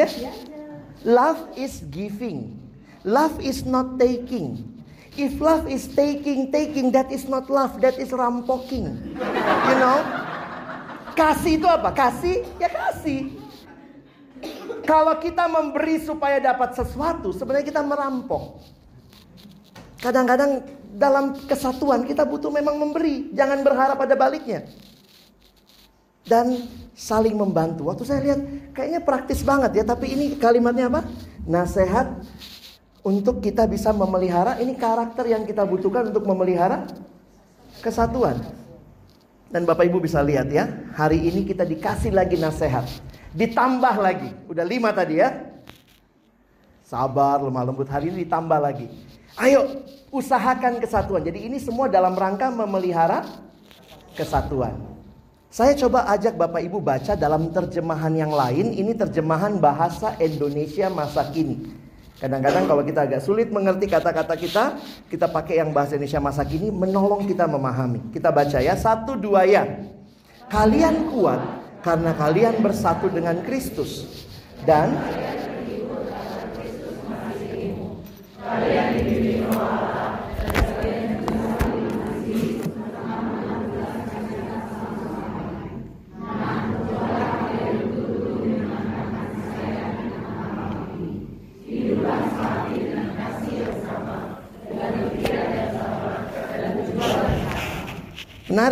Love 1.06 1.54
is 1.54 1.84
giving. 1.92 2.56
Love 3.06 3.38
is 3.38 3.62
not 3.62 4.00
taking. 4.00 4.76
If 5.16 5.40
love 5.40 5.64
is 5.64 5.88
taking, 5.96 6.52
taking, 6.52 6.92
that 6.92 7.08
is 7.08 7.24
not 7.24 7.48
love, 7.48 7.80
that 7.80 7.96
is 7.96 8.12
rampoking. 8.12 9.16
You 9.16 9.76
know? 9.80 9.98
Kasih 11.16 11.56
itu 11.56 11.64
apa? 11.64 11.88
Kasih 11.96 12.44
ya 12.60 12.68
kasih. 12.68 13.32
Kalau 14.84 15.16
kita 15.16 15.48
memberi 15.48 16.04
supaya 16.04 16.36
dapat 16.36 16.76
sesuatu, 16.76 17.32
sebenarnya 17.32 17.64
kita 17.64 17.80
merampok. 17.80 18.60
Kadang-kadang 20.06 20.62
dalam 20.94 21.34
kesatuan 21.50 22.06
kita 22.06 22.22
butuh 22.22 22.46
memang 22.46 22.78
memberi, 22.78 23.34
jangan 23.34 23.66
berharap 23.66 23.98
ada 23.98 24.14
baliknya. 24.14 24.62
Dan 26.22 26.62
saling 26.94 27.34
membantu. 27.34 27.90
Waktu 27.90 28.06
saya 28.06 28.22
lihat 28.22 28.40
kayaknya 28.70 29.02
praktis 29.02 29.42
banget 29.42 29.82
ya, 29.82 29.82
tapi 29.82 30.14
ini 30.14 30.38
kalimatnya 30.38 30.86
apa? 30.94 31.02
Nasihat 31.42 32.22
untuk 33.02 33.42
kita 33.42 33.66
bisa 33.66 33.90
memelihara 33.90 34.62
ini 34.62 34.78
karakter 34.78 35.26
yang 35.26 35.42
kita 35.42 35.66
butuhkan 35.66 36.14
untuk 36.14 36.22
memelihara 36.22 36.86
kesatuan. 37.82 38.38
Dan 39.50 39.66
Bapak 39.66 39.90
Ibu 39.90 39.98
bisa 39.98 40.22
lihat 40.22 40.54
ya, 40.54 40.70
hari 40.94 41.18
ini 41.18 41.42
kita 41.42 41.66
dikasih 41.66 42.14
lagi 42.14 42.38
nasihat. 42.38 42.86
Ditambah 43.34 43.94
lagi, 43.98 44.30
udah 44.46 44.62
lima 44.62 44.94
tadi 44.94 45.18
ya. 45.18 45.34
Sabar, 46.86 47.42
lemah 47.42 47.66
lembut, 47.66 47.90
hari 47.90 48.14
ini 48.14 48.22
ditambah 48.22 48.62
lagi. 48.62 48.86
Ayo 49.36 49.84
usahakan 50.08 50.80
kesatuan. 50.80 51.20
Jadi 51.20 51.44
ini 51.44 51.60
semua 51.60 51.92
dalam 51.92 52.16
rangka 52.16 52.48
memelihara 52.48 53.24
kesatuan. 54.16 54.72
Saya 55.52 55.76
coba 55.76 56.08
ajak 56.12 56.36
Bapak 56.36 56.60
Ibu 56.64 56.80
baca 56.80 57.12
dalam 57.16 57.52
terjemahan 57.52 58.12
yang 58.16 58.32
lain. 58.32 58.72
Ini 58.72 58.96
terjemahan 58.96 59.56
bahasa 59.60 60.16
Indonesia 60.20 60.88
masa 60.88 61.28
kini. 61.32 61.68
Kadang-kadang 62.16 62.64
kalau 62.64 62.80
kita 62.80 63.04
agak 63.04 63.20
sulit 63.20 63.52
mengerti 63.52 63.92
kata-kata 63.92 64.34
kita, 64.40 64.64
kita 65.12 65.28
pakai 65.28 65.60
yang 65.60 65.76
bahasa 65.76 66.00
Indonesia 66.00 66.20
masa 66.20 66.48
kini 66.48 66.72
menolong 66.72 67.28
kita 67.28 67.44
memahami. 67.44 68.08
Kita 68.08 68.32
baca 68.32 68.56
ya, 68.56 68.72
satu 68.72 69.20
dua 69.20 69.44
ya. 69.44 69.68
Kalian 70.48 71.12
kuat 71.12 71.40
karena 71.84 72.16
kalian 72.16 72.64
bersatu 72.64 73.12
dengan 73.12 73.36
Kristus. 73.44 74.24
Dan 74.64 74.96
Menarik 78.46 78.78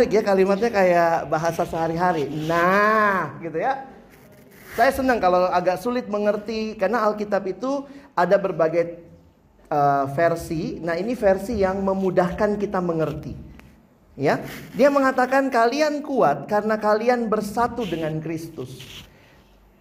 ya 0.07 0.23
kalimatnya 0.23 0.71
kayak 0.71 1.27
bahasa 1.27 1.67
sehari-hari. 1.67 2.31
Nah, 2.47 3.35
gitu 3.43 3.59
ya. 3.59 3.83
Saya 4.79 4.95
senang 4.95 5.19
kalau 5.19 5.51
agak 5.51 5.83
sulit 5.83 6.07
mengerti 6.07 6.79
karena 6.79 7.03
Alkitab 7.03 7.43
itu 7.43 7.83
ada 8.15 8.39
berbagai 8.39 9.04
uh, 9.75 10.03
versi. 10.15 10.79
Nah, 10.79 10.95
ini 10.95 11.11
versi 11.13 11.59
yang 11.59 11.83
memudahkan 11.83 12.55
kita 12.55 12.79
mengerti. 12.79 13.35
Ya, 14.15 14.39
dia 14.71 14.87
mengatakan 14.87 15.51
kalian 15.51 15.99
kuat 15.99 16.47
karena 16.47 16.79
kalian 16.79 17.27
bersatu 17.27 17.83
dengan 17.83 18.23
Kristus. 18.23 19.03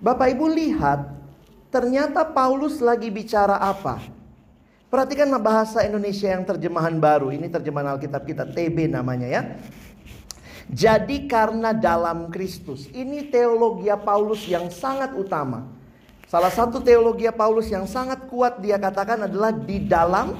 Bapak 0.02 0.34
Ibu 0.34 0.50
lihat, 0.50 1.06
ternyata 1.70 2.26
Paulus 2.26 2.82
lagi 2.82 3.14
bicara 3.14 3.62
apa? 3.62 4.02
Perhatikan 4.90 5.30
bahasa 5.38 5.86
Indonesia 5.86 6.26
yang 6.26 6.42
terjemahan 6.42 6.98
baru. 6.98 7.30
Ini 7.30 7.46
terjemahan 7.46 7.94
Alkitab 7.94 8.26
kita, 8.26 8.42
TB 8.50 8.90
namanya 8.90 9.26
ya. 9.30 9.42
Jadi 10.66 11.30
karena 11.30 11.70
dalam 11.70 12.34
Kristus. 12.34 12.90
Ini 12.90 13.30
teologi 13.30 13.86
Paulus 14.02 14.50
yang 14.50 14.66
sangat 14.66 15.14
utama. 15.14 15.70
Salah 16.34 16.50
satu 16.50 16.82
teologi 16.82 17.30
Paulus 17.30 17.70
yang 17.70 17.86
sangat 17.86 18.26
kuat 18.26 18.58
dia 18.58 18.74
katakan 18.74 19.30
adalah 19.30 19.54
di 19.54 19.78
dalam 19.78 20.34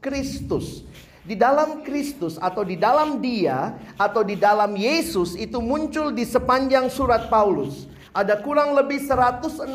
Kristus. 0.00 0.80
Di 1.28 1.36
dalam 1.36 1.84
Kristus 1.84 2.40
atau 2.40 2.64
di 2.64 2.72
dalam 2.72 3.20
dia 3.20 3.76
atau 4.00 4.24
di 4.24 4.32
dalam 4.32 4.72
Yesus 4.72 5.36
itu 5.36 5.60
muncul 5.60 6.08
di 6.16 6.24
sepanjang 6.24 6.88
surat 6.88 7.28
Paulus. 7.28 7.84
Ada 8.16 8.40
kurang 8.40 8.72
lebih 8.80 8.96
167 8.96 9.68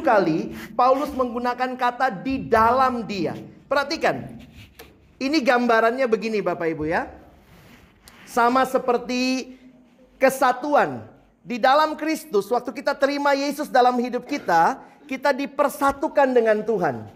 kali 0.00 0.56
Paulus 0.72 1.12
menggunakan 1.12 1.76
kata 1.76 2.08
di 2.08 2.48
dalam 2.48 3.04
dia. 3.04 3.36
Perhatikan. 3.68 4.40
Ini 5.20 5.36
gambarannya 5.44 6.08
begini 6.08 6.40
Bapak 6.40 6.64
Ibu 6.64 6.88
ya. 6.88 7.12
Sama 8.24 8.64
seperti 8.64 9.52
kesatuan 10.16 11.07
di 11.48 11.56
dalam 11.56 11.96
Kristus, 11.96 12.52
waktu 12.52 12.76
kita 12.76 12.92
terima 12.92 13.32
Yesus 13.32 13.72
dalam 13.72 13.96
hidup 13.96 14.28
kita, 14.28 14.84
kita 15.08 15.32
dipersatukan 15.32 16.28
dengan 16.36 16.60
Tuhan. 16.60 17.08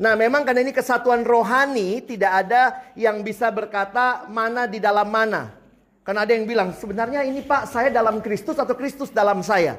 Nah, 0.00 0.16
memang 0.16 0.40
karena 0.48 0.64
ini 0.64 0.72
kesatuan 0.72 1.28
rohani, 1.28 2.00
tidak 2.00 2.32
ada 2.48 2.80
yang 2.96 3.20
bisa 3.20 3.52
berkata 3.52 4.24
mana 4.32 4.64
di 4.64 4.80
dalam 4.80 5.04
mana. 5.04 5.52
Karena 6.00 6.24
ada 6.24 6.32
yang 6.32 6.48
bilang, 6.48 6.72
sebenarnya 6.72 7.20
ini 7.28 7.44
Pak, 7.44 7.68
saya 7.68 7.92
dalam 7.92 8.24
Kristus 8.24 8.56
atau 8.56 8.72
Kristus 8.72 9.12
dalam 9.12 9.44
saya. 9.44 9.76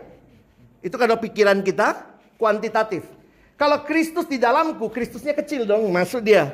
Itu 0.86 1.02
kalau 1.02 1.18
pikiran 1.18 1.66
kita 1.66 1.98
kuantitatif. 2.38 3.10
Kalau 3.58 3.82
Kristus 3.82 4.30
di 4.30 4.38
dalamku, 4.38 4.86
Kristusnya 4.94 5.34
kecil 5.34 5.66
dong, 5.66 5.90
masuk 5.90 6.22
dia. 6.22 6.54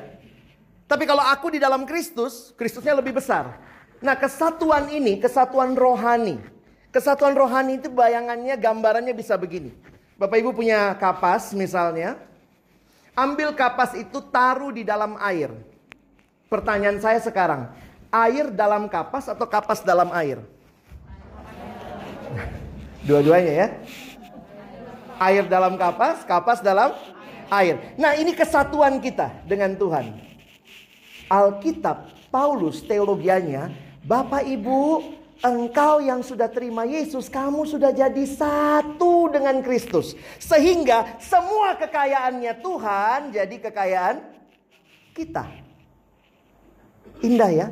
Tapi 0.88 1.04
kalau 1.04 1.28
aku 1.28 1.52
di 1.52 1.60
dalam 1.60 1.84
Kristus, 1.84 2.56
Kristusnya 2.56 2.96
lebih 2.96 3.20
besar. 3.20 3.60
Nah 4.00 4.16
kesatuan 4.16 4.88
ini, 4.88 5.20
kesatuan 5.20 5.76
rohani. 5.76 6.56
Kesatuan 6.98 7.38
rohani 7.38 7.78
itu 7.78 7.94
bayangannya, 7.94 8.58
gambarannya 8.58 9.14
bisa 9.14 9.38
begini. 9.38 9.70
Bapak 10.18 10.42
Ibu 10.42 10.50
punya 10.50 10.98
kapas 10.98 11.54
misalnya. 11.54 12.18
Ambil 13.14 13.54
kapas 13.54 13.94
itu 13.94 14.18
taruh 14.34 14.74
di 14.74 14.82
dalam 14.82 15.14
air. 15.22 15.54
Pertanyaan 16.50 16.98
saya 16.98 17.22
sekarang, 17.22 17.70
air 18.10 18.50
dalam 18.50 18.90
kapas 18.90 19.30
atau 19.30 19.46
kapas 19.46 19.86
dalam 19.86 20.10
air? 20.10 20.42
Dua-duanya 23.06 23.54
ya. 23.54 23.68
Air 25.22 25.46
dalam 25.46 25.78
kapas, 25.78 26.26
kapas 26.26 26.66
dalam 26.66 26.98
air. 27.54 27.94
Nah 27.94 28.18
ini 28.18 28.34
kesatuan 28.34 28.98
kita 28.98 29.46
dengan 29.46 29.78
Tuhan. 29.78 30.18
Alkitab, 31.30 32.10
Paulus 32.34 32.82
teologianya, 32.82 33.70
Bapak 34.02 34.50
Ibu, 34.50 35.14
engkau 35.42 36.02
yang 36.02 36.26
sudah 36.26 36.50
terima 36.50 36.88
Yesus, 36.88 37.30
kamu 37.30 37.66
sudah 37.70 37.94
jadi 37.94 38.26
satu 38.26 39.30
dengan 39.30 39.62
Kristus. 39.62 40.18
Sehingga 40.42 41.20
semua 41.22 41.78
kekayaannya 41.78 42.54
Tuhan 42.62 43.20
jadi 43.34 43.56
kekayaan 43.62 44.16
kita. 45.14 45.46
Indah 47.26 47.52
ya. 47.52 47.68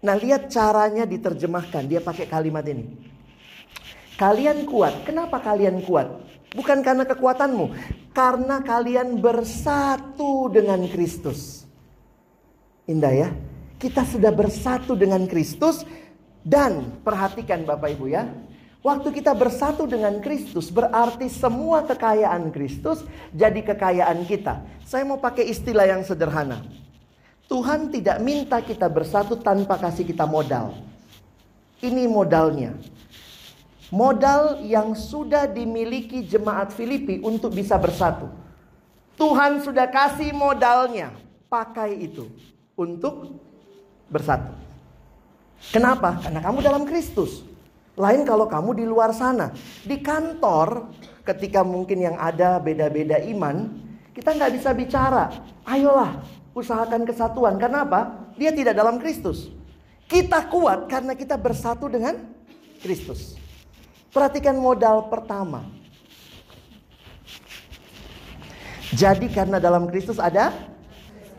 Nah 0.00 0.16
lihat 0.16 0.48
caranya 0.48 1.04
diterjemahkan. 1.04 1.84
Dia 1.84 2.00
pakai 2.00 2.26
kalimat 2.30 2.64
ini. 2.64 2.86
Kalian 4.16 4.66
kuat. 4.66 5.04
Kenapa 5.04 5.38
kalian 5.38 5.84
kuat? 5.84 6.08
Bukan 6.56 6.80
karena 6.80 7.04
kekuatanmu. 7.04 7.66
Karena 8.16 8.64
kalian 8.64 9.20
bersatu 9.20 10.48
dengan 10.48 10.88
Kristus. 10.88 11.68
Indah 12.88 13.12
ya. 13.12 13.28
Kita 13.78 14.02
sudah 14.02 14.34
bersatu 14.34 14.98
dengan 14.98 15.22
Kristus 15.30 15.86
dan 16.46 16.98
perhatikan 17.02 17.62
Bapak 17.66 17.94
Ibu 17.94 18.06
ya. 18.10 18.26
Waktu 18.78 19.10
kita 19.10 19.34
bersatu 19.34 19.90
dengan 19.90 20.22
Kristus 20.22 20.70
berarti 20.70 21.26
semua 21.26 21.82
kekayaan 21.82 22.54
Kristus 22.54 23.02
jadi 23.34 23.58
kekayaan 23.58 24.22
kita. 24.22 24.62
Saya 24.86 25.02
mau 25.02 25.18
pakai 25.18 25.50
istilah 25.50 25.84
yang 25.90 26.06
sederhana. 26.06 26.62
Tuhan 27.50 27.90
tidak 27.90 28.22
minta 28.22 28.62
kita 28.62 28.86
bersatu 28.86 29.34
tanpa 29.40 29.80
kasih 29.80 30.06
kita 30.06 30.28
modal. 30.28 30.78
Ini 31.82 32.06
modalnya. 32.06 32.76
Modal 33.88 34.60
yang 34.62 34.92
sudah 34.92 35.48
dimiliki 35.48 36.20
jemaat 36.22 36.70
Filipi 36.76 37.24
untuk 37.24 37.56
bisa 37.56 37.80
bersatu. 37.80 38.28
Tuhan 39.16 39.64
sudah 39.64 39.88
kasih 39.88 40.30
modalnya. 40.36 41.10
Pakai 41.48 41.96
itu 41.96 42.28
untuk 42.76 43.40
bersatu. 44.12 44.67
Kenapa? 45.74 46.22
Karena 46.22 46.40
kamu 46.40 46.58
dalam 46.64 46.82
Kristus. 46.88 47.44
Lain 47.98 48.22
kalau 48.22 48.46
kamu 48.46 48.78
di 48.78 48.84
luar 48.86 49.10
sana. 49.10 49.50
Di 49.82 49.98
kantor, 49.98 50.86
ketika 51.26 51.66
mungkin 51.66 51.98
yang 51.98 52.16
ada 52.16 52.62
beda-beda 52.62 53.18
iman, 53.26 53.74
kita 54.14 54.38
nggak 54.38 54.54
bisa 54.54 54.70
bicara. 54.70 55.34
Ayolah, 55.66 56.22
usahakan 56.54 57.02
kesatuan. 57.02 57.58
Kenapa? 57.58 58.30
Dia 58.38 58.54
tidak 58.54 58.78
dalam 58.78 59.02
Kristus. 59.02 59.50
Kita 60.08 60.46
kuat 60.48 60.88
karena 60.88 61.12
kita 61.12 61.36
bersatu 61.36 61.90
dengan 61.90 62.16
Kristus. 62.80 63.36
Perhatikan 64.08 64.56
modal 64.56 65.10
pertama. 65.12 65.68
Jadi 68.94 69.28
karena 69.28 69.60
dalam 69.60 69.84
Kristus 69.90 70.16
ada 70.16 70.54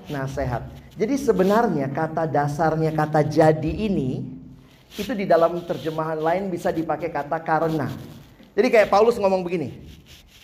nasihat. 0.05 0.78
Jadi 0.99 1.15
sebenarnya 1.15 1.87
kata 1.87 2.27
dasarnya 2.27 2.91
kata 2.91 3.23
jadi 3.23 3.71
ini 3.87 4.35
itu 4.99 5.15
di 5.15 5.23
dalam 5.23 5.63
terjemahan 5.63 6.19
lain 6.19 6.51
bisa 6.51 6.75
dipakai 6.75 7.07
kata 7.07 7.39
karena. 7.39 7.87
Jadi 8.51 8.67
kayak 8.67 8.91
Paulus 8.91 9.15
ngomong 9.15 9.39
begini. 9.39 9.79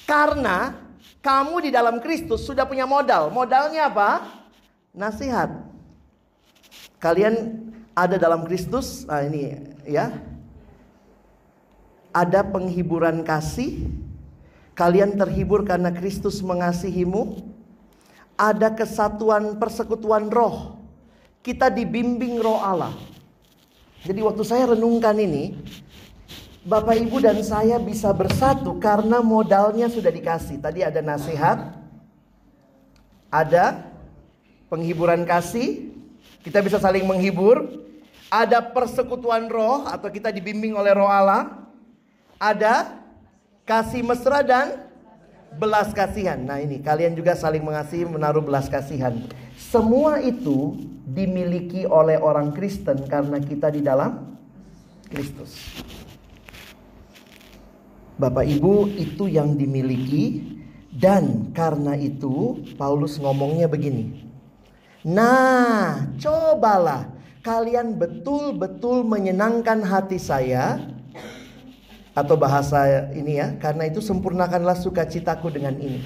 Karena 0.08 0.80
kamu 1.20 1.68
di 1.68 1.70
dalam 1.76 2.00
Kristus 2.00 2.48
sudah 2.48 2.64
punya 2.64 2.88
modal. 2.88 3.36
Modalnya 3.36 3.92
apa? 3.92 4.32
Nasihat. 4.96 5.52
Kalian 7.04 7.68
ada 7.92 8.16
dalam 8.16 8.48
Kristus, 8.48 9.04
nah 9.04 9.28
ini 9.28 9.60
ya. 9.84 10.24
Ada 12.16 12.48
penghiburan 12.48 13.28
kasih. 13.28 13.92
Kalian 14.72 15.20
terhibur 15.20 15.68
karena 15.68 15.92
Kristus 15.92 16.40
mengasihimu 16.40 17.55
ada 18.36 18.72
kesatuan 18.72 19.56
persekutuan 19.60 20.28
roh. 20.32 20.80
Kita 21.40 21.72
dibimbing 21.72 22.40
roh 22.40 22.60
Allah. 22.60 22.94
Jadi 24.06 24.22
waktu 24.22 24.44
saya 24.46 24.76
renungkan 24.76 25.18
ini, 25.18 25.58
Bapak 26.66 26.98
Ibu 26.98 27.22
dan 27.22 27.42
saya 27.42 27.78
bisa 27.82 28.10
bersatu 28.14 28.78
karena 28.78 29.22
modalnya 29.22 29.90
sudah 29.90 30.10
dikasih. 30.10 30.62
Tadi 30.62 30.82
ada 30.82 31.02
nasihat, 31.02 31.74
ada 33.30 33.86
penghiburan 34.70 35.26
kasih, 35.26 35.94
kita 36.42 36.62
bisa 36.62 36.78
saling 36.82 37.06
menghibur, 37.06 37.86
ada 38.30 38.62
persekutuan 38.62 39.50
roh 39.50 39.86
atau 39.86 40.10
kita 40.10 40.34
dibimbing 40.34 40.74
oleh 40.74 40.94
roh 40.94 41.10
Allah, 41.10 41.70
ada 42.42 42.98
kasih 43.66 44.06
mesra 44.06 44.46
dan 44.46 44.85
belas 45.58 45.92
kasihan. 45.96 46.40
Nah 46.40 46.60
ini 46.60 46.80
kalian 46.84 47.16
juga 47.16 47.36
saling 47.36 47.64
mengasihi 47.64 48.06
menaruh 48.06 48.44
belas 48.44 48.68
kasihan. 48.68 49.16
Semua 49.56 50.20
itu 50.20 50.76
dimiliki 51.06 51.88
oleh 51.88 52.20
orang 52.20 52.52
Kristen 52.52 53.08
karena 53.08 53.40
kita 53.40 53.72
di 53.72 53.82
dalam 53.84 54.36
Kristus. 55.08 55.84
Bapak 58.16 58.48
Ibu 58.48 58.96
itu 58.96 59.28
yang 59.28 59.60
dimiliki 59.60 60.56
dan 60.96 61.52
karena 61.52 62.00
itu 62.00 62.64
Paulus 62.80 63.20
ngomongnya 63.20 63.68
begini. 63.68 64.24
Nah, 65.04 66.16
cobalah 66.18 67.12
kalian 67.44 68.00
betul-betul 68.00 69.06
menyenangkan 69.06 69.84
hati 69.86 70.18
saya 70.18 70.82
atau 72.16 72.40
bahasa 72.40 73.12
ini 73.12 73.44
ya, 73.44 73.54
karena 73.60 73.92
itu 73.92 74.00
sempurnakanlah 74.00 74.80
sukacitaku 74.80 75.52
dengan 75.52 75.76
ini. 75.76 76.00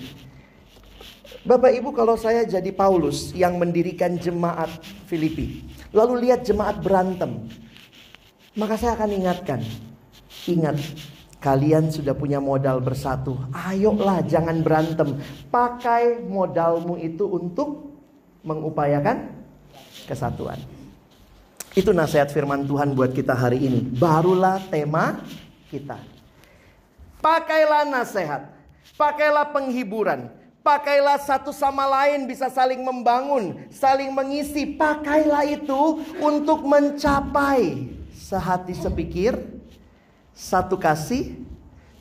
Bapak 1.45 1.71
Ibu 1.71 1.95
kalau 1.95 2.19
saya 2.19 2.43
jadi 2.43 2.73
Paulus 2.73 3.31
yang 3.31 3.55
mendirikan 3.61 4.19
jemaat 4.19 4.67
Filipi, 5.07 5.63
lalu 5.93 6.27
lihat 6.27 6.43
jemaat 6.43 6.81
berantem. 6.81 7.47
Maka 8.57 8.75
saya 8.75 8.97
akan 8.97 9.09
ingatkan. 9.13 9.61
Ingat, 10.49 10.75
kalian 11.39 11.93
sudah 11.93 12.17
punya 12.17 12.41
modal 12.41 12.83
bersatu. 12.83 13.37
Ayolah 13.53 14.25
jangan 14.25 14.65
berantem. 14.65 15.21
Pakai 15.47 16.25
modalmu 16.25 16.99
itu 16.99 17.23
untuk 17.29 17.95
mengupayakan 18.43 19.31
kesatuan. 20.09 20.59
Itu 21.77 21.93
nasihat 21.93 22.33
firman 22.33 22.65
Tuhan 22.65 22.97
buat 22.97 23.13
kita 23.13 23.37
hari 23.37 23.63
ini. 23.63 23.79
Barulah 23.95 24.59
tema 24.67 25.21
kita. 25.69 26.01
Pakailah 27.21 27.85
nasihat. 27.85 28.49
Pakailah 28.97 29.53
penghiburan. 29.53 30.33
Pakailah 30.59 31.21
satu 31.23 31.55
sama 31.55 31.87
lain 31.87 32.27
bisa 32.27 32.51
saling 32.51 32.83
membangun, 32.83 33.69
saling 33.71 34.11
mengisi. 34.11 34.75
Pakailah 34.75 35.47
itu 35.47 36.03
untuk 36.19 36.67
mencapai 36.67 37.95
sehati 38.11 38.75
sepikir, 38.75 39.39
satu 40.35 40.75
kasih, 40.75 41.39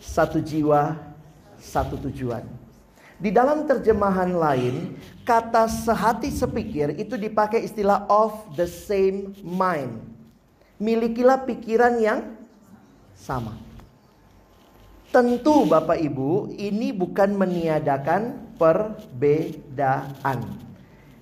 satu 0.03 0.43
jiwa, 0.43 0.99
satu 1.63 1.97
tujuan. 2.11 2.43
Di 3.19 3.35
dalam 3.35 3.67
terjemahan 3.67 4.31
lain, 4.31 4.95
kata 5.27 5.67
sehati 5.67 6.31
sepikir 6.31 6.95
itu 6.95 7.19
dipakai 7.19 7.67
istilah 7.67 8.07
of 8.07 8.31
the 8.55 8.67
same 8.67 9.35
mind. 9.43 9.99
Milikilah 10.79 11.43
pikiran 11.43 11.99
yang 11.99 12.38
sama. 13.19 13.59
Tentu 15.11 15.67
Bapak 15.67 15.99
Ibu, 15.99 16.55
ini 16.55 16.95
bukan 16.95 17.35
meniadakan 17.35 18.55
perbedaan. 18.55 20.39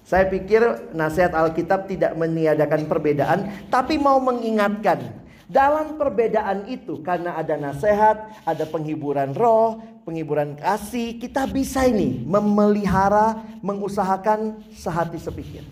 Saya 0.07 0.29
pikir 0.31 0.93
nasihat 0.95 1.35
Alkitab 1.35 1.89
tidak 1.89 2.13
meniadakan 2.15 2.87
perbedaan, 2.87 3.67
tapi 3.73 3.99
mau 3.99 4.21
mengingatkan 4.23 5.03
dalam 5.47 5.95
perbedaan 5.95 6.67
itu 6.67 6.99
karena 7.07 7.39
ada 7.39 7.55
nasihat, 7.55 8.35
ada 8.43 8.65
penghiburan 8.67 9.31
roh, 9.35 9.79
penghiburan 10.03 10.59
kasih, 10.59 11.19
kita 11.23 11.47
bisa 11.47 11.87
ini 11.87 12.23
memelihara, 12.27 13.43
mengusahakan 13.63 14.63
sehati 14.75 15.19
sepikir. 15.23 15.63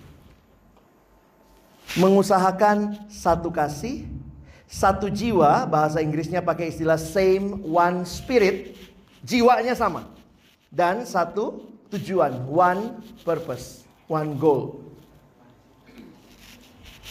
Mengusahakan 1.99 3.07
satu 3.11 3.51
kasih, 3.51 4.07
satu 4.69 5.13
jiwa, 5.13 5.69
bahasa 5.69 6.01
Inggrisnya 6.01 6.41
pakai 6.41 6.73
istilah 6.73 6.99
same 6.99 7.63
one 7.63 8.03
spirit, 8.09 8.75
jiwanya 9.23 9.77
sama. 9.77 10.09
Dan 10.73 11.07
satu 11.07 11.71
tujuan, 11.95 12.49
one 12.51 12.99
purpose, 13.23 13.87
one 14.11 14.35
goal. 14.35 14.83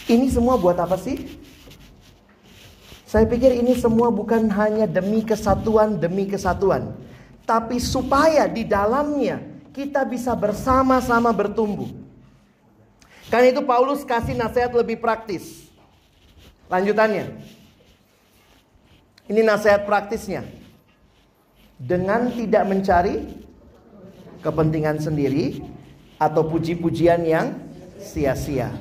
Ini 0.04 0.28
semua 0.28 0.60
buat 0.60 0.76
apa 0.76 1.00
sih? 1.00 1.40
Saya 3.08 3.24
pikir 3.30 3.54
ini 3.54 3.78
semua 3.78 4.10
bukan 4.10 4.50
hanya 4.50 4.90
demi 4.90 5.22
kesatuan 5.22 5.96
demi 5.96 6.26
kesatuan, 6.26 6.98
tapi 7.46 7.78
supaya 7.78 8.44
di 8.50 8.66
dalamnya 8.66 9.38
kita 9.70 10.02
bisa 10.02 10.34
bersama-sama 10.34 11.30
bertumbuh. 11.30 11.88
Karena 13.32 13.54
itu 13.54 13.62
Paulus 13.64 14.02
kasih 14.04 14.36
nasihat 14.36 14.74
lebih 14.74 15.00
praktis. 15.00 15.63
Lanjutannya. 16.74 17.30
Ini 19.30 19.40
nasihat 19.46 19.86
praktisnya. 19.86 20.42
Dengan 21.78 22.34
tidak 22.34 22.66
mencari 22.66 23.14
kepentingan 24.42 24.98
sendiri 24.98 25.62
atau 26.18 26.42
puji-pujian 26.50 27.22
yang 27.22 27.54
sia-sia. 28.02 28.74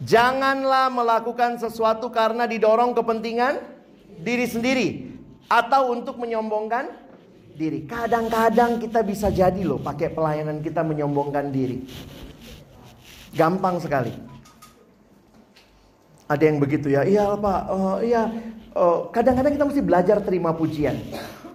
Janganlah 0.00 0.88
melakukan 0.92 1.60
sesuatu 1.60 2.08
karena 2.08 2.48
didorong 2.48 2.96
kepentingan 2.96 3.60
diri 4.20 4.46
sendiri 4.48 4.88
atau 5.48 5.92
untuk 5.92 6.16
menyombongkan 6.20 6.88
diri. 7.56 7.88
Kadang-kadang 7.88 8.80
kita 8.80 9.00
bisa 9.00 9.32
jadi 9.32 9.60
loh 9.64 9.80
pakai 9.80 10.12
pelayanan 10.12 10.60
kita 10.60 10.84
menyombongkan 10.84 11.48
diri. 11.48 11.84
Gampang 13.32 13.80
sekali. 13.80 14.35
Ada 16.26 16.42
yang 16.42 16.58
begitu 16.58 16.90
ya, 16.90 17.06
iya 17.06 17.38
pak, 17.38 17.60
uh, 17.70 17.98
iya. 18.02 18.26
Uh, 18.74 19.08
kadang-kadang 19.14 19.54
kita 19.54 19.64
mesti 19.64 19.82
belajar 19.82 20.16
terima 20.20 20.50
pujian. 20.50 20.98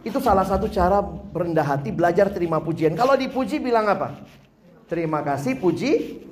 Itu 0.02 0.18
salah 0.24 0.48
satu 0.48 0.72
cara 0.72 1.04
berendah 1.04 1.68
hati, 1.68 1.94
belajar 1.94 2.32
terima 2.32 2.58
pujian. 2.64 2.96
Kalau 2.96 3.14
dipuji 3.14 3.60
bilang 3.60 3.86
apa? 3.86 4.16
Terima 4.88 5.22
kasih, 5.22 5.60
puji 5.60 6.24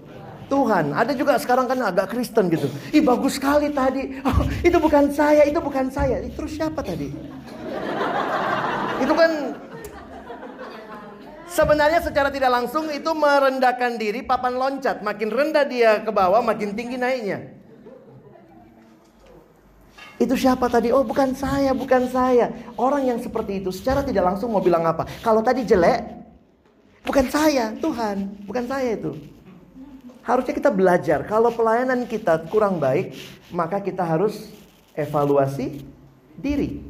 Tuhan. 0.49 0.95
Ada 0.95 1.13
juga 1.13 1.37
sekarang 1.37 1.69
kan 1.69 1.77
agak 1.83 2.09
Kristen 2.15 2.49
gitu. 2.49 2.71
Ih 2.95 3.03
bagus 3.03 3.37
sekali 3.37 3.69
tadi. 3.69 4.17
Oh, 4.25 4.41
itu 4.65 4.77
bukan 4.81 5.13
saya, 5.13 5.45
itu 5.45 5.59
bukan 5.61 5.91
saya. 5.93 6.23
Terus 6.33 6.51
siapa 6.57 6.81
tadi? 6.81 7.11
itu 8.99 9.13
kan 9.15 9.31
Sebenarnya 11.49 11.97
secara 11.99 12.29
tidak 12.29 12.53
langsung 12.53 12.93
itu 12.93 13.09
merendahkan 13.09 13.97
diri 13.97 14.21
papan 14.21 14.53
loncat. 14.53 15.01
Makin 15.01 15.33
rendah 15.33 15.65
dia 15.65 15.97
ke 16.05 16.13
bawah, 16.13 16.45
makin 16.45 16.77
tinggi 16.77 16.93
naiknya. 16.93 17.58
Itu 20.19 20.35
siapa 20.35 20.67
tadi? 20.67 20.91
Oh 20.91 21.07
bukan 21.07 21.31
saya, 21.31 21.71
bukan 21.71 22.11
saya. 22.11 22.51
Orang 22.75 23.07
yang 23.07 23.23
seperti 23.23 23.63
itu 23.63 23.71
secara 23.71 24.03
tidak 24.03 24.35
langsung 24.35 24.51
mau 24.51 24.59
bilang 24.59 24.83
apa? 24.83 25.07
Kalau 25.23 25.39
tadi 25.39 25.63
jelek, 25.63 26.03
bukan 27.07 27.25
saya, 27.31 27.71
Tuhan. 27.79 28.27
Bukan 28.43 28.67
saya 28.67 28.99
itu. 28.99 29.15
Harusnya 30.27 30.51
kita 30.51 30.69
belajar. 30.75 31.23
Kalau 31.23 31.55
pelayanan 31.55 32.03
kita 32.03 32.35
kurang 32.51 32.83
baik, 32.83 33.15
maka 33.47 33.79
kita 33.79 34.03
harus 34.03 34.51
evaluasi 34.91 35.87
diri. 36.35 36.83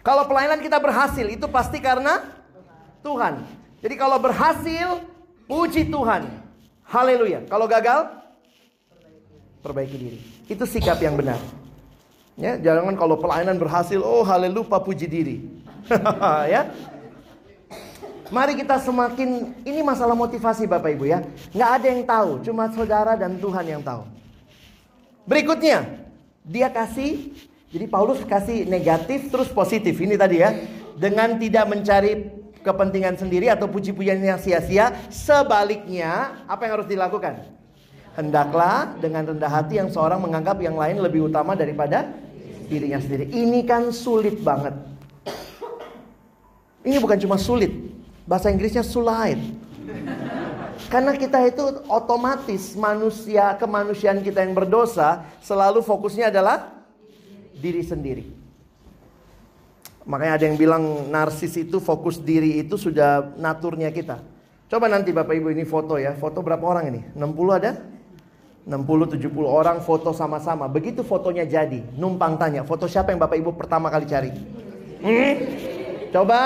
Kalau 0.00 0.24
pelayanan 0.24 0.64
kita 0.64 0.80
berhasil, 0.80 1.28
itu 1.28 1.44
pasti 1.52 1.76
karena 1.76 2.24
Tuhan. 3.04 3.44
Jadi 3.84 3.94
kalau 4.00 4.16
berhasil, 4.16 5.04
puji 5.44 5.92
Tuhan. 5.92 6.24
Haleluya. 6.88 7.44
Kalau 7.52 7.68
gagal, 7.68 8.08
perbaiki 9.60 9.96
diri. 10.00 10.18
Itu 10.48 10.64
sikap 10.64 10.96
yang 11.04 11.20
benar. 11.20 11.65
Ya, 12.36 12.60
jangan 12.60 12.92
kalau 13.00 13.16
pelayanan 13.16 13.56
berhasil, 13.56 13.96
oh 14.04 14.20
haleluya 14.20 14.76
puji 14.76 15.08
diri. 15.08 15.36
ya. 16.52 16.68
Mari 18.28 18.60
kita 18.60 18.76
semakin 18.82 19.56
ini 19.64 19.80
masalah 19.80 20.12
motivasi 20.12 20.68
Bapak 20.68 20.92
Ibu 21.00 21.08
ya. 21.08 21.24
Nggak 21.56 21.70
ada 21.80 21.86
yang 21.88 22.02
tahu, 22.04 22.30
cuma 22.44 22.68
saudara 22.68 23.16
dan 23.16 23.40
Tuhan 23.40 23.64
yang 23.64 23.80
tahu. 23.80 24.04
Berikutnya, 25.24 26.04
dia 26.44 26.68
kasih 26.68 27.32
jadi 27.72 27.86
Paulus 27.90 28.20
kasih 28.22 28.68
negatif 28.68 29.32
terus 29.32 29.50
positif. 29.50 29.96
Ini 29.96 30.14
tadi 30.14 30.40
ya. 30.40 30.52
Dengan 30.96 31.36
tidak 31.36 31.64
mencari 31.68 32.12
kepentingan 32.64 33.20
sendiri 33.20 33.52
atau 33.52 33.68
puji-pujian 33.68 34.16
yang 34.16 34.40
sia-sia, 34.40 34.92
sebaliknya 35.12 36.40
apa 36.48 36.64
yang 36.64 36.72
harus 36.80 36.88
dilakukan? 36.88 37.44
Hendaklah 38.16 38.96
dengan 38.96 39.28
rendah 39.28 39.52
hati 39.52 39.76
yang 39.76 39.92
seorang 39.92 40.20
menganggap 40.24 40.56
yang 40.60 40.72
lain 40.72 41.04
lebih 41.04 41.28
utama 41.28 41.52
daripada 41.52 42.25
dirinya 42.66 43.00
sendiri. 43.00 43.30
Ini 43.30 43.62
kan 43.64 43.90
sulit 43.94 44.38
banget. 44.42 44.74
Ini 46.86 47.02
bukan 47.02 47.18
cuma 47.18 47.34
sulit, 47.34 47.74
bahasa 48.28 48.46
Inggrisnya 48.46 48.86
sulit. 48.86 49.38
Karena 50.86 51.18
kita 51.18 51.42
itu 51.42 51.82
otomatis 51.90 52.78
manusia, 52.78 53.58
kemanusiaan 53.58 54.22
kita 54.22 54.46
yang 54.46 54.54
berdosa 54.54 55.26
selalu 55.42 55.82
fokusnya 55.82 56.30
adalah 56.30 56.70
diri 57.58 57.82
sendiri. 57.82 58.24
Makanya 60.06 60.38
ada 60.38 60.44
yang 60.46 60.54
bilang 60.54 61.10
narsis 61.10 61.58
itu 61.58 61.82
fokus 61.82 62.22
diri 62.22 62.62
itu 62.62 62.78
sudah 62.78 63.34
naturnya 63.34 63.90
kita. 63.90 64.22
Coba 64.70 64.86
nanti 64.86 65.10
Bapak 65.10 65.34
Ibu 65.34 65.50
ini 65.50 65.66
foto 65.66 65.98
ya. 65.98 66.14
Foto 66.14 66.38
berapa 66.42 66.62
orang 66.62 66.94
ini? 66.94 67.00
60 67.18 67.58
ada? 67.58 67.82
60-70 68.66 69.30
orang 69.46 69.78
foto 69.78 70.10
sama-sama. 70.10 70.66
Begitu 70.66 71.06
fotonya 71.06 71.46
jadi, 71.46 71.86
numpang 71.94 72.34
tanya, 72.34 72.66
foto 72.66 72.90
siapa 72.90 73.14
yang 73.14 73.22
Bapak 73.22 73.38
Ibu 73.38 73.54
pertama 73.54 73.86
kali 73.86 74.10
cari? 74.10 74.34
Hmm? 75.06 75.34
Coba, 76.10 76.38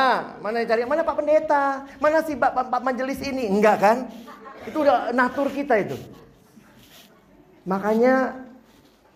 mana 0.44 0.60
yang 0.60 0.68
cari? 0.68 0.80
Mana 0.84 1.00
Pak 1.00 1.16
Pendeta? 1.16 1.88
Mana 1.96 2.20
si 2.20 2.36
Pak, 2.36 2.52
Pak, 2.52 2.80
Majelis 2.84 3.24
ini? 3.24 3.48
Enggak 3.48 3.76
kan? 3.80 3.96
Itu 4.68 4.84
udah 4.84 5.16
natur 5.16 5.48
kita 5.48 5.80
itu. 5.80 5.96
Makanya 7.64 8.36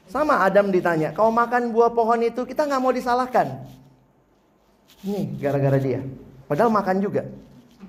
sama 0.08 0.40
Adam 0.40 0.72
ditanya, 0.72 1.12
kau 1.12 1.28
makan 1.28 1.76
buah 1.76 1.92
pohon 1.92 2.20
itu 2.24 2.48
kita 2.48 2.64
nggak 2.64 2.80
mau 2.80 2.92
disalahkan. 2.92 3.68
Nih 5.04 5.28
gara-gara 5.36 5.76
dia. 5.76 6.00
Padahal 6.48 6.72
makan 6.72 7.04
juga. 7.04 7.28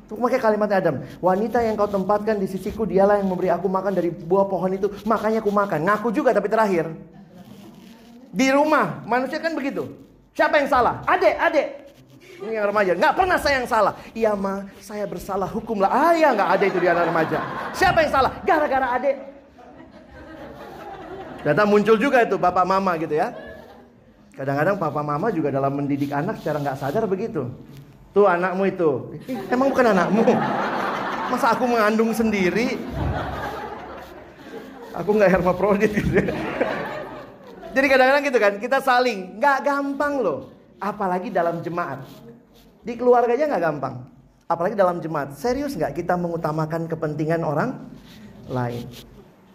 Untuk 0.05 0.21
pakai 0.21 0.37
kalimat 0.37 0.69
Adam, 0.69 1.01
wanita 1.17 1.65
yang 1.65 1.73
kau 1.73 1.89
tempatkan 1.89 2.37
di 2.37 2.45
sisiku 2.45 2.85
dialah 2.85 3.17
yang 3.17 3.25
memberi 3.25 3.49
aku 3.49 3.65
makan 3.65 3.89
dari 3.89 4.13
buah 4.13 4.45
pohon 4.45 4.69
itu, 4.77 4.85
makanya 5.01 5.41
aku 5.41 5.49
makan. 5.49 5.81
Ngaku 5.81 6.13
juga 6.13 6.29
tapi 6.29 6.45
terakhir. 6.45 6.93
Di 8.29 8.53
rumah, 8.53 9.01
manusia 9.09 9.41
kan 9.41 9.57
begitu. 9.57 9.89
Siapa 10.37 10.61
yang 10.61 10.69
salah? 10.69 11.01
Adek, 11.09 11.35
adek. 11.41 11.67
Ini 12.45 12.61
yang 12.61 12.69
remaja. 12.69 12.91
Nggak 12.93 13.15
pernah 13.17 13.37
saya 13.41 13.63
yang 13.63 13.69
salah. 13.69 13.93
Iya 14.11 14.31
ma, 14.37 14.67
saya 14.77 15.09
bersalah 15.09 15.49
hukumlah. 15.49 15.89
Ah 15.89 16.13
ya 16.13 16.35
nggak 16.35 16.49
ada 16.53 16.63
itu 16.67 16.77
di 16.77 16.87
anak 16.91 17.03
remaja. 17.09 17.39
Siapa 17.73 18.05
yang 18.05 18.11
salah? 18.11 18.31
Gara-gara 18.43 18.87
adek. 18.99 19.15
Ternyata 21.41 21.63
muncul 21.65 21.97
juga 21.97 22.21
itu 22.21 22.35
bapak 22.37 22.65
mama 22.67 22.93
gitu 23.01 23.15
ya. 23.17 23.33
Kadang-kadang 24.35 24.75
papa 24.75 24.99
mama 24.99 25.31
juga 25.31 25.47
dalam 25.47 25.71
mendidik 25.79 26.11
anak 26.11 26.43
secara 26.43 26.59
nggak 26.59 26.77
sadar 26.77 27.07
begitu. 27.07 27.47
Tuh 28.15 28.23
anakmu 28.31 28.63
itu, 28.63 28.91
emang 29.51 29.75
bukan 29.75 29.91
anakmu. 29.91 30.23
Masa 31.35 31.51
aku 31.51 31.67
mengandung 31.67 32.15
sendiri? 32.15 32.79
Aku 34.95 35.11
nggak 35.19 35.35
hermaprodit 35.35 35.91
gitu. 35.91 36.23
Jadi 37.75 37.85
kadang-kadang 37.91 38.23
gitu 38.23 38.39
kan, 38.39 38.53
kita 38.55 38.79
saling, 38.79 39.35
nggak 39.35 39.67
gampang 39.67 40.23
loh. 40.23 40.47
Apalagi 40.79 41.27
dalam 41.27 41.59
jemaat. 41.59 42.07
Di 42.87 42.95
keluarga 42.95 43.35
aja 43.35 43.51
nggak 43.51 43.63
gampang. 43.67 44.07
Apalagi 44.47 44.79
dalam 44.79 45.03
jemaat. 45.03 45.35
Serius 45.35 45.75
nggak 45.75 45.99
kita 45.99 46.15
mengutamakan 46.15 46.87
kepentingan 46.87 47.43
orang 47.43 47.83
lain? 48.47 48.87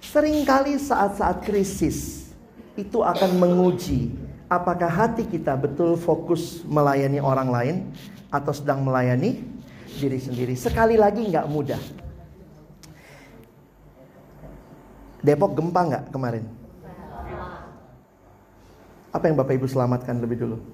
Seringkali 0.04 0.76
saat-saat 0.76 1.48
krisis 1.48 2.28
itu 2.76 3.00
akan 3.00 3.40
menguji 3.40 4.12
apakah 4.50 4.90
hati 4.90 5.24
kita 5.24 5.54
betul 5.54 5.94
fokus 5.94 6.66
melayani 6.66 7.22
orang 7.22 7.48
lain 7.48 7.76
atau 8.30 8.54
sedang 8.54 8.86
melayani 8.86 9.42
diri 9.98 10.22
sendiri. 10.22 10.54
Sekali 10.54 10.94
lagi 10.94 11.26
nggak 11.26 11.50
mudah. 11.50 11.82
Depok 15.20 15.52
gempa 15.58 15.84
nggak 15.84 16.08
kemarin? 16.14 16.46
Apa 19.10 19.26
yang 19.26 19.36
Bapak 19.36 19.58
Ibu 19.58 19.66
selamatkan 19.66 20.22
lebih 20.22 20.38
dulu? 20.46 20.56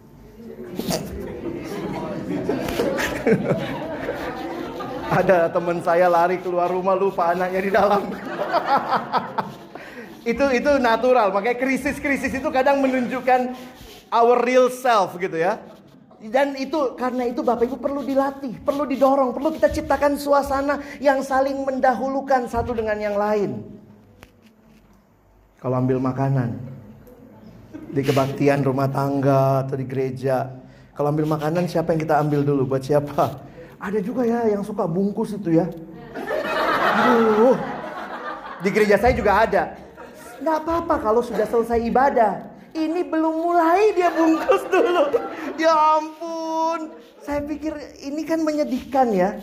Ada 5.07 5.47
teman 5.49 5.81
saya 5.81 6.13
lari 6.13 6.37
keluar 6.45 6.69
rumah 6.69 6.93
lupa 6.93 7.33
anaknya 7.33 7.61
di 7.65 7.73
dalam. 7.73 8.05
itu 10.31 10.45
itu 10.53 10.71
natural. 10.77 11.33
Makanya 11.33 11.57
krisis-krisis 11.57 12.37
itu 12.37 12.49
kadang 12.53 12.85
menunjukkan 12.85 13.57
our 14.13 14.37
real 14.45 14.69
self 14.69 15.17
gitu 15.17 15.41
ya. 15.41 15.57
Dan 16.17 16.57
itu 16.57 16.97
karena 16.97 17.29
itu 17.29 17.45
Bapak 17.45 17.69
Ibu 17.69 17.77
perlu 17.77 18.01
dilatih, 18.01 18.65
perlu 18.65 18.89
didorong, 18.89 19.37
perlu 19.37 19.53
kita 19.53 19.69
ciptakan 19.69 20.17
suasana 20.17 20.81
yang 20.97 21.21
saling 21.21 21.61
mendahulukan 21.61 22.49
satu 22.49 22.73
dengan 22.73 22.97
yang 22.97 23.21
lain. 23.21 23.61
Kalau 25.61 25.77
ambil 25.77 26.01
makanan 26.01 26.57
di 27.93 28.01
kebaktian 28.01 28.65
rumah 28.65 28.89
tangga 28.89 29.69
atau 29.69 29.77
di 29.77 29.85
gereja, 29.85 30.49
kalau 30.97 31.13
ambil 31.13 31.29
makanan 31.29 31.69
siapa 31.69 31.93
yang 31.93 32.01
kita 32.01 32.17
ambil 32.17 32.41
dulu 32.41 32.65
buat 32.65 32.81
siapa? 32.81 33.37
Ada 33.77 34.01
juga 34.01 34.25
ya 34.25 34.49
yang 34.49 34.65
suka 34.65 34.89
bungkus 34.89 35.37
itu 35.37 35.61
ya. 35.61 35.69
Aduh. 36.97 37.61
Di 38.65 38.73
gereja 38.73 38.97
saya 38.97 39.13
juga 39.13 39.45
ada. 39.45 39.77
Nggak 40.41 40.57
apa-apa 40.65 40.95
kalau 41.05 41.21
sudah 41.21 41.45
selesai 41.45 41.77
ibadah. 41.85 42.56
Ini 42.77 43.09
belum 43.09 43.35
mulai 43.41 43.97
dia 43.97 44.13
bungkus 44.13 44.69
dulu. 44.69 45.05
Ya 45.57 45.73
ampun. 45.97 46.93
Saya 47.25 47.41
pikir 47.41 47.73
ini 48.05 48.23
kan 48.29 48.45
menyedihkan 48.45 49.09
ya. 49.17 49.41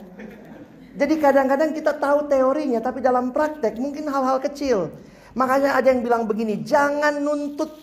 Jadi 0.93 1.17
kadang-kadang 1.17 1.73
kita 1.73 1.97
tahu 1.97 2.29
teorinya 2.29 2.77
tapi 2.77 3.01
dalam 3.01 3.34
praktek 3.34 3.81
mungkin 3.81 4.05
hal-hal 4.05 4.38
kecil. 4.38 4.93
Makanya 5.34 5.73
ada 5.73 5.89
yang 5.89 6.05
bilang 6.05 6.29
begini, 6.29 6.61
jangan 6.61 7.17
nuntut 7.17 7.73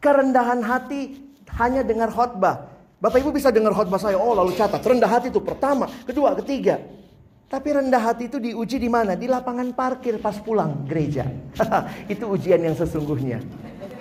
kerendahan 0.00 0.64
hati 0.64 1.20
hanya 1.60 1.84
dengar 1.84 2.08
khotbah. 2.08 2.72
Bapak 2.98 3.20
Ibu 3.20 3.36
bisa 3.36 3.52
dengar 3.52 3.76
khotbah 3.76 4.00
saya, 4.00 4.16
oh 4.16 4.32
lalu 4.32 4.56
catat 4.56 4.80
rendah 4.80 5.06
hati 5.06 5.28
itu 5.28 5.38
pertama, 5.44 5.86
kedua, 6.08 6.32
ketiga. 6.40 6.80
Tapi 7.48 7.68
rendah 7.72 8.00
hati 8.00 8.28
itu 8.28 8.40
diuji 8.40 8.80
di 8.80 8.88
mana? 8.88 9.16
Di 9.16 9.28
lapangan 9.28 9.72
parkir 9.76 10.20
pas 10.20 10.36
pulang 10.40 10.84
gereja. 10.88 11.28
itu 12.12 12.24
ujian 12.24 12.60
yang 12.60 12.76
sesungguhnya. 12.76 13.40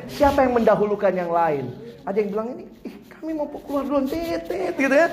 Siapa 0.08 0.48
yang 0.48 0.64
mendahulukan 0.64 1.12
yang 1.12 1.32
lain? 1.32 1.72
Ada 2.08 2.18
yang 2.24 2.30
bilang 2.32 2.48
ini, 2.56 2.64
Ih, 2.88 2.96
kami 3.12 3.32
mau 3.36 3.48
keluar 3.52 3.84
duluan, 3.84 4.08
tetet 4.08 4.74
gitu 4.80 4.96
ya. 4.96 5.08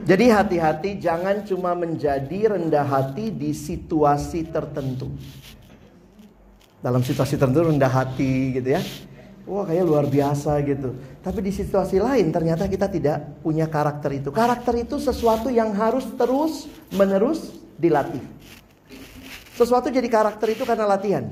Jadi 0.00 0.24
hati-hati 0.32 0.90
jangan 0.96 1.44
cuma 1.44 1.76
menjadi 1.76 2.56
rendah 2.56 2.86
hati 2.86 3.28
di 3.28 3.52
situasi 3.52 4.48
tertentu. 4.48 5.12
Dalam 6.80 7.04
situasi 7.04 7.36
tertentu 7.36 7.68
rendah 7.68 7.92
hati 7.92 8.56
gitu 8.56 8.80
ya. 8.80 8.80
Wah 9.44 9.66
kayak 9.68 9.84
luar 9.84 10.06
biasa 10.08 10.56
gitu. 10.64 10.96
Tapi 11.20 11.38
di 11.44 11.52
situasi 11.52 12.00
lain 12.00 12.32
ternyata 12.32 12.64
kita 12.64 12.88
tidak 12.88 13.42
punya 13.44 13.68
karakter 13.68 14.16
itu. 14.16 14.32
Karakter 14.32 14.72
itu 14.78 14.96
sesuatu 14.96 15.52
yang 15.52 15.74
harus 15.76 16.06
terus 16.16 16.70
menerus 16.96 17.52
dilatih. 17.76 18.24
Sesuatu 19.52 19.92
jadi 19.92 20.08
karakter 20.08 20.56
itu 20.56 20.64
karena 20.64 20.88
latihan. 20.88 21.28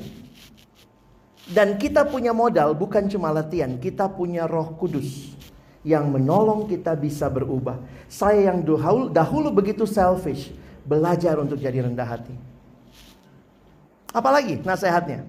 Dan 1.48 1.80
kita 1.80 2.04
punya 2.04 2.36
modal 2.36 2.76
bukan 2.76 3.08
cuma 3.08 3.32
latihan, 3.32 3.80
kita 3.80 4.04
punya 4.12 4.44
Roh 4.44 4.76
Kudus 4.76 5.32
yang 5.80 6.12
menolong 6.12 6.68
kita 6.68 6.92
bisa 6.92 7.32
berubah. 7.32 7.80
Saya 8.04 8.52
yang 8.52 8.60
dahulu, 8.60 9.08
dahulu 9.08 9.48
begitu 9.48 9.88
selfish, 9.88 10.52
belajar 10.84 11.40
untuk 11.40 11.56
jadi 11.56 11.88
rendah 11.88 12.04
hati. 12.04 12.36
Apalagi 14.12 14.60
nasihatnya? 14.60 15.24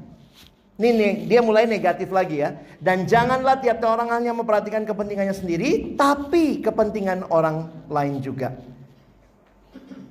Ini 0.80 0.90
nih, 0.96 1.14
dia 1.28 1.44
mulai 1.44 1.68
negatif 1.68 2.08
lagi 2.08 2.40
ya. 2.40 2.56
Dan 2.80 3.04
janganlah 3.04 3.60
tiap 3.60 3.84
orang 3.84 4.08
hanya 4.16 4.32
memperhatikan 4.32 4.88
kepentingannya 4.88 5.36
sendiri, 5.36 5.96
tapi 6.00 6.64
kepentingan 6.64 7.28
orang 7.28 7.68
lain 7.92 8.24
juga. 8.24 8.56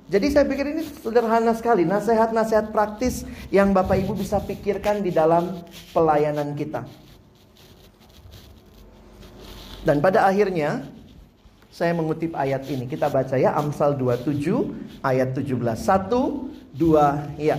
Jadi 0.09 0.27
saya 0.33 0.41
pikir 0.49 0.65
ini 0.73 0.81
sederhana 1.05 1.53
sekali, 1.53 1.85
nasihat-nasihat 1.85 2.73
praktis 2.73 3.29
yang 3.53 3.77
Bapak 3.77 4.01
Ibu 4.01 4.17
bisa 4.17 4.41
pikirkan 4.41 5.05
di 5.05 5.13
dalam 5.13 5.61
pelayanan 5.93 6.57
kita. 6.57 6.81
Dan 9.85 10.01
pada 10.01 10.25
akhirnya 10.25 10.81
saya 11.69 11.93
mengutip 11.93 12.33
ayat 12.33 12.65
ini. 12.67 12.89
Kita 12.89 13.05
baca 13.07 13.37
ya 13.37 13.53
Amsal 13.53 13.95
27 14.01 15.05
ayat 15.05 15.37
17. 15.37 15.55
1 15.77 16.49
2 16.73 17.37
ya. 17.37 17.57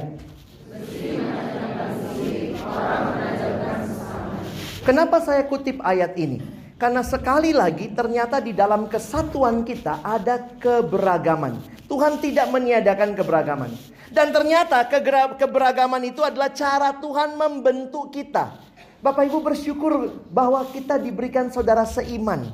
Kenapa 4.82 5.22
saya 5.22 5.46
kutip 5.46 5.78
ayat 5.86 6.18
ini? 6.18 6.42
Karena 6.80 7.07
sekali 7.07 7.55
lagi 7.55 7.94
ternyata 7.94 8.42
di 8.42 8.51
dalam 8.51 8.90
kesatuan 8.90 9.62
kita 9.62 10.03
ada 10.03 10.51
keberagaman. 10.59 11.80
Tuhan 11.91 12.22
tidak 12.22 12.47
meniadakan 12.55 13.18
keberagaman. 13.18 13.74
Dan 14.14 14.30
ternyata 14.30 14.86
keberagaman 15.34 16.07
itu 16.07 16.22
adalah 16.22 16.55
cara 16.55 16.95
Tuhan 17.03 17.34
membentuk 17.34 18.14
kita. 18.14 18.55
Bapak 19.03 19.26
Ibu 19.26 19.43
bersyukur 19.43 20.22
bahwa 20.30 20.62
kita 20.70 21.03
diberikan 21.03 21.51
saudara 21.51 21.82
seiman 21.82 22.47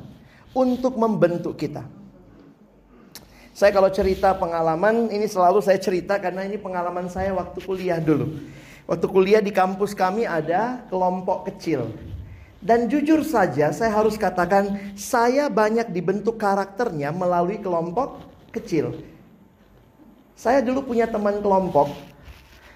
untuk 0.56 0.96
membentuk 0.96 1.52
kita. 1.60 1.84
Saya 3.52 3.72
kalau 3.72 3.88
cerita 3.92 4.36
pengalaman 4.36 5.08
ini 5.12 5.28
selalu 5.28 5.64
saya 5.64 5.80
cerita 5.80 6.16
karena 6.16 6.44
ini 6.44 6.56
pengalaman 6.60 7.08
saya 7.12 7.32
waktu 7.36 7.60
kuliah 7.60 8.00
dulu. 8.00 8.40
Waktu 8.88 9.06
kuliah 9.08 9.42
di 9.44 9.52
kampus 9.52 9.92
kami 9.92 10.28
ada 10.28 10.84
kelompok 10.88 11.52
kecil. 11.52 11.92
Dan 12.60 12.88
jujur 12.88 13.20
saja 13.20 13.72
saya 13.72 13.92
harus 13.92 14.16
katakan 14.16 14.96
saya 14.96 15.48
banyak 15.52 15.92
dibentuk 15.92 16.40
karakternya 16.40 17.12
melalui 17.12 17.60
kelompok 17.60 18.22
kecil. 18.52 19.15
Saya 20.36 20.60
dulu 20.60 20.92
punya 20.92 21.08
teman 21.08 21.40
kelompok 21.40 21.96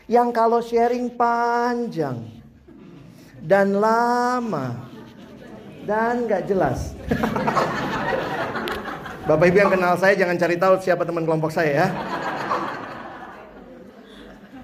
yang 0.08 0.32
kalau 0.32 0.64
sharing 0.64 1.12
panjang 1.12 2.24
dan 3.44 3.76
lama 3.76 4.88
dan 5.84 6.24
gak 6.24 6.48
jelas. 6.48 6.96
Bapak 9.28 9.52
Ibu 9.52 9.56
yang 9.60 9.72
kenal 9.76 9.94
saya 10.00 10.16
jangan 10.16 10.40
cari 10.40 10.56
tahu 10.56 10.80
siapa 10.80 11.04
teman 11.04 11.28
kelompok 11.28 11.52
saya 11.52 11.84
ya. 11.84 11.86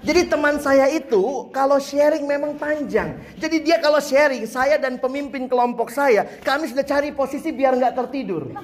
Jadi 0.01 0.21
teman 0.25 0.57
saya 0.57 0.89
itu 0.89 1.53
kalau 1.53 1.77
sharing 1.77 2.25
memang 2.25 2.57
panjang. 2.57 3.21
Jadi 3.37 3.61
dia 3.61 3.77
kalau 3.77 4.01
sharing, 4.01 4.49
saya 4.49 4.81
dan 4.81 4.97
pemimpin 4.97 5.45
kelompok 5.45 5.91
saya, 5.91 6.25
kami 6.41 6.71
sudah 6.71 6.85
cari 6.87 7.11
posisi 7.11 7.51
biar 7.51 7.75
nggak 7.75 7.93
tertidur. 7.93 8.55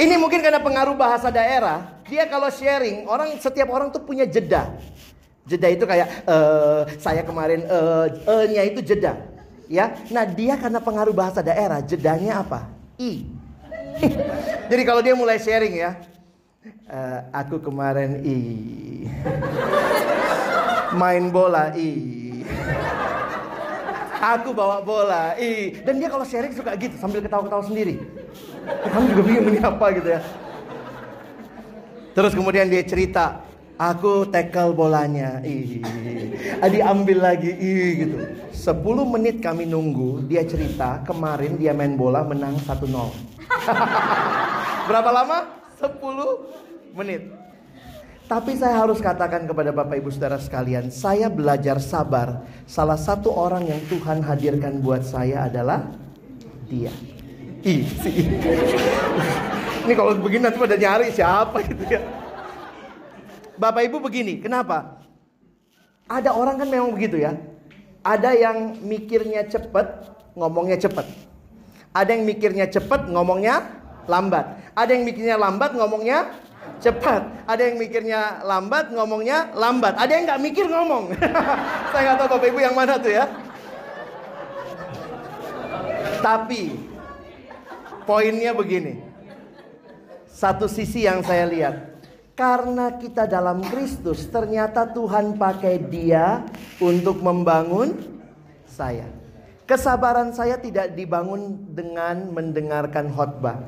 Ini 0.00 0.16
mungkin 0.16 0.40
karena 0.40 0.56
pengaruh 0.56 0.96
bahasa 0.96 1.28
daerah. 1.28 2.00
Dia 2.08 2.24
kalau 2.24 2.48
sharing, 2.48 3.04
orang 3.04 3.36
setiap 3.36 3.68
orang 3.68 3.92
tuh 3.92 4.00
punya 4.00 4.24
jeda. 4.24 4.72
Jeda 5.44 5.68
itu 5.68 5.84
kayak 5.84 6.24
uh, 6.24 6.88
saya 6.96 7.20
kemarin 7.20 7.68
eh 7.68 8.08
uh, 8.24 8.64
itu 8.64 8.80
jeda. 8.80 9.20
Ya. 9.68 9.92
Nah, 10.08 10.24
dia 10.24 10.56
karena 10.56 10.80
pengaruh 10.80 11.12
bahasa 11.12 11.44
daerah, 11.44 11.84
jedanya 11.84 12.40
apa? 12.40 12.66
I. 12.96 13.28
Jadi 14.72 14.82
kalau 14.88 15.04
dia 15.04 15.12
mulai 15.12 15.36
sharing 15.36 15.76
ya, 15.76 16.00
Uh, 16.90 17.24
aku 17.32 17.56
kemarin 17.56 18.20
i 18.20 18.36
main 21.00 21.32
bola 21.32 21.72
i 21.72 22.44
aku 24.20 24.52
bawa 24.52 24.84
bola 24.84 25.32
i 25.40 25.72
dan 25.80 25.96
dia 25.96 26.12
kalau 26.12 26.20
sharing 26.20 26.52
suka 26.52 26.76
gitu 26.76 27.00
sambil 27.00 27.24
ketawa-ketawa 27.24 27.64
sendiri 27.64 27.96
kamu 28.66 29.04
juga 29.16 29.22
bingung 29.22 29.46
ini 29.52 29.60
apa 29.60 29.86
gitu 29.96 30.08
ya 30.08 30.20
terus 32.16 32.32
kemudian 32.34 32.66
dia 32.66 32.82
cerita 32.82 33.50
Aku 33.80 34.28
tackle 34.28 34.76
bolanya. 34.76 35.40
Ih. 35.40 35.80
Diambil 36.60 37.32
lagi. 37.32 37.48
Ih, 37.48 37.88
gitu. 38.04 38.16
10 38.76 38.76
menit 39.08 39.40
kami 39.40 39.64
nunggu. 39.64 40.28
Dia 40.28 40.44
cerita 40.44 41.00
kemarin 41.00 41.56
dia 41.56 41.72
main 41.72 41.96
bola 41.96 42.20
menang 42.20 42.60
1-0. 42.60 42.92
Berapa 44.92 45.10
lama? 45.16 45.64
10 45.80 45.96
menit. 46.92 47.32
Tapi 48.28 48.52
saya 48.60 48.84
harus 48.84 49.00
katakan 49.00 49.48
kepada 49.48 49.72
Bapak 49.72 49.96
Ibu 49.96 50.12
Saudara 50.12 50.36
sekalian, 50.36 50.92
saya 50.92 51.32
belajar 51.32 51.80
sabar. 51.80 52.44
Salah 52.68 53.00
satu 53.00 53.32
orang 53.32 53.64
yang 53.64 53.80
Tuhan 53.88 54.20
hadirkan 54.20 54.84
buat 54.84 55.08
saya 55.08 55.48
adalah 55.48 55.88
dia. 56.68 56.92
Si. 57.60 57.84
Ini 59.84 59.92
kalau 59.92 60.16
begini 60.16 60.48
nanti 60.48 60.58
pada 60.60 60.76
nyari 60.76 61.12
siapa 61.12 61.60
gitu 61.64 61.84
ya. 61.88 62.00
Bapak 63.60 63.84
Ibu 63.84 64.00
begini, 64.00 64.40
kenapa? 64.40 65.00
Ada 66.08 66.32
orang 66.32 66.56
kan 66.56 66.68
memang 66.72 66.96
begitu 66.96 67.20
ya. 67.20 67.36
Ada 68.00 68.32
yang 68.32 68.80
mikirnya 68.80 69.44
cepat, 69.44 70.16
ngomongnya 70.32 70.80
cepat. 70.80 71.04
Ada 71.92 72.16
yang 72.16 72.24
mikirnya 72.24 72.66
cepat, 72.72 73.12
ngomongnya 73.12 73.68
lambat. 74.08 74.56
Ada 74.72 74.96
yang 74.96 75.04
mikirnya 75.04 75.36
lambat, 75.36 75.76
ngomongnya 75.76 76.32
cepat. 76.80 77.28
Ada 77.44 77.62
yang 77.68 77.76
mikirnya 77.76 78.40
lambat, 78.48 78.88
ngomongnya 78.96 79.52
lambat. 79.52 80.00
Ada 80.00 80.12
yang 80.16 80.24
nggak 80.24 80.40
mikir 80.40 80.64
ngomong. 80.64 81.12
Saya 81.92 82.00
nggak 82.08 82.16
tahu 82.24 82.28
Bapak 82.32 82.48
Ibu 82.48 82.60
yang 82.64 82.74
mana 82.74 82.96
tuh 82.96 83.12
ya. 83.12 83.24
Tapi 86.24 86.89
poinnya 88.10 88.50
begini. 88.50 88.98
Satu 90.26 90.66
sisi 90.66 91.06
yang 91.06 91.22
saya 91.22 91.46
lihat, 91.46 92.02
karena 92.34 92.98
kita 92.98 93.30
dalam 93.30 93.62
Kristus, 93.62 94.26
ternyata 94.26 94.90
Tuhan 94.90 95.38
pakai 95.38 95.78
dia 95.86 96.42
untuk 96.82 97.22
membangun 97.22 97.94
saya. 98.66 99.06
Kesabaran 99.62 100.34
saya 100.34 100.58
tidak 100.58 100.98
dibangun 100.98 101.70
dengan 101.70 102.34
mendengarkan 102.34 103.14
khotbah. 103.14 103.62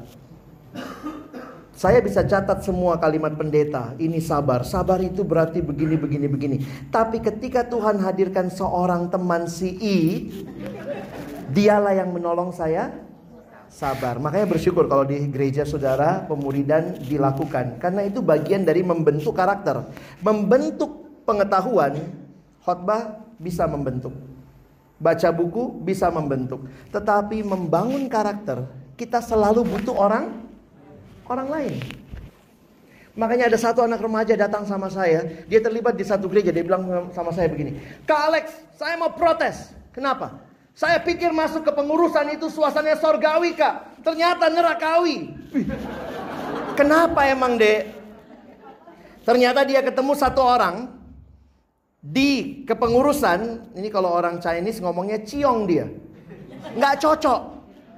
Saya 1.78 2.02
bisa 2.02 2.26
catat 2.26 2.66
semua 2.66 2.98
kalimat 2.98 3.38
pendeta. 3.38 3.94
Ini 3.98 4.18
sabar. 4.18 4.66
Sabar 4.66 4.98
itu 4.98 5.22
berarti 5.22 5.62
begini, 5.62 5.94
begini, 5.94 6.26
begini. 6.26 6.56
Tapi 6.90 7.22
ketika 7.22 7.62
Tuhan 7.62 8.02
hadirkan 8.02 8.50
seorang 8.50 9.06
teman 9.06 9.46
si 9.46 9.78
I, 9.78 9.98
dialah 11.54 11.94
yang 11.94 12.10
menolong 12.10 12.50
saya 12.50 13.11
sabar. 13.72 14.20
Makanya 14.20 14.44
bersyukur 14.44 14.84
kalau 14.84 15.08
di 15.08 15.16
gereja 15.32 15.64
saudara 15.64 16.22
pemuridan 16.28 17.00
dilakukan. 17.08 17.80
Karena 17.80 18.04
itu 18.04 18.20
bagian 18.20 18.68
dari 18.68 18.84
membentuk 18.84 19.32
karakter. 19.32 19.88
Membentuk 20.20 21.24
pengetahuan, 21.24 21.96
khotbah 22.60 23.24
bisa 23.40 23.64
membentuk. 23.64 24.12
Baca 25.00 25.28
buku 25.34 25.82
bisa 25.82 26.12
membentuk. 26.12 26.68
Tetapi 26.94 27.42
membangun 27.42 28.06
karakter, 28.06 28.68
kita 28.94 29.18
selalu 29.18 29.66
butuh 29.66 29.96
orang 29.96 30.30
orang 31.26 31.48
lain. 31.48 31.74
Makanya 33.12 33.50
ada 33.52 33.58
satu 33.60 33.84
anak 33.84 34.00
remaja 34.00 34.32
datang 34.38 34.64
sama 34.64 34.88
saya, 34.88 35.44
dia 35.44 35.60
terlibat 35.60 35.92
di 35.92 36.04
satu 36.06 36.32
gereja, 36.32 36.48
dia 36.48 36.64
bilang 36.64 37.12
sama 37.12 37.28
saya 37.28 37.44
begini, 37.44 37.76
Kak 38.08 38.20
Alex, 38.32 38.56
saya 38.72 38.96
mau 38.96 39.12
protes. 39.12 39.76
Kenapa? 39.92 40.51
Saya 40.72 41.04
pikir 41.04 41.36
masuk 41.36 41.68
ke 41.68 41.72
pengurusan 41.72 42.32
itu 42.32 42.48
suasananya 42.48 42.96
sorgawi 42.96 43.52
kak. 43.52 44.00
Ternyata 44.00 44.48
nerakawi. 44.48 45.28
Kenapa 46.78 47.28
emang 47.28 47.60
dek? 47.60 47.92
Ternyata 49.22 49.68
dia 49.68 49.84
ketemu 49.84 50.12
satu 50.16 50.40
orang 50.40 50.88
di 52.00 52.64
kepengurusan. 52.64 53.70
Ini 53.76 53.88
kalau 53.92 54.16
orang 54.16 54.40
Chinese 54.40 54.80
ngomongnya 54.80 55.20
ciong 55.20 55.68
dia. 55.68 55.86
Nggak 56.72 57.04
cocok. 57.04 57.40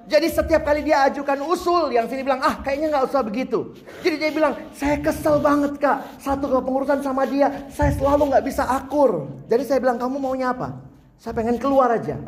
Jadi 0.05 0.29
setiap 0.29 0.69
kali 0.69 0.85
dia 0.85 1.09
ajukan 1.09 1.41
usul, 1.49 1.89
yang 1.89 2.05
sini 2.05 2.21
bilang, 2.21 2.45
ah 2.45 2.61
kayaknya 2.61 2.93
nggak 2.93 3.09
usah 3.09 3.25
begitu. 3.25 3.73
Jadi 4.05 4.21
dia 4.21 4.31
bilang, 4.37 4.53
saya 4.77 5.01
kesel 5.01 5.41
banget 5.41 5.81
kak, 5.81 6.21
satu 6.21 6.45
kepengurusan 6.45 7.01
sama 7.01 7.25
dia, 7.25 7.49
saya 7.73 7.89
selalu 7.97 8.29
nggak 8.29 8.45
bisa 8.45 8.69
akur. 8.69 9.33
Jadi 9.49 9.65
saya 9.65 9.81
bilang, 9.81 9.97
kamu 9.97 10.21
maunya 10.21 10.53
apa? 10.53 10.77
Saya 11.17 11.33
pengen 11.33 11.57
keluar 11.57 11.89
aja 11.89 12.21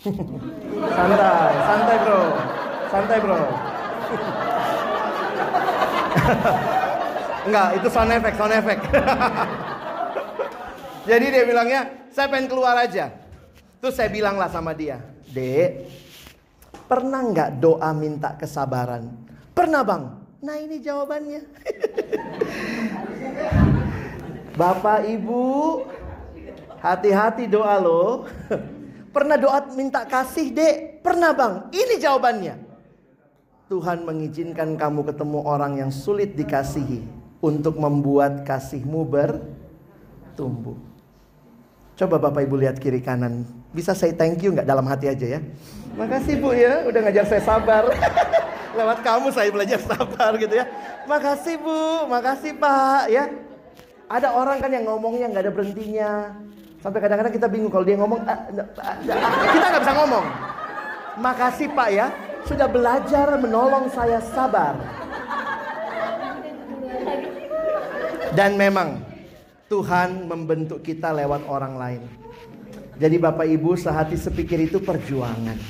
santai, 0.00 1.52
santai 1.60 1.96
bro. 2.00 2.20
Santai 2.90 3.18
bro. 3.20 3.40
Enggak, 7.40 7.68
itu 7.80 7.88
sound 7.88 8.12
effect, 8.12 8.36
sound 8.36 8.54
effect. 8.56 8.82
Jadi 11.08 11.26
dia 11.32 11.44
bilangnya, 11.48 11.80
saya 12.12 12.28
pengen 12.28 12.48
keluar 12.48 12.76
aja. 12.76 13.10
Terus 13.80 13.96
saya 13.96 14.12
bilang 14.12 14.36
lah 14.36 14.52
sama 14.52 14.76
dia, 14.76 15.00
Dek, 15.32 15.88
pernah 16.84 17.24
nggak 17.24 17.60
doa 17.60 17.92
minta 17.96 18.36
kesabaran? 18.36 19.08
Pernah 19.56 19.82
bang. 19.84 20.04
Nah 20.40 20.56
ini 20.60 20.80
jawabannya. 20.80 21.40
Bapak 24.60 25.08
Ibu, 25.08 25.44
hati-hati 26.84 27.48
doa 27.48 27.80
lo. 27.80 28.28
Pernah 29.10 29.36
doa 29.38 29.58
minta 29.74 30.06
kasih 30.06 30.54
dek? 30.54 31.02
Pernah 31.02 31.34
bang? 31.34 31.54
Ini 31.74 31.98
jawabannya. 31.98 32.54
Tuhan 33.66 34.06
mengizinkan 34.06 34.78
kamu 34.78 35.06
ketemu 35.10 35.38
orang 35.46 35.78
yang 35.78 35.90
sulit 35.90 36.38
dikasihi. 36.38 37.22
Untuk 37.40 37.80
membuat 37.80 38.44
kasihmu 38.44 39.00
bertumbuh. 39.08 40.76
Coba 41.96 42.20
Bapak 42.20 42.44
Ibu 42.44 42.60
lihat 42.60 42.76
kiri 42.76 43.00
kanan. 43.00 43.48
Bisa 43.72 43.96
saya 43.96 44.12
thank 44.12 44.44
you 44.44 44.52
nggak 44.52 44.68
dalam 44.68 44.84
hati 44.84 45.08
aja 45.08 45.36
ya? 45.36 45.40
Makasih 45.96 46.36
Bu 46.36 46.52
ya, 46.52 46.84
udah 46.84 47.00
ngajar 47.00 47.24
saya 47.28 47.42
sabar. 47.44 47.88
Lewat 48.78 48.98
kamu 49.00 49.32
saya 49.32 49.48
belajar 49.48 49.80
sabar 49.84 50.36
gitu 50.36 50.52
ya. 50.52 50.68
Makasih 51.08 51.56
Bu, 51.60 52.08
makasih 52.12 52.52
Pak 52.60 53.04
ya. 53.08 53.24
Ada 54.08 54.36
orang 54.36 54.60
kan 54.60 54.68
yang 54.68 54.84
ngomongnya 54.84 55.32
nggak 55.32 55.44
ada 55.48 55.52
berhentinya. 55.52 56.34
Sampai 56.80 56.98
kadang-kadang 57.04 57.34
kita 57.36 57.44
bingung 57.44 57.68
kalau 57.68 57.84
dia 57.84 57.96
ngomong, 58.00 58.24
ah, 58.24 58.40
ah, 58.80 58.96
ah, 59.04 59.48
kita 59.52 59.66
nggak 59.68 59.82
bisa 59.84 59.94
ngomong. 60.00 60.24
Makasih 61.20 61.68
Pak 61.76 61.88
ya, 61.92 62.06
sudah 62.48 62.64
belajar 62.64 63.36
menolong 63.36 63.92
saya 63.92 64.16
sabar. 64.32 64.80
Dan 68.32 68.56
memang 68.56 68.96
Tuhan 69.68 70.24
membentuk 70.24 70.80
kita 70.80 71.12
lewat 71.12 71.44
orang 71.52 71.76
lain. 71.76 72.02
Jadi 72.96 73.16
Bapak 73.20 73.44
Ibu 73.44 73.76
sehati 73.76 74.16
sepikir 74.16 74.64
itu 74.64 74.80
perjuangan. 74.80 75.60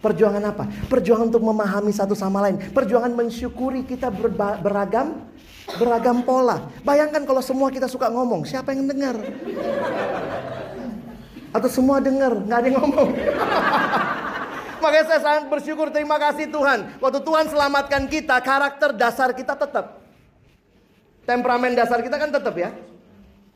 Perjuangan 0.00 0.44
apa? 0.44 0.64
Perjuangan 0.88 1.28
untuk 1.28 1.44
memahami 1.44 1.92
satu 1.92 2.12
sama 2.12 2.44
lain. 2.44 2.60
Perjuangan 2.72 3.12
mensyukuri 3.16 3.84
kita 3.88 4.12
beragam 4.60 5.24
beragam 5.78 6.24
pola. 6.24 6.68
Bayangkan 6.82 7.22
kalau 7.22 7.44
semua 7.44 7.68
kita 7.70 7.86
suka 7.86 8.10
ngomong, 8.10 8.42
siapa 8.48 8.74
yang 8.74 8.88
dengar? 8.90 9.16
Atau 11.50 11.68
semua 11.70 11.98
dengar, 11.98 12.30
nggak 12.34 12.58
ada 12.62 12.66
yang 12.70 12.78
ngomong. 12.78 13.10
Makanya 14.82 15.06
saya 15.12 15.20
sangat 15.20 15.44
bersyukur, 15.52 15.92
terima 15.92 16.16
kasih 16.16 16.48
Tuhan. 16.48 16.98
Waktu 17.02 17.20
Tuhan 17.20 17.46
selamatkan 17.50 18.08
kita, 18.08 18.40
karakter 18.40 18.96
dasar 18.96 19.34
kita 19.36 19.52
tetap. 19.58 20.00
Temperamen 21.28 21.76
dasar 21.76 22.00
kita 22.00 22.16
kan 22.16 22.32
tetap 22.32 22.54
ya. 22.56 22.72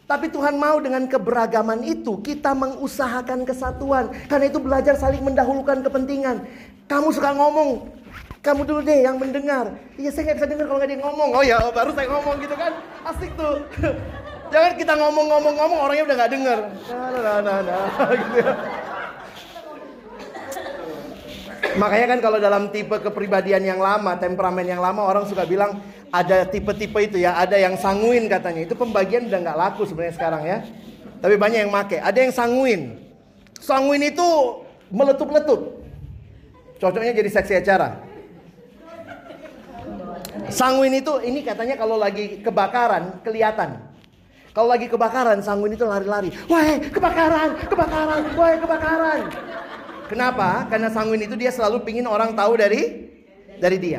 Tapi 0.05 0.29
Tuhan 0.29 0.61
mau 0.61 0.77
dengan 0.85 1.09
keberagaman 1.09 1.81
itu 1.81 2.21
kita 2.21 2.53
mengusahakan 2.53 3.49
kesatuan. 3.49 4.13
Karena 4.29 4.53
itu 4.53 4.61
belajar 4.61 5.01
saling 5.01 5.25
mendahulukan 5.25 5.81
kepentingan. 5.81 6.45
Kamu 6.85 7.09
suka 7.09 7.33
ngomong, 7.33 7.89
kamu 8.45 8.69
dulu 8.69 8.81
deh 8.85 9.09
yang 9.09 9.17
mendengar. 9.17 9.73
Iya 9.97 10.13
saya 10.13 10.29
nggak 10.29 10.37
bisa 10.37 10.49
dengar 10.53 10.67
kalau 10.69 10.79
nggak 10.85 10.93
yang 10.93 11.05
ngomong. 11.09 11.31
Oh 11.33 11.41
ya 11.41 11.57
baru 11.73 11.91
saya 11.97 12.13
ngomong 12.13 12.37
gitu 12.45 12.53
kan. 12.53 12.73
Asik 13.09 13.33
tuh. 13.33 13.57
Jangan 14.53 14.73
kita 14.77 14.93
ngomong-ngomong-ngomong 14.97 15.79
orangnya 15.85 16.05
udah 16.05 16.17
nggak 16.17 16.33
dengar. 16.33 16.59
Nah, 16.91 17.09
nah, 17.11 17.39
nah, 17.41 17.59
nah, 17.65 18.11
ya. 18.37 18.51
Makanya 21.75 22.07
kan 22.15 22.19
kalau 22.23 22.39
dalam 22.39 22.71
tipe 22.71 22.95
kepribadian 23.03 23.63
yang 23.67 23.81
lama, 23.83 24.15
temperamen 24.15 24.63
yang 24.63 24.79
lama 24.79 25.03
orang 25.03 25.27
suka 25.27 25.43
bilang 25.43 25.83
ada 26.15 26.47
tipe-tipe 26.47 26.99
itu 27.03 27.17
ya, 27.19 27.35
ada 27.35 27.59
yang 27.59 27.75
sanguin 27.75 28.31
katanya. 28.31 28.63
Itu 28.63 28.79
pembagian 28.79 29.27
udah 29.27 29.39
nggak 29.43 29.59
laku 29.59 29.83
sebenarnya 29.83 30.15
sekarang 30.15 30.43
ya. 30.47 30.59
Tapi 31.19 31.35
banyak 31.35 31.67
yang 31.67 31.73
make. 31.73 31.99
Ada 31.99 32.19
yang 32.21 32.33
sanguin. 32.37 33.01
Sanguin 33.59 34.07
itu 34.07 34.29
meletup-letup. 34.93 35.83
Cocoknya 36.79 37.17
jadi 37.17 37.31
seksi 37.33 37.55
acara. 37.65 37.97
Sanguin 40.53 40.93
itu 40.95 41.17
ini 41.25 41.41
katanya 41.41 41.75
kalau 41.81 41.97
lagi 41.97 42.45
kebakaran 42.45 43.25
kelihatan. 43.25 43.94
Kalau 44.55 44.71
lagi 44.71 44.87
kebakaran, 44.87 45.43
sanguin 45.43 45.75
itu 45.75 45.83
lari-lari. 45.83 46.31
Wah, 46.47 46.79
kebakaran, 46.79 47.59
kebakaran, 47.67 48.23
wah, 48.39 48.55
kebakaran. 48.55 49.21
Kenapa? 50.07 50.71
Karena 50.71 50.87
sanguin 50.95 51.27
itu 51.27 51.35
dia 51.35 51.51
selalu 51.51 51.83
pingin 51.83 52.07
orang 52.07 52.39
tahu 52.39 52.55
dari 52.55 53.11
dari 53.59 53.83
dia. 53.83 53.99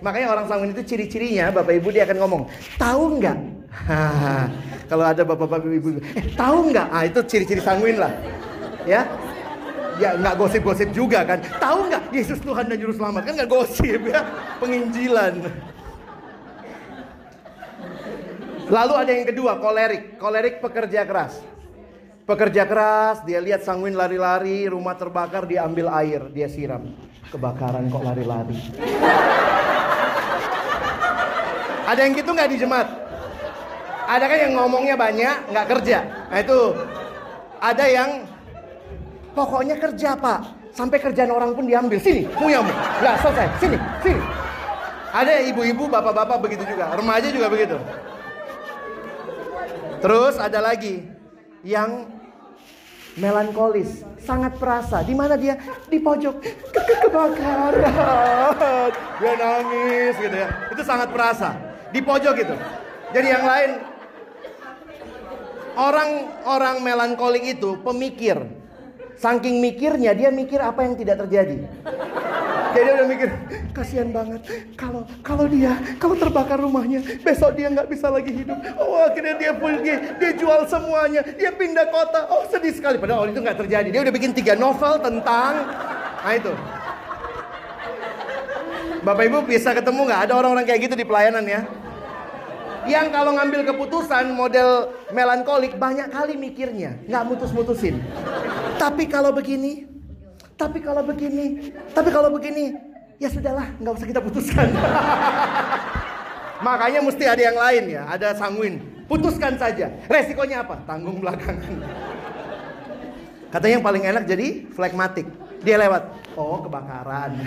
Makanya 0.00 0.32
orang 0.32 0.46
sanguin 0.48 0.72
itu 0.72 0.80
ciri-cirinya 0.88 1.52
Bapak 1.52 1.76
Ibu 1.76 1.92
dia 1.92 2.08
akan 2.08 2.16
ngomong, 2.16 2.42
tahu 2.80 3.20
nggak? 3.20 3.38
Kalau 4.90 5.04
ada 5.06 5.22
bapak-bapak 5.22 5.70
ibu, 5.70 6.02
eh 6.02 6.26
tahu 6.34 6.74
nggak? 6.74 6.88
Ah 6.90 7.06
itu 7.06 7.20
ciri-ciri 7.22 7.62
sanguin 7.62 8.00
lah, 8.00 8.10
ya. 8.82 9.06
Ya 10.00 10.16
nggak 10.16 10.34
gosip-gosip 10.40 10.90
juga 10.96 11.22
kan? 11.22 11.38
Tahu 11.60 11.92
nggak? 11.92 12.02
Yesus 12.10 12.40
Tuhan 12.40 12.66
dan 12.66 12.80
Juru 12.80 12.96
Selamat 12.96 13.22
kan 13.28 13.36
nggak 13.36 13.50
gosip 13.52 14.00
ya, 14.00 14.24
penginjilan. 14.58 15.44
Lalu 18.70 18.94
ada 18.94 19.10
yang 19.10 19.26
kedua, 19.26 19.58
kolerik. 19.58 20.14
Kolerik 20.16 20.62
pekerja 20.62 21.02
keras. 21.02 21.42
Pekerja 22.22 22.62
keras, 22.62 23.26
dia 23.26 23.42
lihat 23.42 23.66
sanguin 23.66 23.98
lari-lari, 23.98 24.70
rumah 24.70 24.94
terbakar, 24.94 25.50
dia 25.50 25.66
ambil 25.66 25.90
air, 25.90 26.30
dia 26.30 26.46
siram. 26.46 26.94
Kebakaran 27.34 27.90
kok 27.90 28.06
lari-lari. 28.06 28.54
Ada 31.90 32.06
yang 32.06 32.14
gitu 32.14 32.30
nggak 32.30 32.50
di 32.54 32.56
jemaat? 32.62 32.86
Ada 34.06 34.24
kan 34.30 34.38
yang 34.38 34.54
ngomongnya 34.54 34.94
banyak, 34.94 35.36
nggak 35.50 35.66
kerja. 35.66 35.98
Nah 36.30 36.38
itu. 36.38 36.60
Ada 37.58 37.84
yang 37.90 38.10
pokoknya 39.34 39.74
kerja 39.82 40.14
pak. 40.14 40.40
Sampai 40.70 41.02
kerjaan 41.02 41.34
orang 41.34 41.50
pun 41.58 41.66
diambil. 41.66 41.98
Sini, 41.98 42.30
punyamu. 42.38 42.70
Nggak 43.02 43.16
selesai. 43.26 43.46
Sini, 43.58 43.78
sini. 44.06 44.22
Ada 45.10 45.42
ibu-ibu, 45.50 45.90
bapak-bapak 45.90 46.38
begitu 46.38 46.62
juga. 46.62 46.94
Remaja 46.94 47.26
juga 47.34 47.50
begitu. 47.50 47.74
Terus 50.00 50.34
ada 50.40 50.64
lagi 50.64 51.04
yang 51.60 52.08
melankolis, 53.20 54.00
sangat 54.24 54.56
perasa. 54.56 55.04
Di 55.04 55.12
mana 55.12 55.36
dia? 55.36 55.60
Di 55.92 56.00
pojok. 56.00 56.40
Ke 56.72 56.80
-ke 56.80 56.94
Kebakaran. 57.04 58.92
Dia 59.20 59.32
nangis 59.36 60.14
gitu 60.16 60.36
ya. 60.36 60.48
Itu 60.72 60.82
sangat 60.82 61.12
perasa. 61.12 61.52
Di 61.92 62.00
pojok 62.00 62.34
gitu. 62.38 62.54
Jadi 63.10 63.26
yang 63.28 63.44
lain 63.44 63.70
orang-orang 65.76 66.76
melankolik 66.80 67.44
itu 67.58 67.76
pemikir. 67.82 68.38
Saking 69.20 69.60
mikirnya 69.60 70.16
dia 70.16 70.32
mikir 70.32 70.64
apa 70.64 70.80
yang 70.80 70.96
tidak 70.96 71.20
terjadi. 71.26 71.68
Jadi 72.70 72.88
udah 72.94 73.06
mikir, 73.10 73.28
kasihan 73.74 74.08
banget. 74.14 74.40
Kalau 74.78 75.02
kalau 75.26 75.46
dia, 75.50 75.74
kalau 75.98 76.14
terbakar 76.14 76.58
rumahnya, 76.62 77.02
besok 77.22 77.58
dia 77.58 77.66
nggak 77.66 77.90
bisa 77.90 78.06
lagi 78.10 78.30
hidup. 78.30 78.58
Oh 78.78 79.02
akhirnya 79.02 79.34
dia 79.38 79.52
pergi, 79.54 79.94
dia 80.22 80.30
jual 80.38 80.64
semuanya, 80.70 81.26
dia 81.34 81.50
pindah 81.50 81.90
kota. 81.90 82.30
Oh 82.30 82.46
sedih 82.46 82.74
sekali. 82.74 82.96
Padahal 83.02 83.30
itu 83.30 83.42
nggak 83.42 83.58
terjadi. 83.66 83.88
Dia 83.90 84.00
udah 84.06 84.14
bikin 84.14 84.32
tiga 84.36 84.54
novel 84.54 85.02
tentang, 85.02 85.66
nah 86.22 86.32
itu. 86.34 86.52
Bapak 89.00 89.24
Ibu 89.26 89.38
bisa 89.48 89.72
ketemu 89.72 90.12
nggak? 90.12 90.20
Ada 90.28 90.32
orang-orang 90.36 90.64
kayak 90.68 90.80
gitu 90.86 90.94
di 90.94 91.08
pelayanan 91.08 91.44
ya? 91.48 91.64
Yang 92.88 93.06
kalau 93.12 93.36
ngambil 93.36 93.60
keputusan 93.72 94.32
model 94.32 94.88
melankolik 95.12 95.76
banyak 95.76 96.08
kali 96.08 96.36
mikirnya, 96.36 97.00
nggak 97.08 97.24
mutus-mutusin. 97.28 98.00
Tapi 98.80 99.04
kalau 99.04 99.36
begini, 99.36 99.84
tapi 100.60 100.78
kalau 100.84 101.00
begini, 101.00 101.72
tapi 101.96 102.12
kalau 102.12 102.28
begini, 102.28 102.76
ya 103.16 103.32
sudahlah, 103.32 103.72
nggak 103.80 103.96
usah 103.96 104.08
kita 104.12 104.20
putuskan. 104.20 104.68
Makanya 106.68 107.00
mesti 107.00 107.24
ada 107.24 107.40
yang 107.40 107.56
lain 107.56 107.84
ya, 107.96 108.04
ada 108.04 108.36
sanguin. 108.36 108.76
Putuskan 109.08 109.56
saja. 109.56 109.88
Resikonya 110.04 110.60
apa? 110.60 110.84
Tanggung 110.84 111.24
belakangan. 111.24 111.80
Katanya 113.48 113.74
yang 113.80 113.86
paling 113.88 114.04
enak 114.04 114.24
jadi 114.28 114.68
flagmatik. 114.76 115.24
Dia 115.64 115.80
lewat. 115.80 116.04
Oh, 116.36 116.60
kebakaran. 116.60 117.40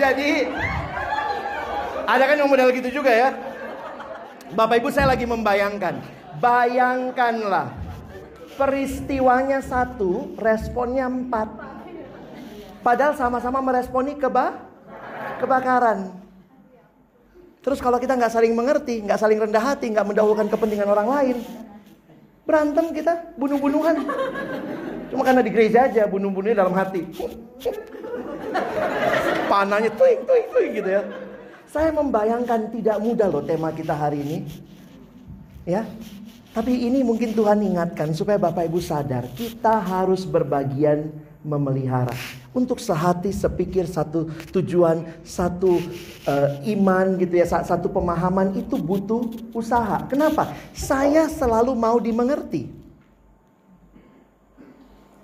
jadi 0.00 0.30
ada 2.06 2.24
kan 2.28 2.36
yang 2.36 2.50
model 2.52 2.68
gitu 2.76 3.00
juga 3.00 3.10
ya. 3.10 3.32
Bapak 4.52 4.84
Ibu 4.84 4.92
saya 4.92 5.16
lagi 5.16 5.24
membayangkan. 5.24 5.96
Bayangkanlah. 6.38 7.85
Peristiwanya 8.56 9.60
satu, 9.60 10.32
responnya 10.40 11.06
empat. 11.06 11.48
Padahal 12.80 13.12
sama-sama 13.14 13.60
meresponi 13.60 14.16
keba 14.16 14.56
kebakaran. 15.36 16.16
Terus 17.60 17.82
kalau 17.82 17.98
kita 17.98 18.14
nggak 18.14 18.30
saling 18.30 18.54
mengerti, 18.54 19.02
nggak 19.02 19.18
saling 19.18 19.42
rendah 19.42 19.60
hati, 19.60 19.90
nggak 19.90 20.06
mendahulukan 20.06 20.46
kepentingan 20.46 20.86
orang 20.86 21.08
lain, 21.10 21.36
berantem 22.46 22.94
kita, 22.94 23.34
bunuh-bunuhan. 23.34 24.06
Cuma 25.10 25.22
karena 25.26 25.42
di 25.42 25.50
gereja 25.50 25.90
aja, 25.90 26.06
bunuh-bunuhnya 26.06 26.62
dalam 26.62 26.72
hati. 26.78 27.02
Panahnya 29.50 29.90
tuing, 29.98 30.22
tuing, 30.22 30.46
tuing 30.54 30.70
gitu 30.78 30.90
ya. 30.94 31.02
Saya 31.66 31.90
membayangkan 31.90 32.70
tidak 32.70 33.02
mudah 33.02 33.28
loh 33.28 33.42
tema 33.42 33.74
kita 33.74 33.98
hari 33.98 34.22
ini. 34.22 34.38
Ya. 35.66 35.82
Tapi 36.56 36.88
ini 36.88 37.04
mungkin 37.04 37.36
Tuhan 37.36 37.60
ingatkan 37.60 38.16
supaya 38.16 38.40
Bapak 38.40 38.64
Ibu 38.72 38.80
sadar, 38.80 39.28
kita 39.36 39.76
harus 39.76 40.24
berbagian 40.24 41.12
memelihara. 41.44 42.16
Untuk 42.56 42.80
sehati, 42.80 43.28
sepikir, 43.28 43.84
satu 43.84 44.32
tujuan, 44.56 45.04
satu 45.20 45.76
uh, 46.24 46.48
iman 46.64 47.20
gitu 47.20 47.36
ya, 47.36 47.44
satu 47.44 47.92
pemahaman 47.92 48.56
itu 48.56 48.80
butuh 48.80 49.28
usaha. 49.52 50.08
Kenapa? 50.08 50.56
Saya 50.72 51.28
selalu 51.28 51.76
mau 51.76 52.00
dimengerti. 52.00 52.72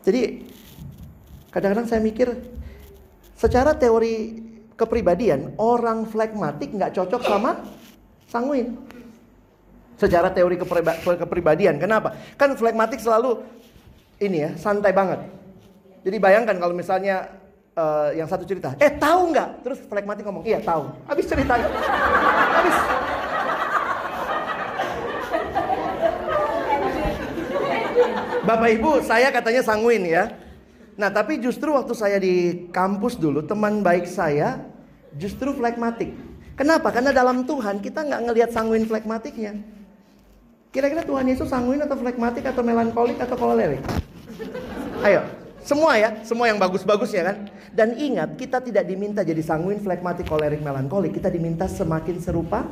Jadi 0.05 0.45
kadang-kadang 1.49 1.89
saya 1.89 2.05
mikir 2.05 2.29
secara 3.41 3.73
teori 3.73 4.37
kepribadian, 4.77 5.57
orang 5.57 6.05
flagmatik 6.05 6.77
nggak 6.77 6.93
cocok 6.93 7.25
sama 7.25 7.65
sanguin. 8.29 8.92
Secara 10.03 10.35
teori 10.35 10.59
kepribadian, 11.15 11.79
kenapa? 11.79 12.19
Kan 12.35 12.59
flagmatik 12.59 12.99
selalu 12.99 13.39
ini 14.19 14.43
ya, 14.43 14.51
santai 14.59 14.91
banget. 14.91 15.23
Jadi 16.03 16.19
bayangkan 16.19 16.59
kalau 16.59 16.75
misalnya 16.75 17.31
uh, 17.79 18.11
yang 18.11 18.27
satu 18.27 18.43
cerita, 18.43 18.75
eh 18.83 18.91
tahu 18.99 19.31
nggak? 19.31 19.63
Terus 19.63 19.79
flagmatik 19.87 20.27
ngomong, 20.27 20.43
iya 20.43 20.59
tahu. 20.59 20.91
Habis 21.07 21.27
cerita, 21.31 21.55
habis. 21.55 22.77
Bapak 28.43 28.69
Ibu, 28.75 29.07
saya 29.07 29.31
katanya 29.31 29.63
sanguin 29.63 30.03
ya. 30.03 30.35
Nah, 30.99 31.15
tapi 31.15 31.39
justru 31.39 31.71
waktu 31.71 31.95
saya 31.95 32.19
di 32.19 32.67
kampus 32.75 33.15
dulu, 33.15 33.47
teman 33.47 33.87
baik 33.87 34.11
saya 34.11 34.67
justru 35.15 35.55
flagmatik. 35.55 36.11
Kenapa? 36.59 36.91
Karena 36.91 37.15
dalam 37.15 37.47
Tuhan 37.47 37.79
kita 37.79 38.03
nggak 38.03 38.23
ngelihat 38.27 38.51
sanguin 38.51 38.83
flagmatiknya. 38.83 39.82
Kira-kira 40.73 41.05
Tuhan 41.05 41.29
Yesus 41.29 41.53
sanguin 41.53 41.85
atau 41.85 42.01
flagmatik 42.01 42.49
atau 42.49 42.65
melankolik 42.65 43.21
atau 43.21 43.37
kolerik? 43.37 43.85
Ayo, 45.05 45.21
semua 45.61 46.01
ya, 46.01 46.17
semua 46.25 46.49
yang 46.49 46.57
bagus-bagus 46.57 47.13
ya 47.13 47.29
kan. 47.29 47.53
Dan 47.77 47.93
ingat, 48.01 48.41
kita 48.41 48.65
tidak 48.65 48.89
diminta 48.89 49.21
jadi 49.21 49.45
sanguin, 49.45 49.85
flagmatik, 49.85 50.25
kolerik, 50.25 50.65
melankolik. 50.65 51.13
Kita 51.13 51.29
diminta 51.29 51.69
semakin 51.69 52.17
serupa 52.25 52.65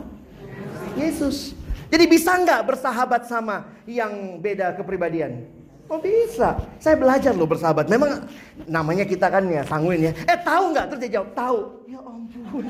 Yesus. 0.97 1.53
Jadi 1.93 2.05
bisa 2.09 2.41
nggak 2.41 2.73
bersahabat 2.73 3.29
sama 3.29 3.69
yang 3.85 4.41
beda 4.41 4.81
kepribadian? 4.81 5.60
Oh 5.91 5.99
bisa. 5.99 6.55
Saya 6.79 6.95
belajar 6.95 7.35
loh 7.35 7.51
bersahabat. 7.51 7.91
Memang 7.91 8.23
namanya 8.71 9.03
kita 9.03 9.27
kan 9.27 9.43
ya 9.51 9.67
sanguin 9.67 10.07
ya. 10.07 10.12
Eh 10.31 10.39
tahu 10.47 10.71
nggak? 10.71 10.87
Terus 10.87 11.01
dia 11.03 11.11
jawab 11.19 11.31
tahu. 11.35 11.59
Ya 11.91 11.99
ampun. 11.99 12.65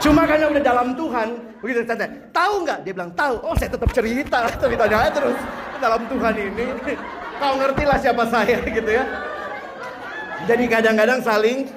Cuma 0.00 0.24
karena 0.24 0.48
udah 0.48 0.62
dalam 0.64 0.96
Tuhan, 0.96 1.28
begitu 1.60 1.84
tanya, 1.84 2.08
tahu 2.32 2.64
nggak? 2.64 2.78
Dia 2.88 2.92
bilang 2.96 3.12
tahu. 3.12 3.36
Oh 3.44 3.52
saya 3.52 3.68
tetap 3.68 3.92
cerita, 3.92 4.48
ceritanya 4.56 5.12
terus 5.12 5.36
dalam 5.76 6.08
Tuhan 6.08 6.34
ini. 6.40 6.66
Kau 7.36 7.52
ngerti 7.60 7.84
lah 7.84 7.98
siapa 8.00 8.24
saya 8.32 8.64
gitu 8.64 8.88
ya. 8.88 9.04
Jadi 10.48 10.64
kadang-kadang 10.72 11.20
saling 11.20 11.68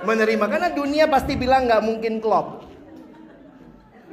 menerima 0.00 0.44
karena 0.48 0.68
dunia 0.72 1.04
pasti 1.12 1.36
bilang 1.36 1.68
nggak 1.68 1.84
mungkin 1.84 2.24
klop. 2.24 2.67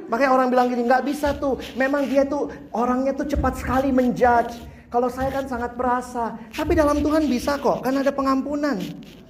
Makanya 0.06 0.30
orang 0.32 0.48
bilang 0.48 0.66
gini, 0.70 0.86
nggak 0.86 1.04
bisa 1.06 1.34
tuh. 1.36 1.58
Memang 1.74 2.06
dia 2.06 2.22
tuh 2.26 2.50
orangnya 2.70 3.12
tuh 3.14 3.26
cepat 3.26 3.58
sekali 3.58 3.90
menjudge. 3.90 4.54
Kalau 4.86 5.10
saya 5.10 5.34
kan 5.34 5.50
sangat 5.50 5.74
perasa. 5.74 6.38
Tapi 6.54 6.78
dalam 6.78 7.02
Tuhan 7.02 7.26
bisa 7.26 7.58
kok, 7.58 7.82
karena 7.82 8.06
ada 8.06 8.14
pengampunan. 8.14 8.78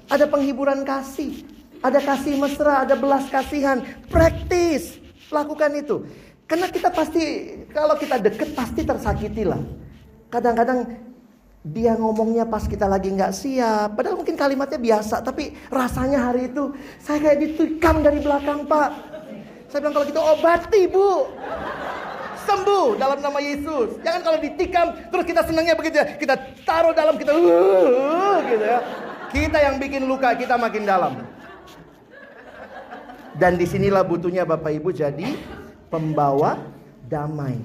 Ada 0.06 0.28
penghiburan 0.28 0.84
kasih. 0.84 1.42
Ada 1.80 2.00
kasih 2.04 2.38
mesra, 2.38 2.84
ada 2.84 2.94
belas 2.94 3.26
kasihan. 3.32 3.80
Praktis. 4.12 5.00
Lakukan 5.32 5.72
itu. 5.74 6.06
Karena 6.46 6.70
kita 6.70 6.94
pasti, 6.94 7.56
kalau 7.74 7.98
kita 7.98 8.22
deket 8.22 8.54
pasti 8.54 8.86
tersakiti 8.86 9.42
lah. 9.42 9.58
Kadang-kadang 10.30 10.86
dia 11.66 11.98
ngomongnya 11.98 12.46
pas 12.46 12.62
kita 12.62 12.86
lagi 12.86 13.10
nggak 13.10 13.34
siap. 13.34 13.98
Padahal 13.98 14.14
mungkin 14.14 14.38
kalimatnya 14.38 14.78
biasa, 14.78 15.26
tapi 15.26 15.50
rasanya 15.66 16.30
hari 16.30 16.46
itu 16.46 16.70
saya 17.02 17.18
kayak 17.18 17.38
ditikam 17.42 18.06
dari 18.06 18.22
belakang 18.22 18.62
pak. 18.70 19.15
Saya 19.76 19.84
bilang 19.84 20.00
kalau 20.00 20.08
gitu 20.08 20.22
obati 20.24 20.82
bu. 20.88 21.28
Sembuh 22.48 22.96
dalam 22.96 23.20
nama 23.20 23.36
Yesus. 23.44 24.00
Jangan 24.00 24.24
kalau 24.24 24.40
ditikam 24.40 24.96
terus 25.12 25.24
kita 25.28 25.44
senangnya 25.44 25.76
begitu 25.76 26.00
ya. 26.00 26.16
Kita 26.16 26.32
taruh 26.64 26.96
dalam 26.96 27.20
kita 27.20 27.36
uh, 27.36 28.40
gitu 28.48 28.64
ya. 28.64 28.80
Kita 29.28 29.58
yang 29.60 29.76
bikin 29.76 30.08
luka 30.08 30.32
kita 30.32 30.56
makin 30.56 30.88
dalam. 30.88 31.28
Dan 33.36 33.60
di 33.60 33.68
sinilah 33.68 34.00
butuhnya 34.00 34.48
Bapak 34.48 34.80
Ibu 34.80 34.96
jadi 34.96 35.36
pembawa 35.92 36.56
damai. 37.04 37.60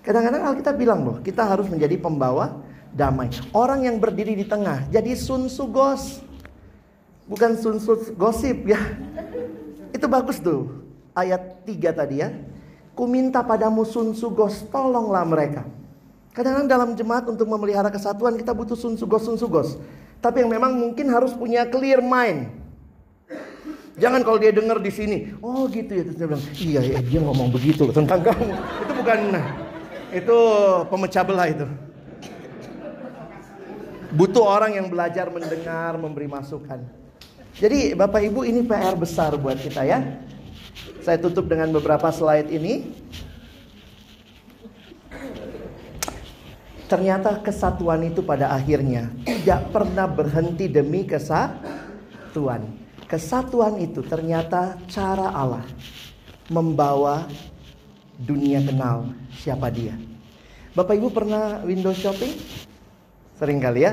Kadang-kadang 0.00 0.48
Alkitab 0.48 0.80
bilang 0.80 1.04
loh, 1.04 1.16
kita 1.20 1.44
harus 1.44 1.68
menjadi 1.68 2.00
pembawa 2.00 2.56
damai. 2.96 3.28
Orang 3.52 3.84
yang 3.84 4.00
berdiri 4.00 4.32
di 4.32 4.48
tengah 4.48 4.88
jadi 4.88 5.12
sun 5.12 5.44
sugos. 5.52 6.24
Bukan 7.28 7.60
sun 7.60 7.76
gosip 8.16 8.64
ya. 8.64 8.80
Itu 9.90 10.06
bagus 10.06 10.38
tuh. 10.42 10.86
Ayat 11.14 11.66
3 11.66 11.90
tadi 11.94 12.22
ya. 12.22 12.30
Ku 12.94 13.06
minta 13.06 13.40
padamu 13.40 13.86
sun 13.86 14.12
sugos, 14.12 14.66
tolonglah 14.68 15.24
mereka. 15.24 15.62
Kadang-kadang 16.30 16.68
dalam 16.70 16.90
jemaat 16.94 17.26
untuk 17.26 17.48
memelihara 17.50 17.90
kesatuan 17.90 18.38
kita 18.38 18.54
butuh 18.54 18.78
sun 18.78 18.94
sugos, 18.94 19.26
sun 19.26 19.36
sugos. 19.40 19.80
Tapi 20.20 20.44
yang 20.44 20.50
memang 20.52 20.76
mungkin 20.76 21.10
harus 21.10 21.34
punya 21.34 21.66
clear 21.66 22.04
mind. 22.04 22.52
Jangan 24.00 24.24
kalau 24.24 24.38
dia 24.40 24.54
dengar 24.54 24.80
di 24.80 24.88
sini, 24.88 25.34
oh 25.44 25.68
gitu 25.68 25.92
ya 25.92 26.02
terus 26.06 26.16
dia 26.16 26.26
bilang, 26.30 26.44
iya 26.56 26.80
ya 26.80 26.98
dia 27.04 27.20
ngomong 27.20 27.52
begitu 27.52 27.84
tentang 27.92 28.24
kamu. 28.24 28.48
Itu 28.86 28.92
bukan 28.96 29.18
itu 30.10 30.38
pemecah 30.90 31.22
belah 31.22 31.46
itu. 31.46 31.66
Butuh 34.10 34.42
orang 34.42 34.74
yang 34.74 34.90
belajar 34.90 35.30
mendengar, 35.30 35.94
memberi 35.94 36.26
masukan. 36.26 36.82
Jadi 37.60 37.92
Bapak 37.92 38.24
Ibu 38.24 38.48
ini 38.48 38.64
PR 38.64 38.96
besar 38.96 39.36
buat 39.36 39.60
kita 39.60 39.84
ya. 39.84 40.00
Saya 41.04 41.20
tutup 41.20 41.44
dengan 41.44 41.68
beberapa 41.76 42.08
slide 42.08 42.48
ini. 42.48 42.88
Ternyata 46.88 47.38
kesatuan 47.44 48.02
itu 48.02 48.24
pada 48.24 48.50
akhirnya 48.50 49.12
tidak 49.28 49.68
pernah 49.76 50.08
berhenti 50.08 50.72
demi 50.72 51.04
kesatuan. 51.04 52.64
Kesatuan 53.04 53.76
itu 53.78 54.00
ternyata 54.08 54.80
cara 54.88 55.28
Allah 55.30 55.62
membawa 56.48 57.28
dunia 58.16 58.64
kenal 58.64 59.12
siapa 59.36 59.68
dia. 59.68 59.94
Bapak 60.72 60.96
Ibu 60.96 61.12
pernah 61.12 61.60
window 61.62 61.92
shopping? 61.92 62.32
Sering 63.36 63.60
kali 63.60 63.84
ya. 63.84 63.92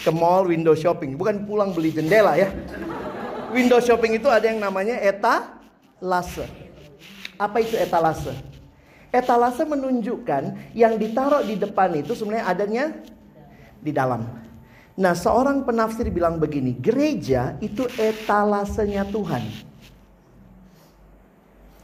Ke 0.00 0.12
mall 0.12 0.48
window 0.48 0.76
shopping, 0.76 1.16
bukan 1.16 1.44
pulang 1.48 1.72
beli 1.72 1.90
jendela 1.92 2.36
ya. 2.36 2.52
Window 3.50 3.82
shopping 3.82 4.14
itu 4.14 4.30
ada 4.30 4.46
yang 4.46 4.62
namanya 4.62 5.00
etalase. 5.02 6.46
Apa 7.40 7.64
itu 7.64 7.74
etalase? 7.74 8.36
Etalase 9.10 9.66
menunjukkan 9.66 10.72
yang 10.76 10.94
ditaruh 10.94 11.42
di 11.42 11.58
depan 11.58 11.98
itu 11.98 12.14
sebenarnya 12.14 12.46
adanya 12.46 12.84
di 13.82 13.90
dalam. 13.90 14.22
Nah, 15.00 15.16
seorang 15.16 15.64
penafsir 15.64 16.12
bilang 16.12 16.36
begini, 16.36 16.76
gereja 16.76 17.56
itu 17.58 17.88
etalasenya 17.96 19.08
Tuhan. 19.08 19.42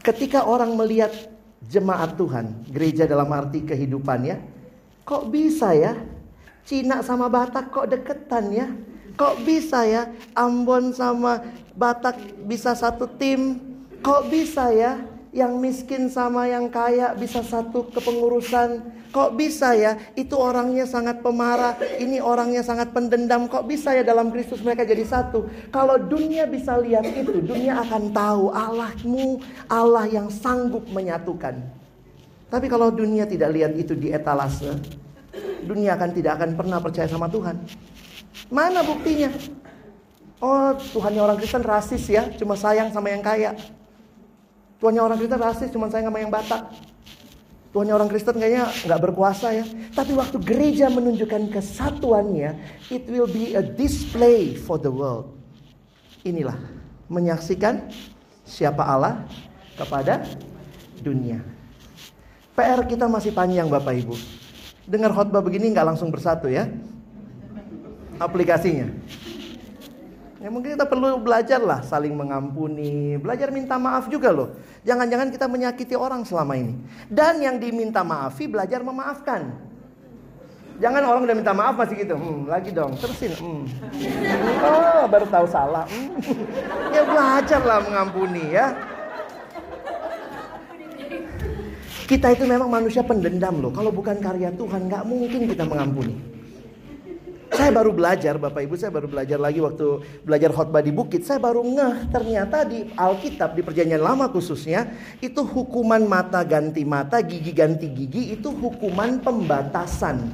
Ketika 0.05 0.47
orang 0.47 0.77
melihat 0.78 1.10
jemaat 1.66 2.14
Tuhan, 2.14 2.68
gereja 2.70 3.09
dalam 3.10 3.27
arti 3.32 3.64
kehidupannya, 3.66 4.39
kok 5.02 5.32
bisa 5.32 5.74
ya 5.74 5.98
Cina 6.67 6.99
sama 7.01 7.31
Batak 7.31 7.71
kok 7.71 7.87
deketan 7.87 8.51
ya? 8.51 8.67
Kok 9.15 9.47
bisa 9.47 9.87
ya 9.87 10.11
Ambon 10.35 10.91
sama 10.91 11.41
Batak 11.79 12.19
bisa 12.43 12.75
satu 12.75 13.07
tim? 13.07 13.63
Kok 14.03 14.29
bisa 14.29 14.75
ya 14.75 14.99
yang 15.37 15.61
miskin 15.61 16.09
sama 16.09 16.49
yang 16.51 16.67
kaya 16.73 17.15
bisa 17.15 17.45
satu 17.45 17.87
kepengurusan. 17.93 18.83
Kok 19.13 19.39
bisa 19.39 19.73
ya? 19.79 19.97
Itu 20.19 20.37
orangnya 20.37 20.85
sangat 20.85 21.25
pemarah, 21.25 21.79
ini 22.03 22.21
orangnya 22.21 22.61
sangat 22.61 22.93
pendendam. 22.93 23.49
Kok 23.49 23.65
bisa 23.65 23.93
ya 23.93 24.05
dalam 24.05 24.29
Kristus 24.29 24.61
mereka 24.61 24.85
jadi 24.85 25.05
satu? 25.05 25.49
Kalau 25.73 25.97
dunia 25.97 26.45
bisa 26.45 26.77
lihat 26.77 27.05
itu, 27.05 27.41
dunia 27.41 27.81
akan 27.85 28.13
tahu 28.13 28.53
Allahmu, 28.53 29.41
Allah 29.71 30.05
yang 30.09 30.29
sanggup 30.29 30.85
menyatukan. 30.93 31.63
Tapi 32.53 32.67
kalau 32.69 32.93
dunia 32.93 33.25
tidak 33.25 33.53
lihat 33.57 33.73
itu 33.77 33.97
di 33.97 34.13
etalase, 34.13 34.77
dunia 35.67 35.99
akan 35.99 36.11
tidak 36.15 36.39
akan 36.41 36.51
pernah 36.55 36.79
percaya 36.79 37.09
sama 37.11 37.27
Tuhan. 37.27 37.57
Mana 38.53 38.85
buktinya? 38.87 39.33
Oh, 40.37 40.77
Tuhannya 40.77 41.21
orang 41.25 41.39
Kristen 41.41 41.65
rasis 41.65 42.05
ya, 42.13 42.29
cuma 42.37 42.55
sayang 42.61 42.93
sama 42.93 43.09
yang 43.09 43.25
kaya. 43.25 43.57
Tuannya 44.77 45.01
orang 45.01 45.17
Kristen 45.17 45.41
rasis, 45.41 45.69
cuma 45.73 45.89
saya 45.89 46.05
sama 46.05 46.21
yang 46.21 46.29
Batak. 46.29 46.69
Tuannya 47.73 47.93
orang 47.97 48.09
Kristen 48.13 48.37
kayaknya 48.37 48.69
nggak 48.89 49.01
berkuasa 49.01 49.53
ya. 49.53 49.65
Tapi 49.97 50.13
waktu 50.13 50.37
gereja 50.41 50.93
menunjukkan 50.93 51.49
kesatuannya, 51.53 52.53
it 52.93 53.09
will 53.09 53.29
be 53.29 53.57
a 53.57 53.65
display 53.65 54.53
for 54.53 54.77
the 54.77 54.93
world. 54.93 55.33
Inilah 56.25 56.57
menyaksikan 57.09 57.89
siapa 58.45 58.85
Allah 58.85 59.25
kepada 59.77 60.25
dunia. 61.01 61.41
PR 62.57 62.81
kita 62.89 63.09
masih 63.09 63.33
panjang 63.37 63.69
Bapak 63.69 63.93
Ibu. 64.05 64.17
Dengar 64.87 65.11
khotbah 65.11 65.43
begini 65.43 65.75
nggak 65.75 65.95
langsung 65.95 66.15
bersatu 66.15 66.47
ya. 66.47 66.71
Aplikasinya. 68.23 68.87
Ya 70.37 70.53
mungkin 70.53 70.79
kita 70.79 70.87
perlu 70.87 71.19
belajar 71.19 71.59
lah 71.59 71.83
saling 71.83 72.15
mengampuni, 72.15 73.19
belajar 73.19 73.51
minta 73.51 73.83
maaf 73.83 74.07
juga 74.07 74.31
loh. 74.31 74.55
Jangan-jangan 74.87 75.35
kita 75.35 75.51
menyakiti 75.51 75.99
orang 75.99 76.23
selama 76.23 76.55
ini. 76.55 76.79
Dan 77.11 77.43
yang 77.43 77.59
diminta 77.59 78.07
maafi 78.07 78.47
belajar 78.47 78.79
memaafkan. 78.87 79.51
Jangan 80.77 81.03
orang 81.09 81.27
udah 81.27 81.37
minta 81.41 81.57
maaf 81.57 81.75
masih 81.75 82.05
gitu, 82.05 82.15
hmm, 82.21 82.53
lagi 82.53 82.69
dong, 82.69 82.95
terusin. 83.01 83.33
Hmm. 83.33 83.65
Oh, 84.61 85.03
baru 85.09 85.27
tahu 85.27 85.47
salah. 85.49 85.89
Hmm. 85.89 86.15
Ya 86.93 87.03
belajar 87.03 87.61
lah 87.65 87.81
mengampuni 87.83 88.45
ya. 88.53 88.77
Kita 92.07 92.31
itu 92.31 92.47
memang 92.47 92.70
manusia 92.70 93.03
pendendam 93.03 93.59
loh. 93.59 93.74
Kalau 93.74 93.91
bukan 93.91 94.23
karya 94.23 94.55
Tuhan, 94.55 94.87
nggak 94.87 95.03
mungkin 95.11 95.51
kita 95.51 95.66
mengampuni. 95.66 96.15
Saya 97.51 97.70
baru 97.74 97.91
belajar, 97.95 98.39
Bapak 98.39 98.62
Ibu, 98.62 98.74
saya 98.78 98.95
baru 98.95 99.11
belajar 99.11 99.39
lagi 99.43 99.59
waktu 99.59 100.03
belajar 100.23 100.51
khotbah 100.55 100.83
di 100.83 100.95
bukit. 100.95 101.27
Saya 101.27 101.43
baru 101.43 101.66
ngeh 101.66 102.11
ternyata 102.15 102.62
di 102.62 102.91
Alkitab, 102.95 103.59
di 103.59 103.62
perjanjian 103.66 104.03
lama 104.03 104.31
khususnya, 104.31 104.87
itu 105.19 105.43
hukuman 105.43 106.03
mata 106.07 106.47
ganti 106.47 106.87
mata, 106.87 107.19
gigi 107.23 107.51
ganti 107.51 107.91
gigi, 107.91 108.39
itu 108.39 108.55
hukuman 108.55 109.19
pembatasan. 109.19 110.31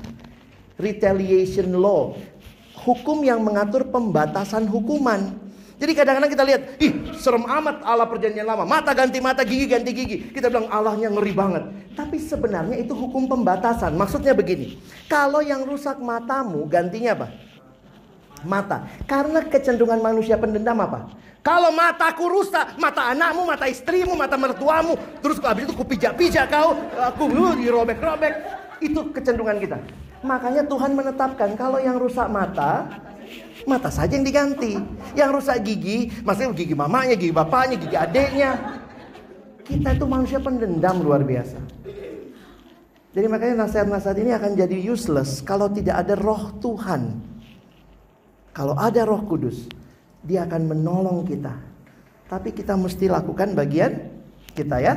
Retaliation 0.77 1.73
law. 1.73 2.17
Hukum 2.85 3.25
yang 3.25 3.41
mengatur 3.41 3.89
pembatasan 3.89 4.69
hukuman. 4.69 5.52
Jadi 5.83 5.99
kadang-kadang 5.99 6.31
kita 6.31 6.45
lihat, 6.47 6.63
ih 6.79 7.11
serem 7.19 7.43
amat 7.43 7.83
Allah 7.83 8.07
perjanjian 8.07 8.47
lama. 8.47 8.63
Mata 8.63 8.95
ganti 8.95 9.19
mata, 9.19 9.43
gigi 9.43 9.67
ganti 9.67 9.91
gigi. 9.91 10.31
Kita 10.31 10.47
bilang 10.47 10.71
Allahnya 10.71 11.11
ngeri 11.11 11.35
banget. 11.35 11.67
Tapi 11.99 12.23
sebenarnya 12.23 12.79
itu 12.79 12.95
hukum 12.95 13.27
pembatasan. 13.27 13.99
Maksudnya 13.99 14.31
begini. 14.31 14.79
Kalau 15.11 15.43
yang 15.43 15.67
rusak 15.67 15.99
matamu, 15.99 16.71
gantinya 16.71 17.19
apa? 17.19 17.35
Mata. 18.47 18.87
Karena 19.11 19.43
kecenderungan 19.43 19.99
manusia 19.99 20.39
pendendam 20.39 20.79
apa? 20.79 21.11
Kalau 21.43 21.75
mataku 21.75 22.31
rusak, 22.31 22.79
mata 22.79 23.11
anakmu, 23.11 23.43
mata 23.43 23.67
istrimu, 23.67 24.15
mata 24.15 24.39
mertuamu, 24.39 24.95
terus 25.19 25.43
habis 25.43 25.67
itu 25.67 25.75
kupijak-pijak 25.75 26.47
kau, 26.47 26.79
aku 26.95 27.27
dirobek-robek. 27.59 28.39
Itu 28.79 29.11
kecenderungan 29.11 29.59
kita. 29.59 29.79
Makanya 30.23 30.63
Tuhan 30.63 30.95
menetapkan 30.95 31.59
kalau 31.59 31.83
yang 31.83 31.99
rusak 31.99 32.31
mata, 32.31 32.87
Mata 33.67 33.91
saja 33.91 34.19
yang 34.19 34.27
diganti. 34.27 34.75
Yang 35.15 35.31
rusak 35.39 35.59
gigi, 35.63 36.11
maksudnya 36.27 36.55
gigi 36.57 36.75
mamanya, 36.75 37.15
gigi 37.15 37.35
bapaknya, 37.35 37.77
gigi 37.79 37.97
adiknya. 37.97 38.51
Kita 39.63 39.95
itu 39.95 40.05
manusia 40.05 40.43
pendendam 40.43 41.01
luar 41.01 41.23
biasa. 41.23 41.59
Jadi 43.13 43.27
makanya 43.29 43.69
nasihat-nasihat 43.69 44.19
ini 44.25 44.33
akan 44.33 44.51
jadi 44.57 44.77
useless 44.89 45.45
kalau 45.45 45.69
tidak 45.69 46.01
ada 46.01 46.17
roh 46.17 46.57
Tuhan. 46.59 47.21
Kalau 48.53 48.77
ada 48.77 49.05
roh 49.05 49.21
kudus, 49.25 49.69
dia 50.25 50.45
akan 50.49 50.73
menolong 50.73 51.25
kita. 51.29 51.53
Tapi 52.29 52.57
kita 52.57 52.73
mesti 52.73 53.13
lakukan 53.13 53.53
bagian 53.53 54.09
kita 54.57 54.81
ya. 54.81 54.97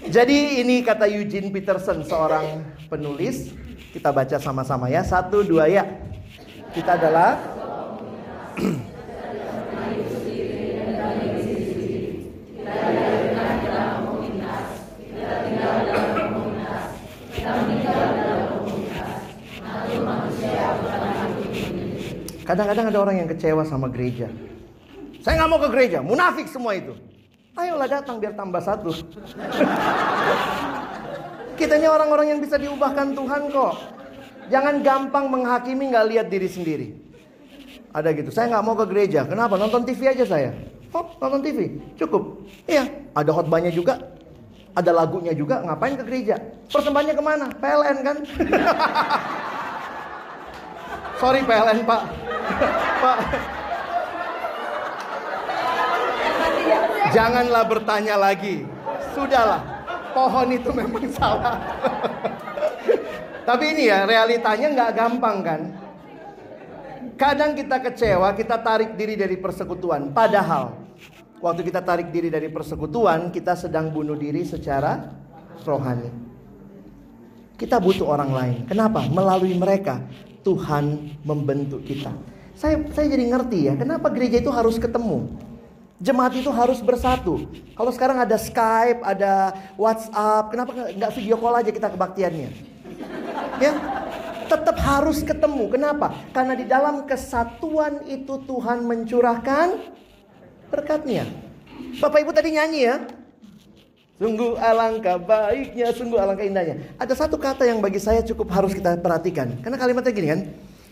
Jadi 0.00 0.60
ini 0.60 0.80
kata 0.80 1.08
Eugene 1.08 1.52
Peterson 1.52 2.04
seorang 2.04 2.64
penulis. 2.88 3.52
Kita 3.92 4.12
baca 4.12 4.36
sama-sama 4.40 4.88
ya. 4.92 5.04
Satu, 5.04 5.44
dua 5.44 5.68
ya. 5.68 5.84
Kita 6.70 6.94
adalah 6.94 7.34
Kadang-kadang 22.50 22.90
ada 22.90 22.98
orang 22.98 23.16
yang 23.22 23.30
kecewa 23.30 23.62
sama 23.62 23.86
gereja. 23.94 24.26
Saya 25.22 25.38
nggak 25.38 25.50
mau 25.54 25.62
ke 25.62 25.70
gereja, 25.70 26.02
munafik 26.02 26.50
semua 26.50 26.74
itu. 26.74 26.98
Ayolah 27.54 27.86
datang 27.86 28.18
biar 28.18 28.34
tambah 28.34 28.58
satu. 28.58 28.90
Kita 31.58 31.78
ini 31.78 31.86
orang-orang 31.86 32.34
yang 32.34 32.42
bisa 32.42 32.58
diubahkan 32.58 33.14
Tuhan 33.14 33.54
kok. 33.54 33.99
Jangan 34.50 34.82
gampang 34.82 35.30
menghakimi 35.30 35.94
nggak 35.94 36.06
lihat 36.10 36.26
diri 36.26 36.50
sendiri. 36.50 36.88
Ada 37.94 38.10
gitu. 38.18 38.34
Saya 38.34 38.50
nggak 38.50 38.64
mau 38.66 38.74
ke 38.74 38.86
gereja. 38.90 39.22
Kenapa? 39.22 39.54
Nonton 39.54 39.86
TV 39.86 40.10
aja 40.10 40.26
saya. 40.26 40.50
Oh, 40.90 41.06
nonton 41.22 41.46
TV. 41.46 41.78
Cukup. 41.94 42.42
Iya, 42.66 42.90
ada 43.14 43.30
khotbahnya 43.30 43.70
juga. 43.70 44.18
Ada 44.70 44.94
lagunya 44.94 45.34
juga, 45.34 45.66
ngapain 45.66 45.98
ke 45.98 46.04
gereja? 46.06 46.38
Persembahannya 46.70 47.14
ke 47.18 47.22
mana? 47.22 47.46
PLN 47.58 47.96
kan? 48.06 48.16
Sorry 51.20 51.42
PLN 51.42 51.78
pak. 51.82 52.02
pak. 53.02 53.18
Janganlah 57.10 57.64
bertanya 57.66 58.14
lagi. 58.14 58.62
Sudahlah. 59.10 59.58
Pohon 60.14 60.54
itu 60.54 60.70
memang 60.70 61.02
salah. 61.10 61.58
Tapi 63.44 63.64
ini 63.76 63.88
ya 63.88 64.04
realitanya 64.04 64.66
nggak 64.72 64.90
gampang 64.94 65.36
kan. 65.40 65.60
Kadang 67.16 67.52
kita 67.52 67.80
kecewa, 67.84 68.32
kita 68.32 68.56
tarik 68.60 68.96
diri 68.96 69.16
dari 69.16 69.36
persekutuan. 69.36 70.12
Padahal 70.12 70.76
waktu 71.40 71.64
kita 71.68 71.84
tarik 71.84 72.08
diri 72.08 72.32
dari 72.32 72.48
persekutuan, 72.48 73.28
kita 73.28 73.56
sedang 73.56 73.92
bunuh 73.92 74.16
diri 74.16 74.44
secara 74.44 75.12
rohani. 75.64 76.08
Kita 77.60 77.76
butuh 77.76 78.08
orang 78.08 78.30
lain. 78.32 78.58
Kenapa? 78.64 79.04
Melalui 79.04 79.52
mereka 79.52 80.00
Tuhan 80.40 81.12
membentuk 81.20 81.84
kita. 81.84 82.12
Saya 82.56 82.80
saya 82.92 83.08
jadi 83.08 83.24
ngerti 83.28 83.58
ya, 83.68 83.74
kenapa 83.76 84.08
gereja 84.12 84.40
itu 84.40 84.52
harus 84.52 84.80
ketemu. 84.80 85.28
Jemaat 86.00 86.32
itu 86.32 86.48
harus 86.48 86.80
bersatu. 86.80 87.44
Kalau 87.76 87.92
sekarang 87.92 88.16
ada 88.24 88.36
Skype, 88.40 89.04
ada 89.04 89.52
WhatsApp, 89.76 90.48
kenapa 90.48 90.72
nggak 90.72 91.12
video 91.12 91.36
call 91.36 91.60
aja 91.60 91.68
kita 91.68 91.92
kebaktiannya? 91.92 92.79
Ya, 93.60 93.72
tetap 94.50 94.76
harus 94.82 95.22
ketemu. 95.22 95.70
Kenapa? 95.70 96.16
Karena 96.34 96.58
di 96.58 96.66
dalam 96.66 97.06
kesatuan 97.06 98.02
itu 98.10 98.40
Tuhan 98.44 98.82
mencurahkan 98.82 99.78
berkatnya. 100.72 101.28
Bapak 101.98 102.18
Ibu 102.22 102.32
tadi 102.34 102.54
nyanyi 102.54 102.80
ya. 102.86 102.96
Sungguh 104.20 104.52
alangkah 104.60 105.16
baiknya, 105.16 105.96
sungguh 105.96 106.20
alangkah 106.20 106.44
indahnya. 106.44 106.76
Ada 107.00 107.24
satu 107.24 107.40
kata 107.40 107.64
yang 107.64 107.80
bagi 107.80 107.96
saya 107.96 108.20
cukup 108.20 108.52
harus 108.52 108.76
kita 108.76 109.00
perhatikan. 109.00 109.56
Karena 109.64 109.80
kalimatnya 109.80 110.12
gini 110.12 110.28
kan. 110.28 110.40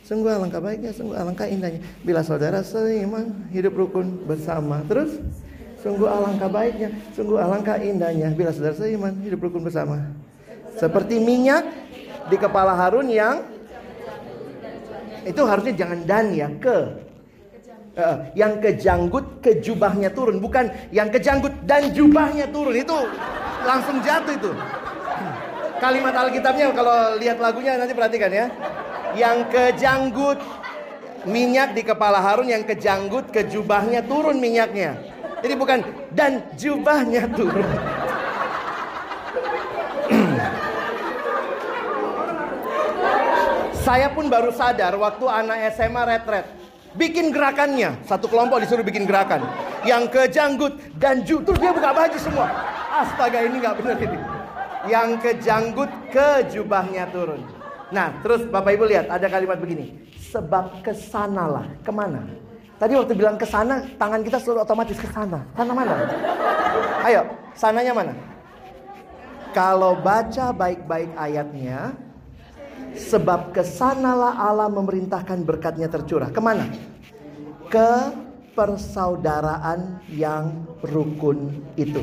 Sungguh 0.09 0.33
alangkah 0.33 0.65
baiknya, 0.65 0.97
sungguh 0.97 1.12
alangkah 1.12 1.45
indahnya. 1.45 1.85
Bila 2.01 2.25
saudara 2.25 2.65
seiman, 2.65 3.45
hidup 3.53 3.77
rukun 3.77 4.25
bersama. 4.25 4.81
Terus, 4.89 5.20
sungguh 5.85 6.09
alangkah 6.09 6.49
baiknya, 6.49 6.89
sungguh 7.12 7.37
alangkah 7.37 7.77
indahnya. 7.77 8.33
Bila 8.33 8.49
saudara 8.49 8.73
seiman, 8.73 9.12
hidup 9.20 9.45
rukun 9.45 9.61
bersama. 9.61 10.09
Seperti 10.81 11.20
minyak 11.20 11.69
di 12.29 12.37
kepala 12.37 12.77
Harun 12.77 13.09
yang 13.09 13.45
itu 15.25 15.43
harusnya 15.45 15.75
jangan 15.75 16.01
dan 16.09 16.33
ya 16.33 16.49
ke. 16.57 17.09
Uh, 17.99 18.23
yang 18.39 18.63
kejanggut 18.63 19.43
ke 19.43 19.59
jubahnya 19.59 20.15
turun 20.15 20.39
bukan 20.39 20.71
yang 20.95 21.11
kejanggut 21.11 21.51
dan 21.67 21.91
jubahnya 21.91 22.47
turun 22.47 22.71
itu 22.79 22.95
langsung 23.67 23.99
jatuh 23.99 24.39
itu. 24.39 24.55
Kalimat 25.83 26.15
Alkitabnya 26.15 26.71
kalau 26.79 27.19
lihat 27.19 27.43
lagunya 27.43 27.75
nanti 27.75 27.99
perhatikan 27.99 28.31
ya. 28.31 28.47
Yang 29.19 29.51
kejanggut 29.51 30.39
minyak 31.27 31.75
di 31.75 31.83
kepala 31.83 32.23
Harun 32.23 32.47
yang 32.47 32.63
kejanggut 32.63 33.35
ke 33.35 33.51
jubahnya 33.51 34.07
turun 34.07 34.39
minyaknya. 34.39 34.95
Jadi 35.43 35.55
bukan 35.59 35.83
dan 36.15 36.47
jubahnya 36.55 37.27
turun 37.35 37.67
Saya 43.89 44.12
pun 44.12 44.28
baru 44.28 44.52
sadar 44.52 44.93
waktu 45.01 45.24
anak 45.24 45.73
SMA 45.73 46.05
retret. 46.05 46.44
Bikin 46.93 47.32
gerakannya. 47.32 47.97
Satu 48.05 48.28
kelompok 48.28 48.60
disuruh 48.60 48.85
bikin 48.85 49.09
gerakan. 49.09 49.48
Yang 49.81 50.12
kejanggut 50.12 50.77
dan 51.01 51.24
ju. 51.24 51.40
Terus 51.40 51.56
dia 51.56 51.73
buka 51.73 51.97
baju 51.97 52.19
semua. 52.20 52.52
Astaga 52.93 53.48
ini 53.48 53.56
nggak 53.65 53.81
benar 53.81 53.97
ini. 53.97 54.19
Yang 54.93 55.09
kejanggut 55.24 55.89
ke 56.12 56.28
jubahnya 56.52 57.09
turun. 57.09 57.40
Nah 57.89 58.12
terus 58.20 58.44
Bapak 58.52 58.77
Ibu 58.77 58.93
lihat 58.93 59.09
ada 59.09 59.24
kalimat 59.24 59.56
begini. 59.56 59.97
Sebab 60.20 60.85
ke 60.85 60.93
sanalah. 60.93 61.65
Ke 61.81 61.89
mana? 61.89 62.28
Tadi 62.77 62.93
waktu 62.93 63.16
bilang 63.16 63.40
ke 63.40 63.48
sana, 63.48 63.89
tangan 63.97 64.20
kita 64.20 64.36
selalu 64.36 64.69
otomatis 64.69 65.01
ke 65.01 65.09
sana. 65.09 65.40
Sana 65.56 65.73
mana? 65.73 65.97
Ayo, 67.09 67.24
sananya 67.56 67.97
mana? 67.97 68.12
Kalau 69.56 69.97
baca 69.97 70.52
baik-baik 70.52 71.10
ayatnya, 71.16 71.97
Sebab 72.97 73.52
ke 73.52 73.60
sanalah 73.66 74.39
Allah 74.39 74.70
memerintahkan 74.73 75.44
berkatnya 75.44 75.90
tercurah. 75.90 76.32
Ke 76.32 76.40
mana? 76.40 76.70
Ke 77.69 78.12
persaudaraan 78.56 80.02
yang 80.10 80.66
rukun 80.82 81.62
itu. 81.78 82.02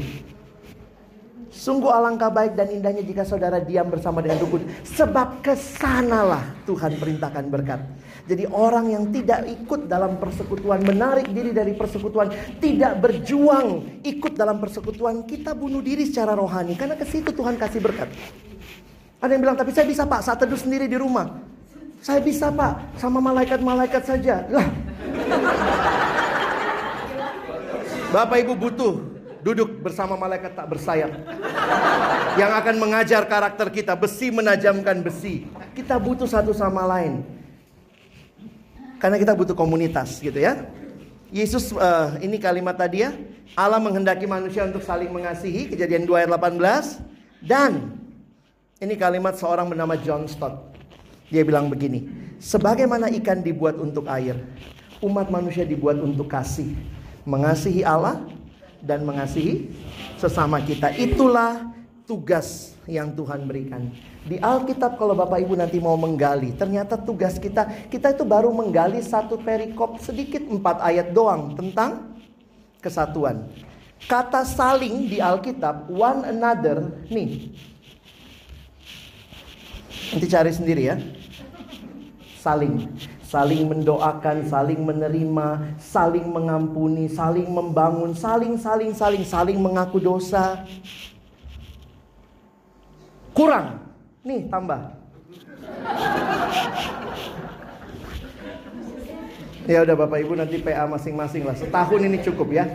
Sungguh 1.55 1.87
alangkah 1.87 2.27
baik 2.27 2.59
dan 2.59 2.67
indahnya 2.67 2.99
jika 2.99 3.23
saudara 3.23 3.63
diam 3.63 3.87
bersama 3.87 4.19
dengan 4.19 4.43
rukun. 4.43 4.67
Sebab 4.83 5.39
ke 5.39 5.55
sanalah 5.55 6.43
Tuhan 6.67 6.99
perintahkan 6.99 7.47
berkat. 7.47 7.79
Jadi 8.27 8.43
orang 8.51 8.91
yang 8.91 9.07
tidak 9.07 9.47
ikut 9.47 9.87
dalam 9.87 10.19
persekutuan, 10.19 10.83
menarik 10.83 11.31
diri 11.31 11.55
dari 11.55 11.71
persekutuan, 11.71 12.27
tidak 12.59 12.99
berjuang 12.99 14.01
ikut 14.03 14.35
dalam 14.35 14.59
persekutuan, 14.59 15.23
kita 15.23 15.55
bunuh 15.55 15.79
diri 15.79 16.03
secara 16.03 16.35
rohani. 16.35 16.75
Karena 16.75 16.99
ke 16.99 17.07
situ 17.07 17.31
Tuhan 17.31 17.55
kasih 17.55 17.79
berkat. 17.79 18.11
Ada 19.25 19.33
yang 19.33 19.41
bilang, 19.41 19.57
tapi 19.57 19.73
saya 19.73 19.89
bisa 19.89 20.05
pak 20.05 20.21
saat 20.21 20.37
teduh 20.37 20.53
sendiri 20.53 20.85
di 20.85 21.01
rumah. 21.01 21.41
Saya 21.97 22.21
bisa 22.21 22.53
pak, 22.53 22.93
sama 23.01 23.17
malaikat-malaikat 23.17 24.05
saja. 24.05 24.45
Lah. 24.53 24.69
Bapak 28.13 28.37
ibu 28.45 28.53
butuh 28.53 29.01
duduk 29.41 29.81
bersama 29.81 30.13
malaikat 30.13 30.53
tak 30.53 30.69
bersayap. 30.69 31.09
Yang 32.37 32.51
akan 32.53 32.75
mengajar 32.77 33.25
karakter 33.25 33.73
kita, 33.73 33.97
besi 33.97 34.29
menajamkan 34.29 35.01
besi. 35.01 35.49
Kita 35.73 35.97
butuh 35.97 36.29
satu 36.29 36.53
sama 36.53 36.85
lain. 36.85 37.25
Karena 39.01 39.17
kita 39.17 39.33
butuh 39.33 39.57
komunitas 39.57 40.21
gitu 40.21 40.37
ya. 40.37 40.69
Yesus 41.33 41.73
uh, 41.73 42.13
ini 42.21 42.37
kalimat 42.37 42.77
tadi 42.77 43.09
ya. 43.09 43.09
Allah 43.57 43.81
menghendaki 43.81 44.29
manusia 44.29 44.69
untuk 44.69 44.85
saling 44.85 45.09
mengasihi, 45.09 45.65
kejadian 45.65 46.05
2 46.05 46.13
ayat 46.13 46.29
18. 46.29 47.01
Dan 47.41 48.04
ini 48.83 48.99
kalimat 48.99 49.39
seorang 49.39 49.71
bernama 49.71 49.95
John 49.95 50.27
Stott. 50.27 50.75
Dia 51.31 51.41
bilang 51.47 51.71
begini, 51.71 52.05
sebagaimana 52.37 53.09
ikan 53.21 53.39
dibuat 53.41 53.79
untuk 53.79 54.05
air, 54.11 54.35
umat 54.99 55.31
manusia 55.31 55.63
dibuat 55.63 55.97
untuk 55.97 56.29
kasih, 56.29 56.75
mengasihi 57.23 57.81
Allah 57.81 58.21
dan 58.83 59.01
mengasihi 59.07 59.73
sesama 60.19 60.61
kita. 60.61 60.93
Itulah 60.93 61.71
tugas 62.05 62.77
yang 62.85 63.09
Tuhan 63.17 63.49
berikan. 63.49 63.89
Di 64.27 64.37
Alkitab 64.37 65.01
kalau 65.01 65.17
Bapak 65.17 65.41
Ibu 65.41 65.57
nanti 65.57 65.81
mau 65.81 65.97
menggali, 65.97 66.53
ternyata 66.53 66.93
tugas 66.99 67.41
kita, 67.41 67.89
kita 67.89 68.13
itu 68.13 68.21
baru 68.21 68.53
menggali 68.53 69.01
satu 69.01 69.41
perikop 69.41 69.97
sedikit 70.03 70.45
empat 70.45 70.83
ayat 70.85 71.09
doang 71.15 71.57
tentang 71.57 72.13
kesatuan. 72.83 73.49
Kata 74.05 74.45
saling 74.45 75.09
di 75.09 75.17
Alkitab, 75.17 75.89
one 75.89 76.29
another, 76.29 76.93
nih 77.09 77.49
Nanti 80.13 80.27
cari 80.29 80.51
sendiri 80.53 80.83
ya. 80.91 80.95
Saling, 82.43 82.93
saling 83.25 83.65
mendoakan, 83.65 84.45
saling 84.45 84.85
menerima, 84.85 85.47
saling 85.81 86.29
mengampuni, 86.29 87.09
saling 87.09 87.49
membangun, 87.49 88.13
saling 88.13 88.53
saling 88.61 88.93
saling 88.93 89.23
saling 89.25 89.57
mengaku 89.57 89.97
dosa. 89.97 90.61
Kurang. 93.33 93.81
Nih, 94.21 94.45
tambah. 94.47 94.93
Ya 99.65 99.81
udah 99.81 99.95
Bapak 99.97 100.21
Ibu 100.21 100.37
nanti 100.37 100.61
PA 100.61 100.85
masing-masing 100.85 101.41
lah. 101.41 101.57
Setahun 101.57 102.01
ini 102.05 102.21
cukup 102.21 102.53
ya. 102.53 102.69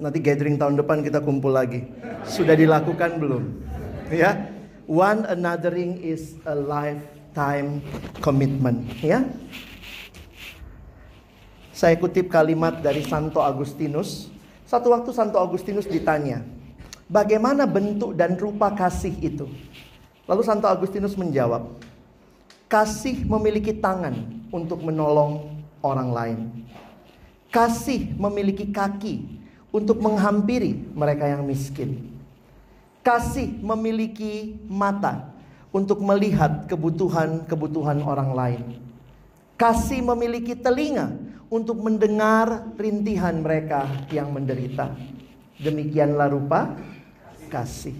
Nanti 0.00 0.16
gathering 0.24 0.56
tahun 0.56 0.80
depan 0.80 1.04
kita 1.04 1.20
kumpul 1.20 1.52
lagi. 1.52 1.84
Sudah 2.24 2.56
dilakukan 2.56 3.20
belum? 3.20 3.44
Ya. 4.08 4.59
One 4.90 5.22
anothering 5.22 6.02
is 6.02 6.34
a 6.42 6.58
lifetime 6.58 7.78
commitment, 8.18 8.90
ya. 8.98 9.22
Saya 11.70 11.94
kutip 11.94 12.26
kalimat 12.26 12.82
dari 12.82 13.06
Santo 13.06 13.38
Agustinus. 13.38 14.26
Satu 14.66 14.90
waktu 14.90 15.14
Santo 15.14 15.38
Agustinus 15.38 15.86
ditanya, 15.86 16.42
bagaimana 17.06 17.70
bentuk 17.70 18.18
dan 18.18 18.34
rupa 18.34 18.74
kasih 18.74 19.14
itu? 19.22 19.46
Lalu 20.26 20.42
Santo 20.42 20.66
Agustinus 20.66 21.14
menjawab, 21.14 21.70
kasih 22.66 23.22
memiliki 23.30 23.70
tangan 23.70 24.26
untuk 24.50 24.82
menolong 24.82 25.54
orang 25.86 26.10
lain. 26.10 26.38
Kasih 27.54 28.10
memiliki 28.18 28.66
kaki 28.74 29.22
untuk 29.70 30.02
menghampiri 30.02 30.82
mereka 30.98 31.30
yang 31.30 31.46
miskin. 31.46 32.09
Kasih 33.00 33.48
memiliki 33.64 34.60
mata 34.68 35.32
untuk 35.72 36.04
melihat 36.04 36.68
kebutuhan-kebutuhan 36.68 38.04
orang 38.04 38.30
lain. 38.36 38.62
Kasih 39.56 40.04
memiliki 40.04 40.52
telinga 40.52 41.12
untuk 41.48 41.80
mendengar 41.80 42.70
rintihan 42.76 43.40
mereka 43.40 43.88
yang 44.14 44.30
menderita. 44.30 44.92
Demikianlah 45.60 46.28
rupa 46.32 46.76
kasih. 47.50 47.92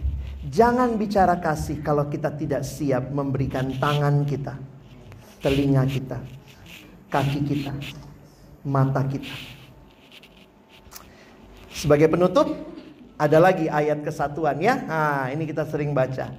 Jangan 0.49 0.97
bicara 0.97 1.37
kasih 1.37 1.85
kalau 1.85 2.09
kita 2.09 2.33
tidak 2.33 2.65
siap 2.65 3.13
memberikan 3.13 3.77
tangan 3.77 4.25
kita, 4.25 4.57
telinga 5.45 5.85
kita, 5.85 6.17
kaki 7.13 7.41
kita, 7.45 7.77
mata 8.65 9.05
kita. 9.05 9.37
Sebagai 11.77 12.09
penutup, 12.09 12.70
ada 13.21 13.37
lagi 13.37 13.69
ayat 13.69 14.01
kesatuan 14.01 14.57
ya. 14.65 14.81
Nah, 14.81 15.29
ini 15.29 15.45
kita 15.45 15.69
sering 15.69 15.93
baca. 15.93 16.33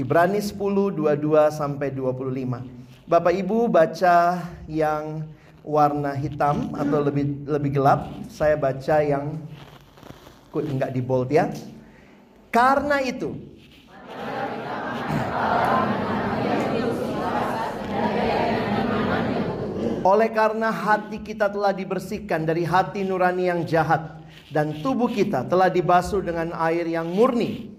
Ibrani 0.00 0.40
10 0.40 0.56
22 0.56 1.52
sampai 1.52 1.92
25. 1.92 2.64
Bapak 3.04 3.36
Ibu 3.36 3.68
baca 3.68 4.40
yang 4.64 5.28
warna 5.60 6.16
hitam 6.16 6.72
atau 6.72 7.04
lebih 7.04 7.44
lebih 7.44 7.76
gelap, 7.76 8.08
saya 8.32 8.56
baca 8.56 8.96
yang 9.04 9.36
enggak 10.56 10.96
di 10.96 11.04
bold 11.04 11.28
ya. 11.28 11.52
Karena 12.48 13.04
itu 13.04 13.36
Oleh 20.06 20.30
karena 20.30 20.70
hati 20.70 21.18
kita 21.18 21.50
telah 21.50 21.74
dibersihkan 21.74 22.46
dari 22.46 22.62
hati 22.62 23.02
nurani 23.02 23.50
yang 23.50 23.66
jahat 23.66 24.15
dan 24.50 24.78
tubuh 24.78 25.10
kita 25.10 25.42
telah 25.50 25.66
dibasuh 25.66 26.22
dengan 26.22 26.54
air 26.54 26.86
yang 26.86 27.10
murni. 27.10 27.74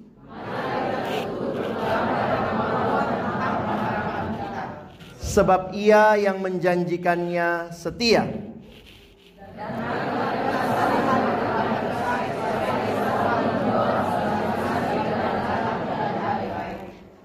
Sebab 5.21 5.69
ia 5.77 6.17
yang 6.17 6.41
menjanjikannya 6.41 7.69
setia. 7.69 8.25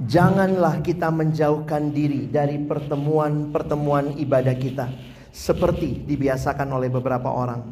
Janganlah 0.02 0.85
kita 0.85 1.09
menjauhkan 1.09 1.89
diri 1.89 2.28
dari 2.28 2.60
pertemuan-pertemuan 2.60 4.20
ibadah 4.20 4.52
kita 4.60 4.93
seperti 5.32 6.05
dibiasakan 6.05 6.69
oleh 6.69 6.93
beberapa 6.93 7.32
orang. 7.32 7.64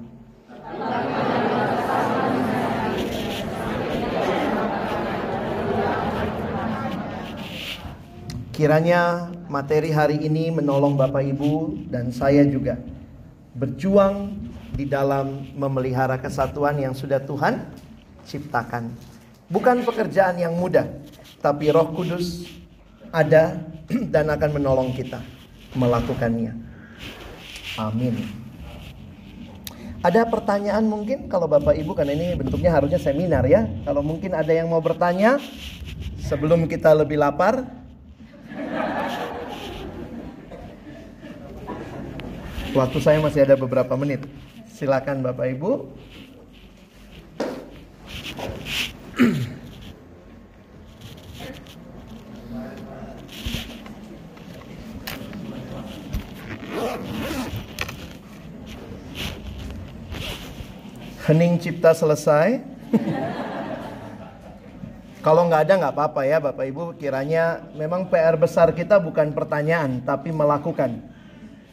Kiranya 8.61 9.33
materi 9.49 9.89
hari 9.89 10.21
ini 10.21 10.53
menolong 10.53 10.93
Bapak 10.93 11.25
Ibu 11.25 11.89
dan 11.89 12.13
saya 12.13 12.45
juga 12.45 12.77
berjuang 13.57 14.37
di 14.77 14.85
dalam 14.85 15.49
memelihara 15.57 16.21
kesatuan 16.21 16.77
yang 16.77 16.93
sudah 16.93 17.25
Tuhan 17.25 17.57
ciptakan. 18.29 18.93
Bukan 19.49 19.81
pekerjaan 19.81 20.37
yang 20.37 20.53
mudah, 20.61 20.85
tapi 21.41 21.73
Roh 21.73 21.89
Kudus 21.97 22.53
ada 23.09 23.65
dan 24.13 24.29
akan 24.29 24.51
menolong 24.53 24.93
kita 24.93 25.25
melakukannya. 25.73 26.53
Amin. 27.81 28.29
Ada 30.05 30.29
pertanyaan 30.29 30.85
mungkin 30.85 31.33
kalau 31.33 31.49
Bapak 31.49 31.81
Ibu 31.81 31.97
karena 31.97 32.13
ini 32.13 32.37
bentuknya 32.37 32.77
harusnya 32.77 33.01
seminar 33.01 33.49
ya. 33.49 33.65
Kalau 33.89 34.05
mungkin 34.05 34.37
ada 34.37 34.53
yang 34.53 34.69
mau 34.69 34.85
bertanya 34.85 35.41
sebelum 36.29 36.69
kita 36.69 36.93
lebih 36.93 37.17
lapar. 37.17 37.81
Waktu 42.71 42.99
saya 43.03 43.19
masih 43.19 43.43
ada 43.43 43.59
beberapa 43.59 43.99
menit. 43.99 44.23
Silakan 44.71 45.27
Bapak 45.27 45.53
Ibu. 45.59 45.91
Hening 61.27 61.63
cipta 61.63 61.95
selesai. 61.95 62.59
Kalau 65.21 65.45
nggak 65.45 65.69
ada 65.69 65.75
nggak 65.77 65.95
apa-apa 65.97 66.21
ya 66.25 66.41
Bapak 66.41 66.65
Ibu. 66.65 66.85
Kiranya 66.97 67.61
memang 67.77 68.09
PR 68.09 68.41
besar 68.41 68.73
kita 68.73 68.97
bukan 68.97 69.37
pertanyaan 69.37 70.01
tapi 70.01 70.33
melakukan. 70.33 70.97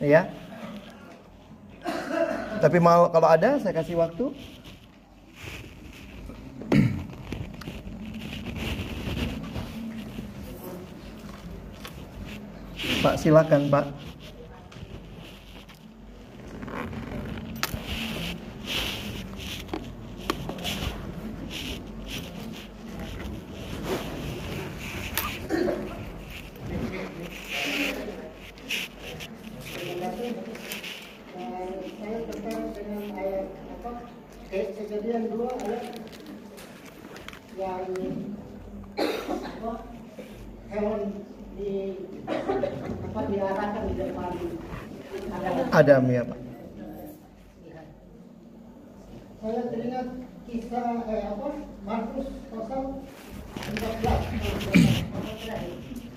Ya. 0.03 0.27
Tapi 2.59 2.77
mal 2.83 3.07
kalau 3.07 3.27
ada 3.31 3.55
saya 3.63 3.71
kasih 3.71 3.95
waktu. 3.95 4.35
Pak 12.99 13.15
silakan 13.15 13.71
Pak. 13.71 14.06
ada 45.73 45.97
ya 46.05 46.21
Pak. 46.21 46.37
Saya 49.37 49.61
teringat 49.73 50.07
kisah 50.45 51.01
eh, 51.09 51.25
apa? 51.25 51.49
Markus 51.81 52.29
pasal 52.53 53.01
14 53.57 55.01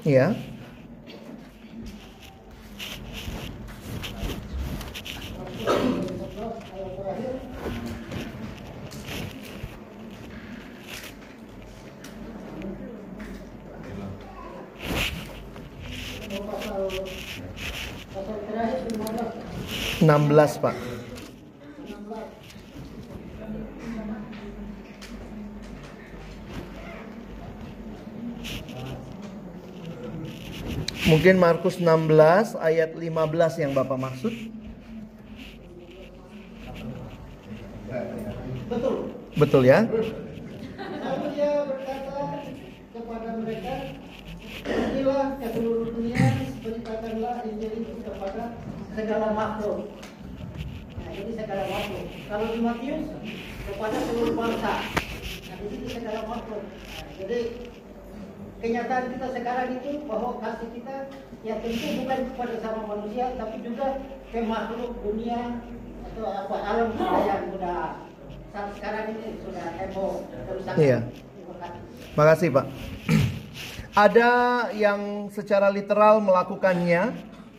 Iya. 0.04 0.36
Markus 0.36 0.48
16 20.00 20.62
Pak. 20.64 20.76
Mungkin 31.10 31.42
Markus 31.42 31.82
16 31.82 32.54
ayat 32.54 32.94
15 32.94 33.62
yang 33.62 33.74
Bapak 33.74 33.98
maksud? 33.98 34.30
Betul. 38.70 39.10
Betul 39.34 39.62
ya? 39.66 39.90
Lalu 39.90 41.26
dia 41.34 41.66
berkata 41.66 42.46
kepada 42.94 43.30
mereka, 43.42 43.74
Inilah 44.60 45.40
ke 45.40 45.46
seluruh 45.56 45.88
dunia, 45.90 46.20
beritakanlah 46.62 47.42
Injil 47.48 47.72
itu 47.80 47.94
kepada 48.04 48.60
segala 48.94 49.28
makhluk. 49.34 49.78
Nah, 50.98 51.10
jadi 51.14 51.30
segala 51.34 51.64
makhluk. 51.66 52.06
Kalau 52.26 52.46
di 52.50 52.60
Matius 52.60 53.04
kepada 53.70 53.96
seluruh 54.08 54.34
bangsa. 54.34 54.74
Nah, 55.50 55.56
di 55.62 55.76
segala 55.86 56.20
makhluk. 56.26 56.62
Nah, 56.64 57.10
jadi 57.18 57.38
kenyataan 58.60 59.04
kita 59.16 59.26
sekarang 59.32 59.68
itu 59.80 59.90
bahwa 60.04 60.30
kasih 60.42 60.68
kita 60.76 60.96
ya 61.40 61.54
tentu 61.64 61.88
bukan 62.04 62.20
kepada 62.34 62.54
sama 62.60 62.80
manusia, 62.84 63.26
tapi 63.40 63.56
juga 63.64 63.86
ke 64.30 64.40
makhluk 64.44 64.92
dunia 65.00 65.40
atau 66.10 66.26
apa 66.28 66.56
alam 66.60 66.88
yang 66.98 67.44
sudah 67.54 67.78
saat 68.50 68.68
sekarang 68.74 69.04
ini 69.14 69.26
sudah 69.46 69.66
heboh 69.78 70.12
kerusakan. 70.26 70.78
Iya. 70.78 70.98
Makasih 72.18 72.48
Pak. 72.50 72.66
Ada 74.04 74.30
yang 74.74 75.30
secara 75.34 75.66
literal 75.70 76.22
melakukannya, 76.22 77.10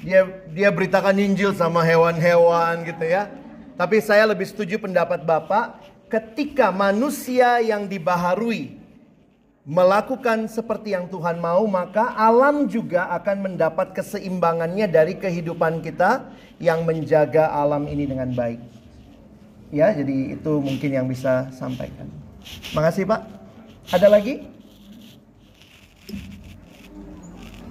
dia 0.02 0.22
dia 0.50 0.70
beritakan 0.74 1.16
Injil 1.18 1.54
sama 1.54 1.86
hewan-hewan 1.86 2.86
gitu 2.86 3.06
ya. 3.06 3.30
Tapi 3.78 3.98
saya 4.02 4.30
lebih 4.30 4.46
setuju 4.46 4.78
pendapat 4.78 5.26
Bapak 5.26 5.82
ketika 6.12 6.70
manusia 6.70 7.64
yang 7.64 7.88
dibaharui 7.88 8.82
melakukan 9.62 10.50
seperti 10.50 10.98
yang 10.98 11.06
Tuhan 11.06 11.38
mau, 11.38 11.64
maka 11.70 12.18
alam 12.18 12.66
juga 12.66 13.08
akan 13.14 13.50
mendapat 13.50 13.94
keseimbangannya 13.94 14.90
dari 14.90 15.16
kehidupan 15.16 15.86
kita 15.86 16.26
yang 16.58 16.82
menjaga 16.84 17.50
alam 17.54 17.86
ini 17.86 18.10
dengan 18.10 18.34
baik. 18.34 18.60
Ya, 19.72 19.94
jadi 19.96 20.36
itu 20.36 20.52
mungkin 20.60 20.90
yang 20.92 21.08
bisa 21.08 21.48
sampaikan. 21.56 22.10
Makasih 22.76 23.08
Pak. 23.08 23.22
Ada 23.94 24.12
lagi? 24.12 24.44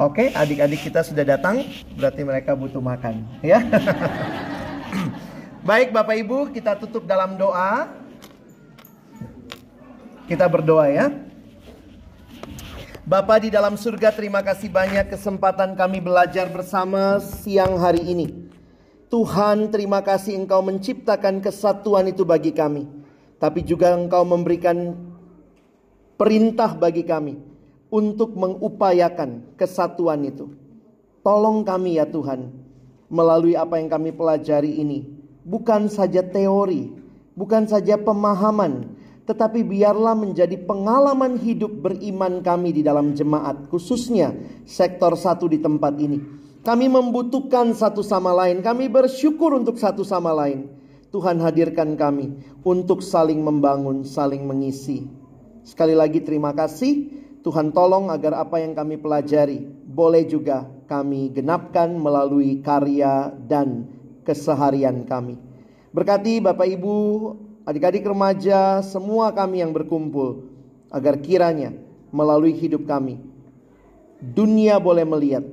Oke, 0.00 0.32
adik-adik 0.32 0.88
kita 0.88 1.04
sudah 1.04 1.28
datang, 1.28 1.60
berarti 1.92 2.24
mereka 2.24 2.56
butuh 2.56 2.80
makan, 2.80 3.20
ya. 3.44 3.60
Baik 5.68 5.92
Bapak 5.92 6.16
Ibu, 6.16 6.56
kita 6.56 6.72
tutup 6.80 7.04
dalam 7.04 7.36
doa. 7.36 7.84
Kita 10.24 10.48
berdoa 10.48 10.88
ya. 10.88 11.12
Bapa 13.04 13.44
di 13.44 13.52
dalam 13.52 13.76
surga, 13.76 14.08
terima 14.16 14.40
kasih 14.40 14.72
banyak 14.72 15.12
kesempatan 15.12 15.76
kami 15.76 16.00
belajar 16.00 16.48
bersama 16.48 17.20
siang 17.20 17.76
hari 17.76 18.00
ini. 18.00 18.48
Tuhan, 19.12 19.68
terima 19.68 20.00
kasih 20.00 20.32
Engkau 20.32 20.64
menciptakan 20.64 21.44
kesatuan 21.44 22.08
itu 22.08 22.24
bagi 22.24 22.56
kami, 22.56 22.88
tapi 23.36 23.60
juga 23.60 23.92
Engkau 23.92 24.24
memberikan 24.24 24.96
perintah 26.16 26.72
bagi 26.72 27.04
kami 27.04 27.49
untuk 27.90 28.38
mengupayakan 28.38 29.58
kesatuan 29.58 30.22
itu. 30.24 30.48
Tolong 31.20 31.66
kami 31.66 32.00
ya 32.00 32.08
Tuhan, 32.08 32.48
melalui 33.12 33.58
apa 33.58 33.76
yang 33.76 33.92
kami 33.92 34.14
pelajari 34.14 34.80
ini, 34.80 35.04
bukan 35.44 35.90
saja 35.90 36.24
teori, 36.24 36.88
bukan 37.36 37.68
saja 37.68 38.00
pemahaman, 38.00 38.96
tetapi 39.28 39.60
biarlah 39.66 40.16
menjadi 40.16 40.56
pengalaman 40.64 41.36
hidup 41.36 41.84
beriman 41.84 42.40
kami 42.40 42.72
di 42.72 42.82
dalam 42.86 43.12
jemaat, 43.12 43.68
khususnya 43.68 44.32
sektor 44.64 45.12
satu 45.18 45.50
di 45.50 45.60
tempat 45.60 45.92
ini. 46.00 46.18
Kami 46.60 46.86
membutuhkan 46.88 47.72
satu 47.76 48.00
sama 48.00 48.32
lain, 48.32 48.64
kami 48.64 48.88
bersyukur 48.88 49.52
untuk 49.56 49.76
satu 49.76 50.04
sama 50.06 50.32
lain. 50.32 50.68
Tuhan 51.10 51.42
hadirkan 51.42 51.98
kami 51.98 52.38
untuk 52.62 53.02
saling 53.02 53.42
membangun, 53.42 54.06
saling 54.06 54.46
mengisi. 54.46 55.10
Sekali 55.66 55.92
lagi 55.92 56.22
terima 56.22 56.54
kasih. 56.54 57.19
Tuhan 57.40 57.72
tolong 57.72 58.12
agar 58.12 58.36
apa 58.36 58.60
yang 58.60 58.76
kami 58.76 59.00
pelajari 59.00 59.64
boleh 59.88 60.28
juga 60.28 60.68
kami 60.84 61.32
genapkan 61.32 61.88
melalui 61.96 62.60
karya 62.60 63.32
dan 63.48 63.88
keseharian 64.28 65.08
kami. 65.08 65.40
Berkati 65.90 66.38
Bapak 66.38 66.68
Ibu 66.68 66.94
adik-adik 67.64 68.04
remaja, 68.04 68.84
semua 68.84 69.32
kami 69.32 69.62
yang 69.64 69.72
berkumpul, 69.72 70.50
agar 70.90 71.18
kiranya 71.22 71.72
melalui 72.10 72.52
hidup 72.52 72.84
kami, 72.84 73.22
dunia 74.20 74.76
boleh 74.82 75.06
melihat 75.06 75.44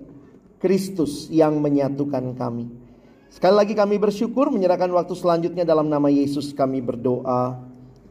Kristus 0.57 1.29
yang 1.29 1.61
menyatukan 1.61 2.33
kami. 2.33 2.67
Sekali 3.29 3.55
lagi 3.55 3.73
kami 3.77 4.01
bersyukur 4.01 4.49
menyerahkan 4.49 4.89
waktu 4.89 5.13
selanjutnya 5.13 5.67
dalam 5.67 5.91
nama 5.91 6.09
Yesus 6.09 6.55
kami 6.55 6.81
berdoa. 6.81 7.59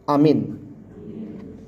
Amin. 0.06 0.65